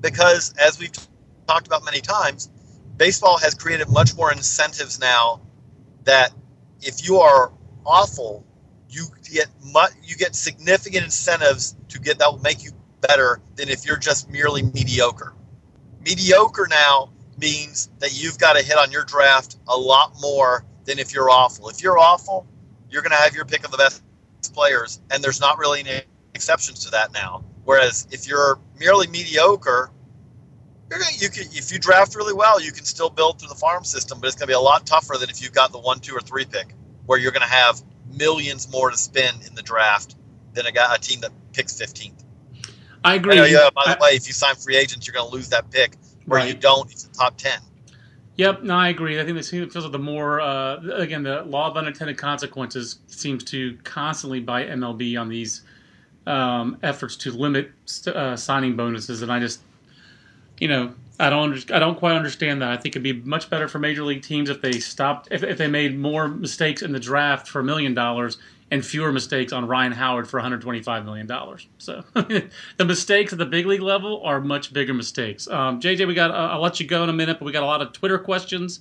because, 0.00 0.54
as 0.56 0.78
we've 0.78 0.92
talked 1.48 1.66
about 1.66 1.84
many 1.84 2.00
times, 2.00 2.48
baseball 2.96 3.38
has 3.38 3.54
created 3.54 3.88
much 3.88 4.14
more 4.14 4.30
incentives 4.30 5.00
now 5.00 5.40
that 6.04 6.32
if 6.80 7.04
you 7.04 7.16
are 7.16 7.52
awful, 7.84 8.46
you 8.88 9.06
get 9.28 9.48
much, 9.64 9.90
you 10.04 10.14
get 10.14 10.36
significant 10.36 11.02
incentives 11.04 11.74
to 11.88 11.98
get 11.98 12.20
that 12.20 12.30
will 12.30 12.38
make 12.38 12.62
you 12.62 12.70
better 13.00 13.40
than 13.56 13.68
if 13.68 13.84
you're 13.84 13.96
just 13.96 14.30
merely 14.30 14.62
mediocre. 14.62 15.34
Mediocre 16.04 16.68
now 16.70 17.11
means 17.42 17.90
that 17.98 18.14
you've 18.14 18.38
got 18.38 18.54
to 18.54 18.62
hit 18.64 18.78
on 18.78 18.90
your 18.90 19.04
draft 19.04 19.56
a 19.68 19.76
lot 19.76 20.14
more 20.20 20.64
than 20.84 20.98
if 20.98 21.12
you're 21.12 21.28
awful. 21.28 21.68
If 21.68 21.82
you're 21.82 21.98
awful, 21.98 22.46
you're 22.88 23.02
going 23.02 23.10
to 23.10 23.18
have 23.18 23.34
your 23.34 23.44
pick 23.44 23.64
of 23.64 23.72
the 23.72 23.76
best 23.76 24.02
players, 24.54 25.00
and 25.10 25.22
there's 25.22 25.40
not 25.40 25.58
really 25.58 25.80
any 25.80 26.02
exceptions 26.34 26.84
to 26.84 26.90
that 26.92 27.12
now. 27.12 27.44
Whereas 27.64 28.06
if 28.10 28.26
you're 28.26 28.58
merely 28.78 29.06
mediocre, 29.08 29.90
you're 30.88 30.98
gonna, 30.98 31.10
you 31.18 31.28
can 31.30 31.44
if 31.52 31.72
you 31.72 31.78
draft 31.78 32.14
really 32.14 32.34
well, 32.34 32.60
you 32.60 32.72
can 32.72 32.84
still 32.84 33.10
build 33.10 33.38
through 33.38 33.48
the 33.48 33.54
farm 33.54 33.84
system, 33.84 34.20
but 34.20 34.26
it's 34.26 34.36
going 34.36 34.46
to 34.46 34.50
be 34.50 34.54
a 34.54 34.60
lot 34.60 34.86
tougher 34.86 35.16
than 35.18 35.30
if 35.30 35.42
you've 35.42 35.52
got 35.52 35.72
the 35.72 35.78
one, 35.78 36.00
two, 36.00 36.14
or 36.14 36.20
three 36.20 36.44
pick, 36.44 36.74
where 37.06 37.18
you're 37.18 37.32
going 37.32 37.42
to 37.42 37.48
have 37.48 37.82
millions 38.12 38.70
more 38.70 38.90
to 38.90 38.96
spend 38.96 39.46
in 39.46 39.54
the 39.54 39.62
draft 39.62 40.16
than 40.54 40.66
a 40.66 40.72
guy 40.72 40.94
a 40.94 40.98
team 40.98 41.20
that 41.20 41.30
picks 41.52 41.74
15th. 41.74 42.24
I 43.04 43.14
agree. 43.14 43.34
I 43.34 43.36
know, 43.36 43.44
yeah, 43.44 43.70
by 43.74 43.84
the 43.86 43.98
I, 43.98 44.02
way, 44.02 44.10
if 44.10 44.26
you 44.26 44.32
sign 44.32 44.54
free 44.54 44.76
agents, 44.76 45.06
you're 45.06 45.14
going 45.14 45.28
to 45.28 45.34
lose 45.34 45.48
that 45.48 45.70
pick 45.70 45.96
where 46.26 46.40
right. 46.40 46.48
you 46.48 46.54
don't, 46.54 46.90
it's 46.90 47.04
the 47.04 47.14
top 47.14 47.36
10. 47.36 47.60
Yep, 48.36 48.62
no, 48.62 48.74
I 48.74 48.88
agree. 48.88 49.20
I 49.20 49.24
think 49.24 49.36
this 49.36 49.50
feels 49.50 49.74
like 49.74 49.92
the 49.92 49.98
more 49.98 50.40
uh, 50.40 50.80
again 50.94 51.22
the 51.22 51.42
law 51.42 51.70
of 51.70 51.76
unintended 51.76 52.16
consequences 52.16 52.98
seems 53.06 53.44
to 53.44 53.76
constantly 53.84 54.40
bite 54.40 54.68
MLB 54.70 55.20
on 55.20 55.28
these 55.28 55.62
um, 56.26 56.78
efforts 56.82 57.14
to 57.16 57.30
limit 57.30 57.70
uh, 58.06 58.34
signing 58.36 58.74
bonuses, 58.74 59.20
and 59.20 59.30
I 59.30 59.38
just 59.38 59.60
you 60.58 60.68
know 60.68 60.94
I 61.20 61.28
don't 61.28 61.70
I 61.70 61.78
don't 61.78 61.98
quite 61.98 62.16
understand 62.16 62.62
that. 62.62 62.70
I 62.70 62.76
think 62.78 62.96
it'd 62.96 63.02
be 63.02 63.12
much 63.12 63.50
better 63.50 63.68
for 63.68 63.78
major 63.78 64.02
league 64.02 64.22
teams 64.22 64.48
if 64.48 64.62
they 64.62 64.80
stopped 64.80 65.28
if, 65.30 65.42
if 65.42 65.58
they 65.58 65.68
made 65.68 65.98
more 65.98 66.26
mistakes 66.26 66.80
in 66.80 66.92
the 66.92 67.00
draft 67.00 67.46
for 67.46 67.60
a 67.60 67.64
million 67.64 67.92
dollars 67.92 68.38
and 68.72 68.84
fewer 68.84 69.12
mistakes 69.12 69.52
on 69.52 69.68
Ryan 69.68 69.92
Howard 69.92 70.26
for 70.26 70.38
125 70.38 71.04
million 71.04 71.26
dollars. 71.26 71.68
So 71.76 72.02
the 72.14 72.84
mistakes 72.84 73.30
at 73.32 73.38
the 73.38 73.44
big 73.44 73.66
league 73.66 73.82
level 73.82 74.22
are 74.24 74.40
much 74.40 74.72
bigger 74.72 74.94
mistakes. 74.94 75.46
Um, 75.46 75.78
JJ, 75.78 76.08
we 76.08 76.14
got. 76.14 76.30
Uh, 76.30 76.48
I'll 76.52 76.62
let 76.62 76.80
you 76.80 76.86
go 76.86 77.04
in 77.04 77.10
a 77.10 77.12
minute, 77.12 77.38
but 77.38 77.44
we 77.44 77.52
got 77.52 77.62
a 77.62 77.66
lot 77.66 77.82
of 77.82 77.92
Twitter 77.92 78.18
questions. 78.18 78.80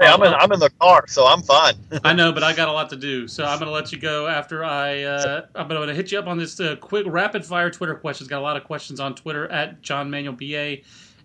Hey, 0.00 0.06
I'm 0.06 0.22
in, 0.22 0.32
I'm 0.34 0.50
in 0.52 0.60
the 0.60 0.70
car, 0.70 1.04
so 1.08 1.26
I'm 1.26 1.42
fine. 1.42 1.74
I 2.04 2.12
know, 2.12 2.32
but 2.32 2.44
I 2.44 2.52
got 2.52 2.68
a 2.68 2.72
lot 2.72 2.90
to 2.90 2.96
do, 2.96 3.26
so 3.26 3.44
I'm 3.48 3.58
going 3.58 3.68
to 3.68 3.74
let 3.74 3.90
you 3.90 3.98
go 3.98 4.28
after 4.28 4.64
I. 4.64 5.02
Uh, 5.02 5.46
I'm 5.56 5.66
going 5.66 5.88
to 5.88 5.94
hit 5.94 6.12
you 6.12 6.18
up 6.20 6.28
on 6.28 6.38
this 6.38 6.60
uh, 6.60 6.76
quick 6.76 7.04
rapid 7.08 7.44
fire 7.44 7.70
Twitter 7.70 7.96
questions. 7.96 8.28
Got 8.28 8.38
a 8.38 8.42
lot 8.42 8.56
of 8.56 8.62
questions 8.62 9.00
on 9.00 9.16
Twitter 9.16 9.50
at 9.50 9.82
John 9.82 10.08
Manuel 10.10 10.34
BA, 10.34 10.78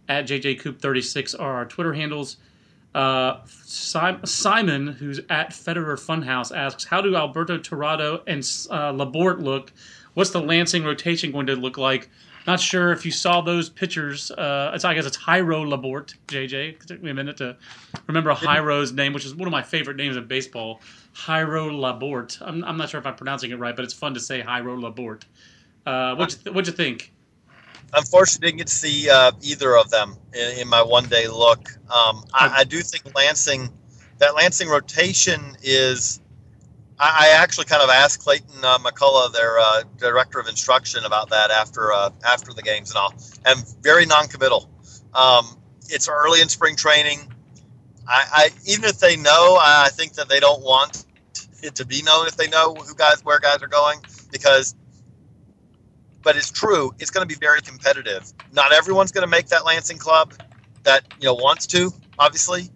at 0.08 0.28
JJ 0.28 0.62
Coop 0.62 0.82
36 0.82 1.36
are 1.36 1.54
our 1.54 1.66
Twitter 1.66 1.94
handles. 1.94 2.38
Uh, 2.96 3.40
Simon, 3.46 4.88
who's 4.88 5.20
at 5.30 5.52
Federer 5.52 5.96
Funhouse, 5.96 6.56
asks, 6.56 6.86
"How 6.86 7.02
do 7.02 7.16
Alberto 7.16 7.58
Tirado 7.58 8.22
and 8.26 8.40
uh, 8.72 8.92
Labourt 8.92 9.42
look? 9.42 9.72
What's 10.16 10.32
the 10.32 10.42
Lansing 10.42 10.84
rotation 10.84 11.32
going 11.32 11.48
to 11.48 11.56
look 11.56 11.78
like?" 11.78 12.10
Not 12.48 12.60
sure 12.60 12.92
if 12.92 13.06
you 13.06 13.12
saw 13.12 13.42
those 13.42 13.70
pictures. 13.70 14.32
Uh, 14.32 14.72
it's 14.74 14.84
I 14.84 14.94
guess 14.96 15.06
it's 15.06 15.18
Jairo 15.18 15.68
Labourt. 15.68 16.16
JJ, 16.28 16.54
it 16.54 16.88
took 16.88 17.04
me 17.04 17.12
a 17.12 17.14
minute 17.14 17.38
to 17.38 17.56
remember 18.08 18.34
Jairo's 18.34 18.92
name, 18.92 19.14
which 19.14 19.26
is 19.26 19.36
one 19.36 19.48
of 19.48 19.52
my 19.52 19.62
favorite 19.62 19.98
names 19.98 20.18
in 20.18 20.26
baseball. 20.26 20.82
Jairo 21.14 21.70
Labourt. 21.70 22.42
I'm, 22.42 22.64
I'm 22.64 22.78
not 22.78 22.90
sure 22.90 23.00
if 23.00 23.06
I'm 23.06 23.16
pronouncing 23.16 23.52
it 23.52 23.60
right, 23.60 23.76
but 23.76 23.86
it's 23.86 23.94
fun 23.94 24.14
to 24.14 24.20
say 24.20 24.42
Jairo 24.42 24.82
Labourt. 24.82 25.24
Uh, 25.86 26.16
what 26.16 26.36
you, 26.44 26.52
what'd 26.52 26.68
you 26.68 26.74
think? 26.74 27.12
Unfortunately, 27.94 28.48
didn't 28.48 28.58
get 28.60 28.68
to 28.68 28.74
see 28.74 29.10
uh, 29.10 29.32
either 29.42 29.76
of 29.76 29.90
them 29.90 30.16
in, 30.34 30.60
in 30.60 30.68
my 30.68 30.82
one 30.82 31.08
day 31.08 31.28
look. 31.28 31.70
Um, 31.84 32.24
I, 32.34 32.58
I, 32.58 32.64
do 32.64 32.82
think 32.82 33.16
Lansing, 33.16 33.70
that 34.20 34.36
Lansing 34.36 34.70
rotation 34.70 35.58
is. 35.64 36.20
I, 37.00 37.30
I 37.32 37.42
actually 37.42 37.66
kind 37.66 37.82
of 37.82 37.90
asked 37.90 38.20
Clayton 38.20 38.64
uh, 38.64 38.78
McCullough, 38.80 39.34
their 39.34 39.58
uh, 39.60 39.84
director 39.98 40.40
of 40.40 40.48
instruction, 40.48 41.06
about 41.06 41.30
that 41.32 41.50
after 41.50 41.92
uh, 41.92 42.12
after 42.28 42.54
the 42.54 42.62
games 42.62 42.92
and 42.92 42.98
all, 42.98 43.14
and 43.46 43.64
very 43.82 44.06
non-committal. 44.06 44.70
Um, 45.14 45.58
it's 45.90 46.08
early 46.08 46.42
in 46.42 46.50
spring 46.50 46.76
training. 46.76 47.34
I, 48.08 48.26
I 48.32 48.50
even 48.68 48.86
if 48.86 49.00
they 49.00 49.16
know, 49.16 49.58
I 49.60 49.90
think 49.92 50.14
that 50.14 50.30
they 50.30 50.40
don't 50.40 50.62
want 50.62 51.06
it 51.64 51.76
to 51.76 51.86
be 51.86 52.02
known 52.02 52.28
if 52.28 52.38
they 52.38 52.48
know 52.48 52.74
who 52.74 52.96
guys 52.96 53.24
where 53.24 53.40
guys 53.40 53.62
are 53.62 53.68
going 53.68 54.00
because 54.32 54.76
but 56.22 56.36
it's 56.36 56.52
true. 56.52 56.94
It's 57.00 57.12
going 57.12 57.28
to 57.28 57.34
be 57.34 57.40
very 57.40 57.62
competitive. 57.62 58.32
Not 58.52 58.74
everyone's 58.74 59.12
going 59.12 59.24
to 59.24 59.30
make 59.30 59.48
that 59.48 59.66
Lansing 59.66 59.98
club 59.98 60.34
that 60.84 61.04
you 61.20 61.26
know 61.26 61.34
wants 61.34 61.68
to, 61.68 61.92
obviously, 62.18 62.70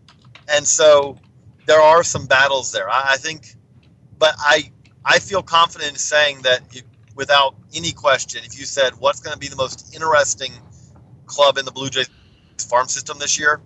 and 0.52 0.66
so 0.66 1.18
there 1.66 1.82
are 1.82 2.04
some 2.04 2.26
battles 2.26 2.72
there. 2.72 2.89
I, 2.89 3.14
I 3.14 3.18
think, 3.18 3.56
but 4.18 4.36
I 4.39 4.72
I 5.06 5.20
feel 5.20 5.44
confident 5.44 5.91
in 5.91 5.98
saying 5.98 6.41
that 6.44 6.62
if, 6.72 6.84
without 7.16 7.56
any 7.76 7.91
question, 7.91 8.41
if 8.46 8.58
you 8.60 8.66
said 8.66 8.94
what's 9.00 9.20
going 9.20 9.34
to 9.34 9.39
be 9.39 9.48
the 9.48 9.56
most 9.56 9.94
interesting 9.94 10.54
club 11.26 11.58
in 11.58 11.66
the 11.66 11.72
Blue 11.72 11.89
Jays 11.89 12.10
farm 12.68 12.88
system 12.88 13.20
this 13.20 13.38
year, 13.39 13.62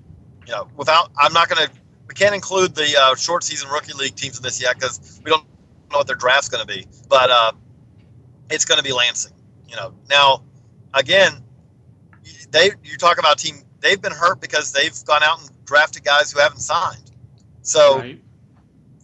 you 0.46 0.54
know, 0.54 0.68
without 0.76 1.12
I'm 1.18 1.34
not 1.34 1.50
going 1.50 1.68
to. 1.68 1.74
We 2.08 2.14
can't 2.14 2.34
include 2.34 2.74
the 2.74 2.98
uh, 2.98 3.16
short 3.16 3.44
season 3.44 3.70
rookie 3.70 3.92
league 3.92 4.16
teams 4.16 4.38
in 4.38 4.44
this 4.44 4.62
yet 4.62 4.76
because 4.76 5.20
we 5.26 5.30
don't 5.30 5.44
know 5.92 5.98
what 5.98 6.08
their 6.08 6.16
draft's 6.16 6.48
going 6.48 6.66
to 6.66 6.74
be. 6.74 6.88
But 7.10 7.30
uh, 7.30 7.52
it's 8.50 8.64
going 8.64 8.78
to 8.78 8.84
be 8.84 8.94
Lansing. 8.94 9.34
You 9.68 9.76
know, 9.76 9.94
now 10.10 10.44
again, 10.94 11.44
they 12.52 12.72
you 12.84 12.98
talk 12.98 13.20
about 13.20 13.38
team. 13.38 13.56
They've 13.80 14.02
been 14.02 14.12
hurt 14.12 14.42
because 14.42 14.72
they've 14.72 14.96
gone 15.06 15.24
out 15.24 15.42
and 15.42 15.50
drafted 15.66 16.04
guys 16.04 16.32
who 16.32 16.40
haven't 16.40 16.60
signed. 16.60 17.12
So, 17.62 18.00
right. 18.00 18.22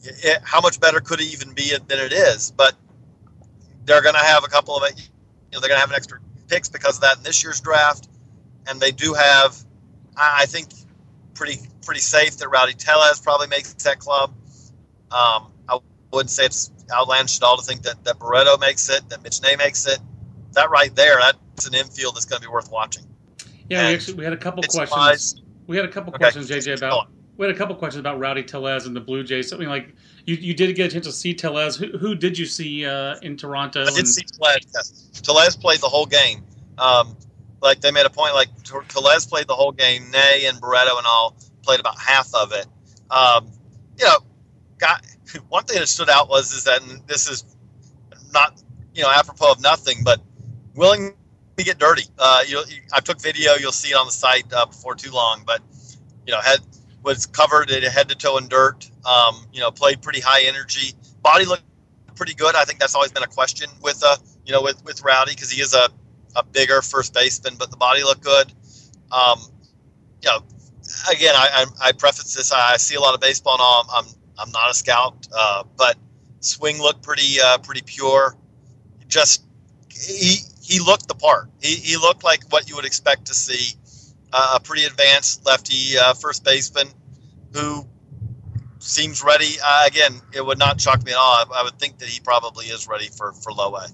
it, 0.04 0.40
how 0.44 0.62
much 0.62 0.80
better 0.80 1.00
could 1.00 1.20
it 1.20 1.32
even 1.34 1.54
be 1.54 1.72
than 1.88 2.00
it 2.00 2.14
is? 2.14 2.52
But 2.52 2.76
they're 3.86 4.02
going 4.02 4.16
to 4.16 4.22
have 4.22 4.44
a 4.44 4.48
couple 4.48 4.76
of, 4.78 4.84
you 4.90 5.04
know, 5.52 5.60
they're 5.60 5.70
going 5.70 5.78
to 5.78 5.82
have 5.82 5.90
an 5.90 5.96
extra 5.96 6.20
picks 6.48 6.70
because 6.70 6.96
of 6.96 7.02
that 7.02 7.18
in 7.18 7.24
this 7.24 7.44
year's 7.44 7.62
draft, 7.62 8.08
and 8.68 8.80
they 8.80 8.92
do 8.92 9.14
have, 9.14 9.56
I 10.18 10.46
think, 10.46 10.70
pretty 11.34 11.58
pretty 11.86 12.02
safe 12.02 12.38
that 12.38 12.48
Rowdy 12.48 12.74
Tellez 12.74 13.20
probably 13.20 13.48
makes 13.48 13.74
that 13.74 14.00
club. 14.00 14.34
Um, 15.12 15.52
I 15.68 15.80
wouldn't 16.12 16.32
say 16.32 16.46
it's 16.46 16.72
outlandish 16.92 17.38
at 17.38 17.44
all 17.44 17.58
to 17.58 17.64
think 17.64 17.84
that 17.84 18.04
that 18.06 18.20
Barreto 18.20 18.58
makes 18.58 18.90
it, 18.90 19.08
that 19.10 19.22
Mitch 19.24 19.42
Nay 19.42 19.56
makes 19.56 19.86
it 19.86 20.00
that 20.54 20.70
right 20.70 20.96
there, 20.96 21.20
that's 21.20 21.68
an 21.68 21.74
infield 21.74 22.16
that's 22.16 22.26
going 22.26 22.42
to 22.42 22.48
be 22.48 22.52
worth 22.52 22.72
watching. 22.72 23.06
Yeah, 23.70 23.88
we 23.88 23.94
actually 23.94 24.14
we 24.16 24.24
had 24.24 24.34
a 24.34 24.38
couple 24.38 24.64
questions. 24.64 25.42
We 25.68 25.78
had 25.78 25.86
a 25.86 25.90
couple 25.92 26.14
okay. 26.14 26.20
questions, 26.20 26.50
JJ, 26.50 26.78
about 26.78 27.08
we 27.38 27.48
had 27.48 27.56
a 27.56 27.58
couple 27.58 27.76
questions 27.76 28.00
about 28.00 28.20
Rowdy 28.20 28.44
Tellez 28.44 28.86
and 28.86 28.96
the 28.96 29.00
Blue 29.00 29.24
Jays. 29.24 29.50
Something 29.50 29.68
like 29.68 29.96
you, 30.26 30.36
you 30.36 30.54
did 30.54 30.76
get 30.76 30.88
a 30.88 30.94
chance 30.94 31.06
to 31.06 31.12
see 31.12 31.34
Tellez. 31.34 31.76
Who, 31.76 31.98
who 31.98 32.16
did 32.16 32.38
you 32.38 32.46
see 32.46 32.86
uh, 32.86 33.18
in 33.22 33.38
Toronto? 33.38 33.82
I 33.82 33.86
did 33.86 34.00
and... 34.00 34.08
see 34.08 34.24
Tellez. 34.24 34.68
Yes. 34.74 35.56
Played 35.56 35.80
the 35.82 35.90
whole 35.90 36.06
game. 36.06 36.44
Um, 36.78 37.16
like 37.62 37.82
they 37.82 37.92
made 37.92 38.06
a 38.06 38.10
point. 38.10 38.34
Like 38.36 38.50
Tellez 38.64 39.26
played 39.26 39.48
the 39.48 39.56
whole 39.56 39.72
game. 39.72 40.12
Nay 40.12 40.46
and 40.46 40.60
Barreto 40.60 40.98
and 40.98 41.08
all 41.08 41.36
played 41.64 41.80
about 41.80 41.98
half 41.98 42.34
of 42.36 42.52
it. 42.52 42.68
Um, 43.10 43.50
you 43.98 44.06
know, 44.06 44.18
got 44.78 45.04
one 45.50 45.64
thing 45.64 45.80
that 45.80 45.88
stood 45.88 46.10
out 46.10 46.30
was 46.30 46.52
is 46.54 46.66
that 46.66 46.82
this 47.08 47.28
is 47.28 47.46
not 48.32 48.62
you 48.94 49.02
know 49.02 49.10
apropos 49.10 49.52
of 49.52 49.62
nothing, 49.62 50.00
but 50.04 50.22
willing 50.76 51.14
to 51.58 51.64
get 51.64 51.78
dirty. 51.78 52.06
Uh, 52.18 52.44
you, 52.48 52.64
I 52.94 53.00
took 53.00 53.22
video. 53.22 53.54
You'll 53.56 53.72
see 53.72 53.90
it 53.90 53.96
on 53.96 54.06
the 54.06 54.12
site 54.12 54.52
uh, 54.54 54.66
before 54.66 54.96
too 54.96 55.12
long. 55.12 55.44
But 55.46 55.62
you 56.26 56.34
know, 56.34 56.42
had 56.42 56.60
was 57.04 57.26
covered 57.26 57.70
head 57.70 58.10
to 58.10 58.16
toe 58.16 58.38
in 58.38 58.48
dirt. 58.48 58.90
Um, 59.06 59.46
you 59.52 59.60
know, 59.60 59.72
played 59.72 60.02
pretty 60.02 60.22
high 60.22 60.44
energy. 60.44 60.94
Body 61.22 61.46
looked 61.46 61.64
pretty 62.16 62.34
good. 62.34 62.56
I 62.56 62.64
think 62.64 62.80
that's 62.80 62.96
always 62.96 63.12
been 63.12 63.24
a 63.24 63.28
question 63.28 63.70
with 63.82 64.02
uh, 64.06 64.16
you 64.46 64.54
know, 64.54 64.62
with 64.62 64.84
with 64.86 65.04
Rowdy 65.04 65.34
because 65.34 65.52
he 65.52 65.62
is 65.62 65.74
a 65.74 65.90
a 66.36 66.44
bigger 66.44 66.82
first 66.82 67.14
baseman, 67.14 67.56
but 67.58 67.70
the 67.70 67.78
body 67.78 68.04
looked 68.04 68.24
good. 68.24 68.52
Um, 69.12 69.40
you 70.24 70.30
know, 70.30 70.40
again, 71.12 71.36
I, 71.36 71.66
I, 71.82 71.90
I 71.90 71.92
preface 71.92 72.34
this. 72.34 72.52
I, 72.52 72.78
see 72.78 72.96
a 72.96 73.00
lot 73.00 73.14
of 73.14 73.22
baseball, 73.22 73.54
and 73.54 73.62
all. 73.62 73.88
I'm 73.94 74.06
I'm, 74.06 74.14
I'm 74.40 74.52
not 74.52 74.72
a 74.72 74.74
scout, 74.74 75.28
uh, 75.36 75.64
but 75.78 75.98
swing 76.40 76.80
looked 76.80 77.04
pretty 77.04 77.40
uh, 77.40 77.60
pretty 77.60 77.82
pure. 77.86 78.36
Just 79.08 79.44
he 79.92 80.38
he 80.64 80.80
looked 80.80 81.10
the 81.10 81.16
part. 81.16 81.50
He, 81.62 81.76
he 81.76 81.98
looked 81.98 82.24
like 82.24 82.46
what 82.50 82.70
you 82.70 82.76
would 82.78 82.86
expect 82.86 83.26
to 83.26 83.34
see 83.34 83.78
uh, 84.32 84.54
a 84.56 84.60
pretty 84.62 84.86
advanced 84.86 85.46
lefty 85.46 85.98
uh, 85.98 86.14
first 86.14 86.44
baseman 86.46 86.88
who 87.54 87.86
seems 88.80 89.22
ready. 89.22 89.58
Uh, 89.64 89.84
again, 89.86 90.22
it 90.34 90.44
would 90.44 90.58
not 90.58 90.80
shock 90.80 91.04
me 91.04 91.12
at 91.12 91.18
all. 91.18 91.34
I, 91.34 91.46
I, 91.54 91.64
would 91.64 91.78
think 91.80 92.00
that 92.00 92.08
he 92.08 92.22
probably 92.22 92.68
is 92.68 92.88
ready 92.88 93.10
for, 93.10 93.34
for 93.34 93.52
low 93.52 93.76
A. 93.76 93.88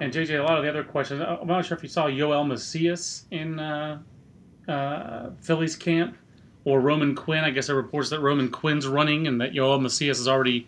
And 0.00 0.12
JJ, 0.12 0.40
a 0.40 0.42
lot 0.42 0.58
of 0.58 0.64
the 0.64 0.68
other 0.68 0.82
questions. 0.82 1.22
I'm 1.22 1.46
not 1.46 1.64
sure 1.64 1.76
if 1.76 1.82
you 1.82 1.88
saw 1.88 2.06
Yoel 2.06 2.44
Mecias 2.44 3.24
in 3.30 3.60
uh, 3.60 4.00
uh, 4.66 5.30
Phillies 5.40 5.76
camp 5.76 6.16
or 6.64 6.80
Roman 6.80 7.14
Quinn. 7.14 7.44
I 7.44 7.50
guess 7.50 7.68
there 7.68 7.76
reports 7.76 8.10
that 8.10 8.20
Roman 8.20 8.50
Quinn's 8.50 8.88
running 8.88 9.28
and 9.28 9.40
that 9.40 9.52
Yoel 9.52 9.80
Mecias 9.80 10.18
is 10.18 10.26
already 10.26 10.66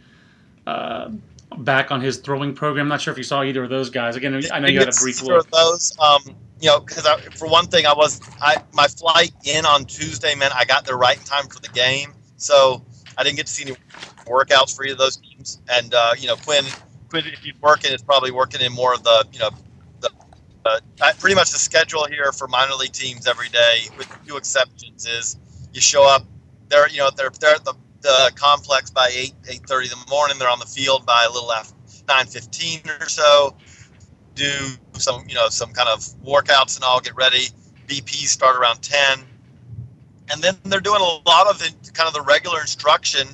uh, 0.68 1.11
back 1.59 1.91
on 1.91 2.01
his 2.01 2.19
throwing 2.19 2.55
program. 2.55 2.89
Not 2.89 3.01
sure 3.01 3.13
if 3.13 3.19
you 3.19 3.25
saw 3.25 3.43
either 3.43 3.65
of 3.65 3.71
those 3.71 3.91
guys. 3.91 4.17
Again, 4.17 4.43
I 4.53 4.61
know 4.61 4.69
you 4.69 4.81
had 4.81 4.89
a 4.89 4.93
brief 4.93 5.23
look. 5.23 5.51
Those, 5.51 5.93
um, 5.99 6.23
you 6.61 6.69
know, 6.69 6.81
because 6.81 7.07
for 7.37 7.49
one 7.49 7.67
thing, 7.67 7.87
I 7.87 7.93
was 7.93 8.21
I 8.41 8.63
my 8.73 8.87
flight 8.87 9.33
in 9.45 9.67
on 9.67 9.85
Tuesday 9.85 10.35
meant 10.35 10.55
I 10.55 10.65
got 10.65 10.85
there 10.85 10.97
right 10.97 11.17
in 11.17 11.25
time 11.25 11.47
for 11.49 11.61
the 11.61 11.69
game, 11.69 12.13
so 12.37 12.85
I 13.19 13.25
didn't 13.25 13.37
get 13.37 13.47
to 13.47 13.53
see 13.53 13.65
any 13.65 13.77
workouts 14.27 14.75
for 14.75 14.85
either 14.85 14.93
of 14.93 14.99
those 14.99 15.17
teams. 15.17 15.61
And 15.69 15.95
uh, 15.95 16.13
you 16.19 16.27
know, 16.27 16.37
Quinn, 16.37 16.65
Quinn, 17.11 17.27
if 17.27 17.41
he's 17.41 17.55
working, 17.61 17.93
it's 17.93 18.03
probably 18.03 18.31
working 18.31 18.61
in 18.61 18.73
more 18.73 18.95
of 18.95 19.03
the 19.05 19.27
you 19.33 19.39
know 19.39 19.51
the 20.01 20.11
uh, 20.65 20.81
pretty 21.19 21.35
much 21.35 21.51
the 21.51 21.59
schedule 21.59 22.07
here 22.07 22.33
for 22.33 22.49
minor 22.49 22.75
league 22.75 22.93
teams 22.93 23.27
every 23.27 23.49
day, 23.49 23.83
with 23.97 24.11
a 24.11 24.19
few 24.25 24.37
exceptions, 24.37 25.07
is 25.07 25.37
you 25.73 25.81
show 25.81 26.09
up. 26.09 26.25
They're 26.69 26.89
you 26.89 26.99
know 26.99 27.11
they're 27.15 27.31
they're 27.41 27.55
at 27.55 27.65
the 27.65 27.75
the 28.05 28.33
complex 28.37 28.91
by 28.91 29.09
8 29.11 29.35
8.30 29.45 29.85
in 29.85 29.89
the 29.89 30.07
morning. 30.11 30.39
They're 30.39 30.51
on 30.51 30.61
the 30.61 30.67
field 30.67 31.07
by 31.07 31.27
a 31.29 31.33
little 31.33 31.51
after 31.51 31.75
9.15 32.07 33.03
or 33.03 33.09
so. 33.09 33.57
Do 34.35 34.51
some 34.93 35.25
you 35.27 35.35
know 35.35 35.49
some 35.49 35.73
kind 35.73 35.89
of 35.89 36.01
workouts 36.23 36.77
and 36.77 36.85
all 36.85 37.01
get 37.01 37.17
ready. 37.17 37.49
Bps 37.89 38.29
start 38.29 38.57
around 38.57 38.83
10 38.83 39.21
and 40.31 40.43
then 40.43 40.57
they're 40.65 40.81
doing 40.81 41.01
a 41.01 41.29
lot 41.29 41.49
of 41.49 41.59
the, 41.59 41.71
kind 41.93 42.07
of 42.07 42.15
the 42.15 42.23
regular 42.23 42.61
instruction. 42.61 43.29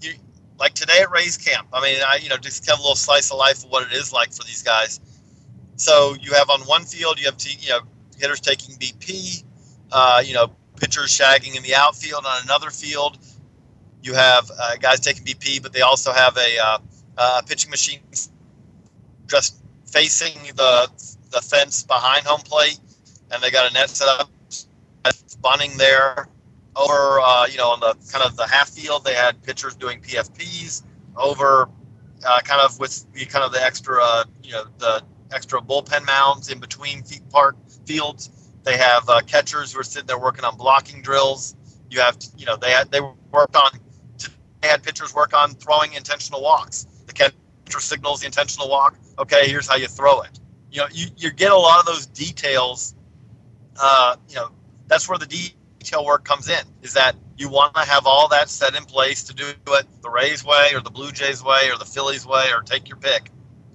You, 0.00 0.14
like 0.58 0.74
today 0.74 1.00
at 1.00 1.10
Rays 1.10 1.36
camp. 1.36 1.68
I 1.72 1.82
mean 1.82 1.98
i 2.06 2.16
you 2.22 2.28
know 2.28 2.36
just 2.36 2.68
have 2.70 2.78
a 2.78 2.82
little 2.82 2.96
slice 2.96 3.30
of 3.32 3.38
life 3.38 3.64
of 3.64 3.70
what 3.70 3.90
it 3.90 3.92
is 3.92 4.12
like 4.12 4.32
for 4.32 4.44
these 4.44 4.62
guys. 4.62 5.00
So 5.76 6.14
you 6.20 6.32
have 6.34 6.48
on 6.48 6.60
one 6.60 6.84
field 6.84 7.18
you 7.18 7.26
have 7.26 7.36
you 7.44 7.70
know 7.70 7.80
hitters 8.18 8.40
taking 8.40 8.76
bp 8.76 9.42
uh, 9.90 10.22
you 10.24 10.32
know 10.32 10.52
pitchers 10.76 11.10
shagging 11.10 11.56
in 11.56 11.62
the 11.64 11.74
outfield. 11.74 12.24
On 12.24 12.42
another 12.44 12.70
field 12.70 13.18
you 14.06 14.14
have 14.14 14.50
uh, 14.58 14.76
guys 14.76 15.00
taking 15.00 15.24
BP, 15.24 15.62
but 15.62 15.72
they 15.72 15.80
also 15.80 16.12
have 16.12 16.36
a 16.36 16.58
uh, 16.58 16.78
uh, 17.18 17.42
pitching 17.46 17.70
machine 17.70 18.00
just 19.26 19.60
facing 19.86 20.34
the 20.54 20.88
the 21.30 21.40
fence 21.40 21.82
behind 21.82 22.24
home 22.24 22.40
plate, 22.40 22.78
and 23.30 23.42
they 23.42 23.50
got 23.50 23.70
a 23.70 23.74
net 23.74 23.90
set 23.90 24.08
up, 24.08 24.30
bunting 25.40 25.76
there. 25.76 26.28
Over, 26.76 27.20
uh, 27.20 27.46
you 27.46 27.56
know, 27.56 27.70
on 27.70 27.80
the 27.80 27.96
kind 28.12 28.22
of 28.24 28.36
the 28.36 28.46
half 28.46 28.68
field, 28.68 29.02
they 29.02 29.14
had 29.14 29.42
pitchers 29.42 29.74
doing 29.74 30.00
PFPs. 30.02 30.82
Over 31.16 31.70
uh, 32.24 32.40
kind 32.40 32.60
of 32.60 32.78
with 32.78 33.10
the 33.14 33.24
kind 33.24 33.44
of 33.44 33.52
the 33.52 33.62
extra, 33.62 33.98
uh, 34.02 34.24
you 34.42 34.52
know, 34.52 34.64
the 34.78 35.02
extra 35.32 35.60
bullpen 35.60 36.04
mounds 36.06 36.50
in 36.50 36.60
between 36.60 37.02
park 37.30 37.56
fields. 37.86 38.30
They 38.64 38.76
have 38.76 39.08
uh, 39.08 39.22
catchers 39.22 39.72
who 39.72 39.80
are 39.80 39.84
sitting 39.84 40.06
there 40.06 40.18
working 40.18 40.44
on 40.44 40.56
blocking 40.58 41.00
drills. 41.00 41.56
You 41.88 42.00
have, 42.00 42.18
you 42.36 42.44
know, 42.44 42.56
they 42.56 42.70
had 42.70 42.90
they 42.90 43.00
worked 43.30 43.56
on. 43.56 43.70
Had 44.66 44.82
pitchers 44.82 45.14
work 45.14 45.34
on 45.34 45.50
throwing 45.50 45.92
intentional 45.94 46.42
walks. 46.42 46.86
The 47.06 47.12
catcher 47.12 47.80
signals 47.80 48.20
the 48.20 48.26
intentional 48.26 48.68
walk. 48.68 48.96
Okay, 49.18 49.48
here's 49.48 49.68
how 49.68 49.76
you 49.76 49.86
throw 49.86 50.22
it. 50.22 50.38
You 50.70 50.82
know, 50.82 50.88
you, 50.92 51.06
you 51.16 51.32
get 51.32 51.52
a 51.52 51.56
lot 51.56 51.80
of 51.80 51.86
those 51.86 52.06
details. 52.06 52.94
Uh, 53.80 54.16
you 54.28 54.36
know, 54.36 54.50
that's 54.86 55.08
where 55.08 55.18
the 55.18 55.26
detail 55.26 56.04
work 56.04 56.24
comes 56.24 56.48
in. 56.48 56.64
Is 56.82 56.94
that 56.94 57.16
you 57.36 57.48
want 57.48 57.74
to 57.74 57.82
have 57.82 58.06
all 58.06 58.28
that 58.28 58.48
set 58.48 58.74
in 58.74 58.84
place 58.84 59.24
to 59.24 59.34
do 59.34 59.44
it 59.48 59.86
the 60.02 60.10
Rays 60.10 60.44
way 60.44 60.70
or 60.74 60.80
the 60.80 60.90
Blue 60.90 61.12
Jays 61.12 61.42
way 61.42 61.70
or 61.70 61.78
the 61.78 61.84
Phillies 61.84 62.26
way 62.26 62.50
or 62.52 62.62
take 62.62 62.88
your 62.88 62.96
pick 62.96 63.30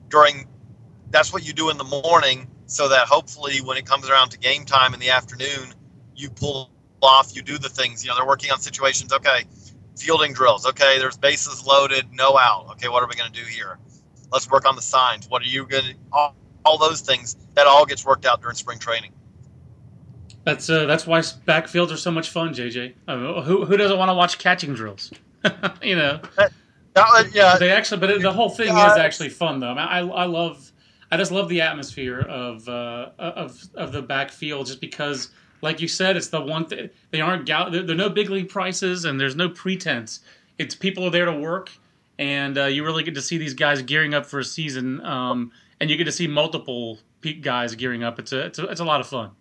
during 0.10 0.48
that's 1.10 1.32
what 1.32 1.46
you 1.46 1.54
do 1.54 1.70
in 1.70 1.78
the 1.78 1.84
morning 1.84 2.48
so 2.66 2.90
that 2.90 3.08
hopefully 3.08 3.60
when 3.60 3.78
it 3.78 3.86
comes 3.86 4.10
around 4.10 4.30
to 4.30 4.40
game 4.40 4.66
time 4.66 4.94
in 4.94 5.00
the 5.00 5.10
afternoon 5.10 5.74
you 6.16 6.30
pull 6.30 6.72
off 7.02 7.36
you 7.36 7.42
do 7.42 7.58
the 7.58 7.70
things 7.70 8.04
you 8.04 8.10
know 8.10 8.16
they're 8.16 8.28
working 8.28 8.52
on 8.52 8.60
situations 8.60 9.12
okay 9.14 9.44
fielding 10.02 10.34
drills 10.34 10.66
okay 10.66 10.98
there's 11.00 11.18
bases 11.18 11.66
loaded 11.66 12.06
no 12.12 12.38
out 12.38 12.68
okay 12.72 12.90
what 12.90 13.04
are 13.04 13.08
we 13.08 13.16
going 13.16 13.32
to 13.32 13.40
do 13.40 13.46
here 13.46 13.78
let's 14.32 14.50
work 14.50 14.68
on 14.68 14.76
the 14.76 14.82
signs 14.82 15.30
what 15.30 15.42
are 15.42 15.46
you 15.46 15.66
going 15.66 15.84
to 15.84 15.96
all, 16.12 16.36
all 16.66 16.78
those 16.78 17.02
things 17.02 17.36
that 17.54 17.68
all 17.68 17.86
gets 17.86 18.06
worked 18.06 18.26
out 18.26 18.42
during 18.42 18.56
spring 18.56 18.80
training 18.80 19.12
that's 20.44 20.70
uh, 20.70 20.86
that's 20.86 21.06
why 21.06 21.20
backfields 21.20 21.92
are 21.92 21.98
so 21.98 22.12
much 22.12 22.30
fun, 22.30 22.54
JJ. 22.54 22.94
I 23.08 23.16
mean, 23.16 23.44
who 23.44 23.66
who 23.66 23.78
doesn't 23.78 23.98
want 23.98 24.10
to 24.10 24.16
watch 24.16 24.40
catching 24.40 24.74
drills? 24.74 25.12
you 25.84 25.96
know. 25.96 26.20
Uh, 26.38 27.24
yeah. 27.32 27.58
They 27.58 27.72
actually, 27.72 28.00
but 28.00 28.22
the 28.22 28.32
whole 28.32 28.50
thing 28.50 28.70
is 28.70 28.98
actually 28.98 29.30
fun 29.30 29.60
though. 29.60 29.70
I, 29.70 30.02
mean, 30.02 30.12
I, 30.12 30.24
I 30.24 30.26
love, 30.26 30.72
I 31.12 31.18
just 31.18 31.32
love 31.32 31.48
the 31.48 31.62
atmosphere 31.62 32.20
of 32.20 32.68
uh, 32.68 33.12
of 33.20 33.62
of 33.76 33.92
the 33.92 34.02
backfield, 34.02 34.66
just 34.66 34.82
because, 34.82 35.30
like 35.62 35.80
you 35.80 35.88
said, 35.88 36.18
it's 36.18 36.28
the 36.28 36.42
one 36.42 36.66
thing 36.66 36.90
they 37.12 37.22
aren't 37.22 37.46
gal- 37.46 37.72
there 37.72 37.90
are 37.90 37.96
no 37.96 38.10
big 38.10 38.30
league 38.30 38.50
prices 38.50 39.06
and 39.06 39.20
there's 39.20 39.36
no 39.36 39.50
pretense. 39.50 40.22
It's 40.58 40.76
people 40.76 41.06
are 41.06 41.10
there 41.10 41.26
to 41.26 41.34
work, 41.34 41.72
and 42.20 42.58
uh, 42.58 42.66
you 42.66 42.84
really 42.84 43.04
get 43.04 43.16
to 43.16 43.22
see 43.22 43.38
these 43.38 43.54
guys 43.54 43.82
gearing 43.82 44.14
up 44.14 44.26
for 44.26 44.40
a 44.40 44.44
season, 44.44 45.04
um, 45.06 45.52
and 45.80 45.90
you 45.90 45.98
get 45.98 46.06
to 46.06 46.12
see 46.12 46.28
multiple 46.28 47.00
peak 47.22 47.42
guys 47.42 47.76
gearing 47.76 48.04
up. 48.04 48.20
It's 48.20 48.32
a 48.32 48.46
it's 48.46 48.60
a, 48.60 48.66
it's 48.66 48.82
a 48.82 48.86
lot 48.86 49.00
of 49.00 49.08
fun. 49.08 49.32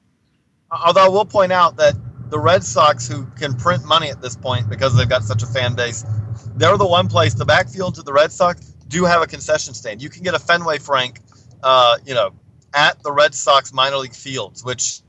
Although 0.70 1.04
I 1.04 1.08
will 1.08 1.24
point 1.24 1.52
out 1.52 1.76
that 1.76 1.94
the 2.30 2.38
Red 2.38 2.62
Sox, 2.62 3.08
who 3.08 3.26
can 3.38 3.54
print 3.54 3.84
money 3.84 4.08
at 4.08 4.22
this 4.22 4.36
point 4.36 4.68
because 4.70 4.96
they've 4.96 5.08
got 5.08 5.24
such 5.24 5.42
a 5.42 5.46
fan 5.46 5.74
base, 5.74 6.04
they're 6.54 6.78
the 6.78 6.86
one 6.86 7.08
place. 7.08 7.34
The 7.34 7.44
backfield 7.44 7.96
to 7.96 8.02
the 8.02 8.12
Red 8.12 8.30
Sox 8.30 8.60
do 8.88 9.04
have 9.04 9.20
a 9.20 9.26
concession 9.26 9.74
stand. 9.74 10.00
You 10.00 10.08
can 10.08 10.22
get 10.22 10.34
a 10.34 10.38
Fenway 10.38 10.78
Frank, 10.78 11.20
uh, 11.62 11.96
you 12.04 12.14
know, 12.14 12.32
at 12.72 13.02
the 13.02 13.10
Red 13.10 13.34
Sox 13.34 13.72
minor 13.72 13.96
league 13.96 14.14
fields, 14.14 14.64
which 14.64 15.00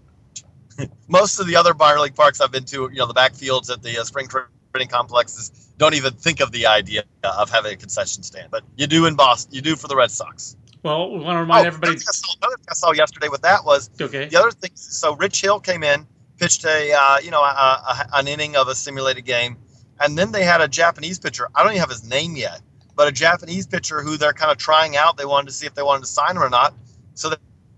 most 1.08 1.40
of 1.40 1.48
the 1.48 1.56
other 1.56 1.74
minor 1.74 2.00
league 2.00 2.16
parks 2.16 2.42
I've 2.42 2.52
been 2.52 2.66
to, 2.66 2.90
you 2.92 3.00
know, 3.00 3.08
the 3.08 3.14
backfields 3.14 3.72
at 3.72 3.82
the 3.82 4.00
uh, 4.00 4.04
spring 4.04 4.28
training 4.28 4.90
complexes 4.90 5.50
don't 5.78 5.96
even 5.96 6.14
think 6.14 6.40
of 6.40 6.52
the 6.52 6.68
idea 6.68 7.04
of 7.24 7.50
having 7.50 7.74
a 7.74 7.76
concession 7.76 8.24
stand. 8.24 8.52
But 8.52 8.64
you 8.76 8.88
do 8.88 9.06
in 9.06 9.16
Boston. 9.16 9.54
You 9.56 9.62
do 9.62 9.76
for 9.76 9.88
the 9.88 9.96
Red 9.96 10.12
Sox. 10.12 10.56
Well, 10.84 11.12
we 11.12 11.20
want 11.20 11.36
to 11.36 11.42
remind 11.42 11.66
oh, 11.66 11.68
everybody. 11.68 11.94
Another 11.94 12.04
thing, 12.06 12.36
another 12.42 12.58
thing 12.58 12.66
I 12.70 12.74
saw 12.74 12.92
yesterday 12.92 13.28
with 13.30 13.42
that 13.42 13.66
was 13.66 13.90
okay. 14.00 14.26
the 14.26 14.38
other 14.38 14.52
thing. 14.52 14.72
So 14.76 15.16
Rich 15.16 15.42
Hill 15.42 15.60
came 15.60 15.84
in, 15.84 16.08
pitched 16.40 16.66
a 16.66 16.94
uh, 16.94 17.18
you 17.20 17.32
know 17.32 17.42
a, 17.42 17.46
a, 17.46 18.10
an 18.14 18.28
inning 18.28 18.56
of 18.56 18.68
a 18.68 18.76
simulated 18.76 19.26
game, 19.26 19.58
and 20.00 20.18
then 20.18 20.32
they 20.32 20.44
had 20.44 20.62
a 20.62 20.68
Japanese 20.68 21.20
pitcher. 21.20 21.50
I 21.54 21.64
don't 21.64 21.74
even 21.74 21.82
have 21.82 21.90
his 21.90 22.08
name 22.08 22.36
yet, 22.36 22.62
but 22.96 23.08
a 23.08 23.12
Japanese 23.12 23.68
pitcher 23.68 24.02
who 24.02 24.18
they're 24.18 24.34
kind 24.34 24.52
of 24.52 24.58
trying 24.58 24.98
out. 24.98 25.18
They 25.18 25.26
wanted 25.26 25.48
to 25.48 25.54
see 25.54 25.68
if 25.68 25.76
they 25.76 25.84
wanted 25.84 26.02
to 26.02 26.08
sign 26.08 26.36
him 26.36 26.44
or 26.44 26.50
not. 26.50 26.74
So 27.14 27.32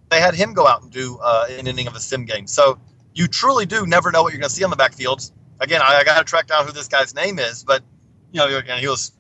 they 0.10 0.22
had 0.22 0.36
him 0.36 0.54
go 0.54 0.68
out 0.68 0.84
and 0.84 0.92
do 0.92 1.20
uh, 1.22 1.48
an 1.50 1.68
inning 1.68 1.88
of 1.88 1.96
a 1.96 2.00
sim 2.00 2.26
game. 2.26 2.48
So 2.48 2.80
you 3.14 3.28
truly 3.28 3.66
do 3.66 3.86
never 3.86 4.12
know 4.12 4.24
what 4.24 4.34
you're 4.34 4.40
going 4.40 4.50
to 4.50 4.56
see 4.56 4.64
on 4.64 4.70
the 4.70 4.76
backfields. 4.76 5.32
Again, 5.60 5.82
I, 5.82 6.00
I 6.00 6.04
got 6.04 6.18
to 6.18 6.24
track 6.24 6.48
down 6.48 6.66
who 6.66 6.72
this 6.72 6.88
guy's 6.88 7.14
name 7.14 7.40
is, 7.40 7.64
but 7.64 7.84
you 8.32 8.40
know, 8.40 8.62
he 8.78 8.88
was 8.88 9.12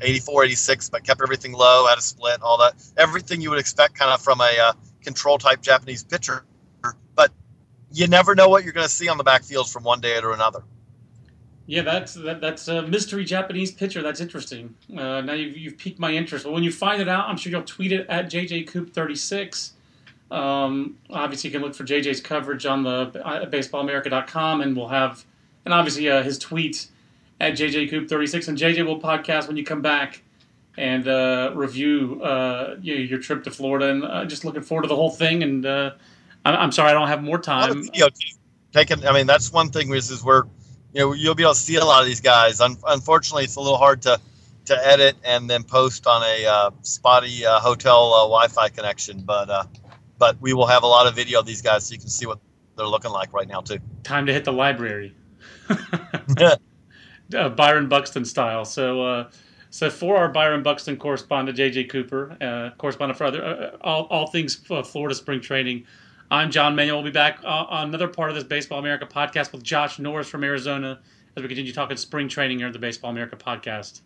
84, 0.00 0.44
86, 0.44 0.90
but 0.90 1.04
kept 1.04 1.20
everything 1.22 1.52
low, 1.52 1.86
had 1.86 1.98
a 1.98 2.02
split, 2.02 2.42
all 2.42 2.58
that. 2.58 2.74
Everything 2.96 3.40
you 3.40 3.50
would 3.50 3.58
expect 3.58 3.94
kind 3.94 4.10
of 4.10 4.20
from 4.20 4.40
a 4.40 4.58
uh, 4.58 4.72
control 5.04 5.38
type 5.38 5.60
Japanese 5.60 6.02
pitcher. 6.02 6.44
But 7.14 7.30
you 7.92 8.06
never 8.08 8.34
know 8.34 8.48
what 8.48 8.64
you're 8.64 8.72
going 8.72 8.86
to 8.86 8.92
see 8.92 9.08
on 9.08 9.18
the 9.18 9.24
backfields 9.24 9.72
from 9.72 9.84
one 9.84 10.00
day 10.00 10.20
to 10.20 10.32
another. 10.32 10.64
Yeah, 11.66 11.82
that's 11.82 12.14
that, 12.14 12.40
that's 12.40 12.66
a 12.68 12.82
mystery 12.82 13.24
Japanese 13.24 13.70
pitcher. 13.70 14.02
That's 14.02 14.20
interesting. 14.20 14.74
Uh, 14.90 15.20
now 15.20 15.32
you've, 15.32 15.56
you've 15.56 15.78
piqued 15.78 16.00
my 16.00 16.10
interest. 16.10 16.44
Well, 16.44 16.54
when 16.54 16.64
you 16.64 16.72
find 16.72 17.00
it 17.00 17.08
out, 17.08 17.28
I'm 17.28 17.36
sure 17.36 17.52
you'll 17.52 17.62
tweet 17.62 17.92
it 17.92 18.06
at 18.08 18.30
JJCoop36. 18.30 19.72
Um, 20.32 20.96
obviously, 21.10 21.50
you 21.50 21.52
can 21.52 21.62
look 21.62 21.74
for 21.74 21.84
JJ's 21.84 22.20
coverage 22.20 22.64
on 22.64 22.82
the 22.82 23.12
uh, 23.24 23.46
baseballamerica.com, 23.46 24.62
and 24.62 24.74
we'll 24.74 24.88
have, 24.88 25.24
and 25.64 25.74
obviously 25.74 26.08
uh, 26.08 26.22
his 26.22 26.38
tweets 26.38 26.88
at 27.38 27.52
JJ 27.52 27.90
Coop 27.90 28.08
36, 28.08 28.48
and 28.48 28.56
JJ 28.56 28.86
will 28.86 29.00
podcast 29.00 29.46
when 29.46 29.56
you 29.56 29.64
come 29.64 29.82
back 29.82 30.22
and 30.78 31.06
uh, 31.06 31.52
review 31.54 32.22
uh, 32.22 32.76
your 32.80 33.18
trip 33.18 33.44
to 33.44 33.50
Florida. 33.50 33.90
And 33.90 34.04
uh, 34.04 34.24
just 34.24 34.44
looking 34.44 34.62
forward 34.62 34.82
to 34.82 34.88
the 34.88 34.96
whole 34.96 35.10
thing. 35.10 35.42
And 35.42 35.66
uh, 35.66 35.90
I'm, 36.46 36.56
I'm, 36.56 36.72
sorry 36.72 36.90
I 36.90 36.94
don't 36.94 37.08
have 37.08 37.22
more 37.22 37.38
time. 37.38 37.82
Video 37.82 38.08
taking, 38.72 39.06
I 39.06 39.12
mean, 39.12 39.26
that's 39.26 39.52
one 39.52 39.68
thing 39.68 39.92
is, 39.92 40.10
is 40.10 40.24
where 40.24 40.44
you 40.94 41.00
know 41.00 41.12
you'll 41.12 41.34
be 41.34 41.42
able 41.42 41.52
to 41.52 41.60
see 41.60 41.76
a 41.76 41.84
lot 41.84 42.00
of 42.00 42.06
these 42.06 42.22
guys. 42.22 42.60
Un- 42.60 42.78
unfortunately, 42.86 43.44
it's 43.44 43.56
a 43.56 43.60
little 43.60 43.78
hard 43.78 44.00
to 44.02 44.18
to 44.64 44.86
edit 44.86 45.16
and 45.24 45.50
then 45.50 45.64
post 45.64 46.06
on 46.06 46.22
a 46.22 46.46
uh, 46.46 46.70
spotty 46.82 47.44
uh, 47.44 47.58
hotel 47.58 48.10
Wi-Fi 48.10 48.68
connection, 48.68 49.20
but 49.20 49.68
but 50.22 50.40
we 50.40 50.52
will 50.52 50.68
have 50.68 50.84
a 50.84 50.86
lot 50.86 51.08
of 51.08 51.16
video 51.16 51.40
of 51.40 51.46
these 51.46 51.60
guys 51.60 51.84
so 51.84 51.94
you 51.94 51.98
can 51.98 52.08
see 52.08 52.26
what 52.26 52.38
they're 52.76 52.86
looking 52.86 53.10
like 53.10 53.32
right 53.32 53.48
now 53.48 53.60
too. 53.60 53.78
Time 54.04 54.24
to 54.26 54.32
hit 54.32 54.44
the 54.44 54.52
library. 54.52 55.16
uh, 56.38 57.48
Byron 57.48 57.88
Buxton 57.88 58.24
style. 58.24 58.64
So, 58.64 59.02
uh, 59.04 59.30
so 59.70 59.90
for 59.90 60.16
our 60.16 60.28
Byron 60.28 60.62
Buxton 60.62 60.96
correspondent, 60.96 61.58
JJ 61.58 61.90
Cooper, 61.90 62.36
uh, 62.40 62.70
correspondent 62.78 63.18
for 63.18 63.24
other 63.24 63.44
uh, 63.44 63.76
all, 63.80 64.04
all 64.10 64.28
things 64.28 64.62
uh, 64.70 64.84
Florida 64.84 65.16
spring 65.16 65.40
training. 65.40 65.86
I'm 66.30 66.52
John 66.52 66.76
Manuel. 66.76 66.98
We'll 66.98 67.06
be 67.06 67.10
back 67.10 67.40
uh, 67.42 67.66
on 67.68 67.88
another 67.88 68.06
part 68.06 68.30
of 68.30 68.36
this 68.36 68.44
Baseball 68.44 68.78
America 68.78 69.06
podcast 69.06 69.50
with 69.50 69.64
Josh 69.64 69.98
Norris 69.98 70.28
from 70.28 70.44
Arizona 70.44 71.00
as 71.36 71.42
we 71.42 71.48
continue 71.48 71.72
talking 71.72 71.96
spring 71.96 72.28
training 72.28 72.58
here 72.58 72.68
at 72.68 72.72
the 72.72 72.78
Baseball 72.78 73.10
America 73.10 73.34
podcast. 73.34 74.02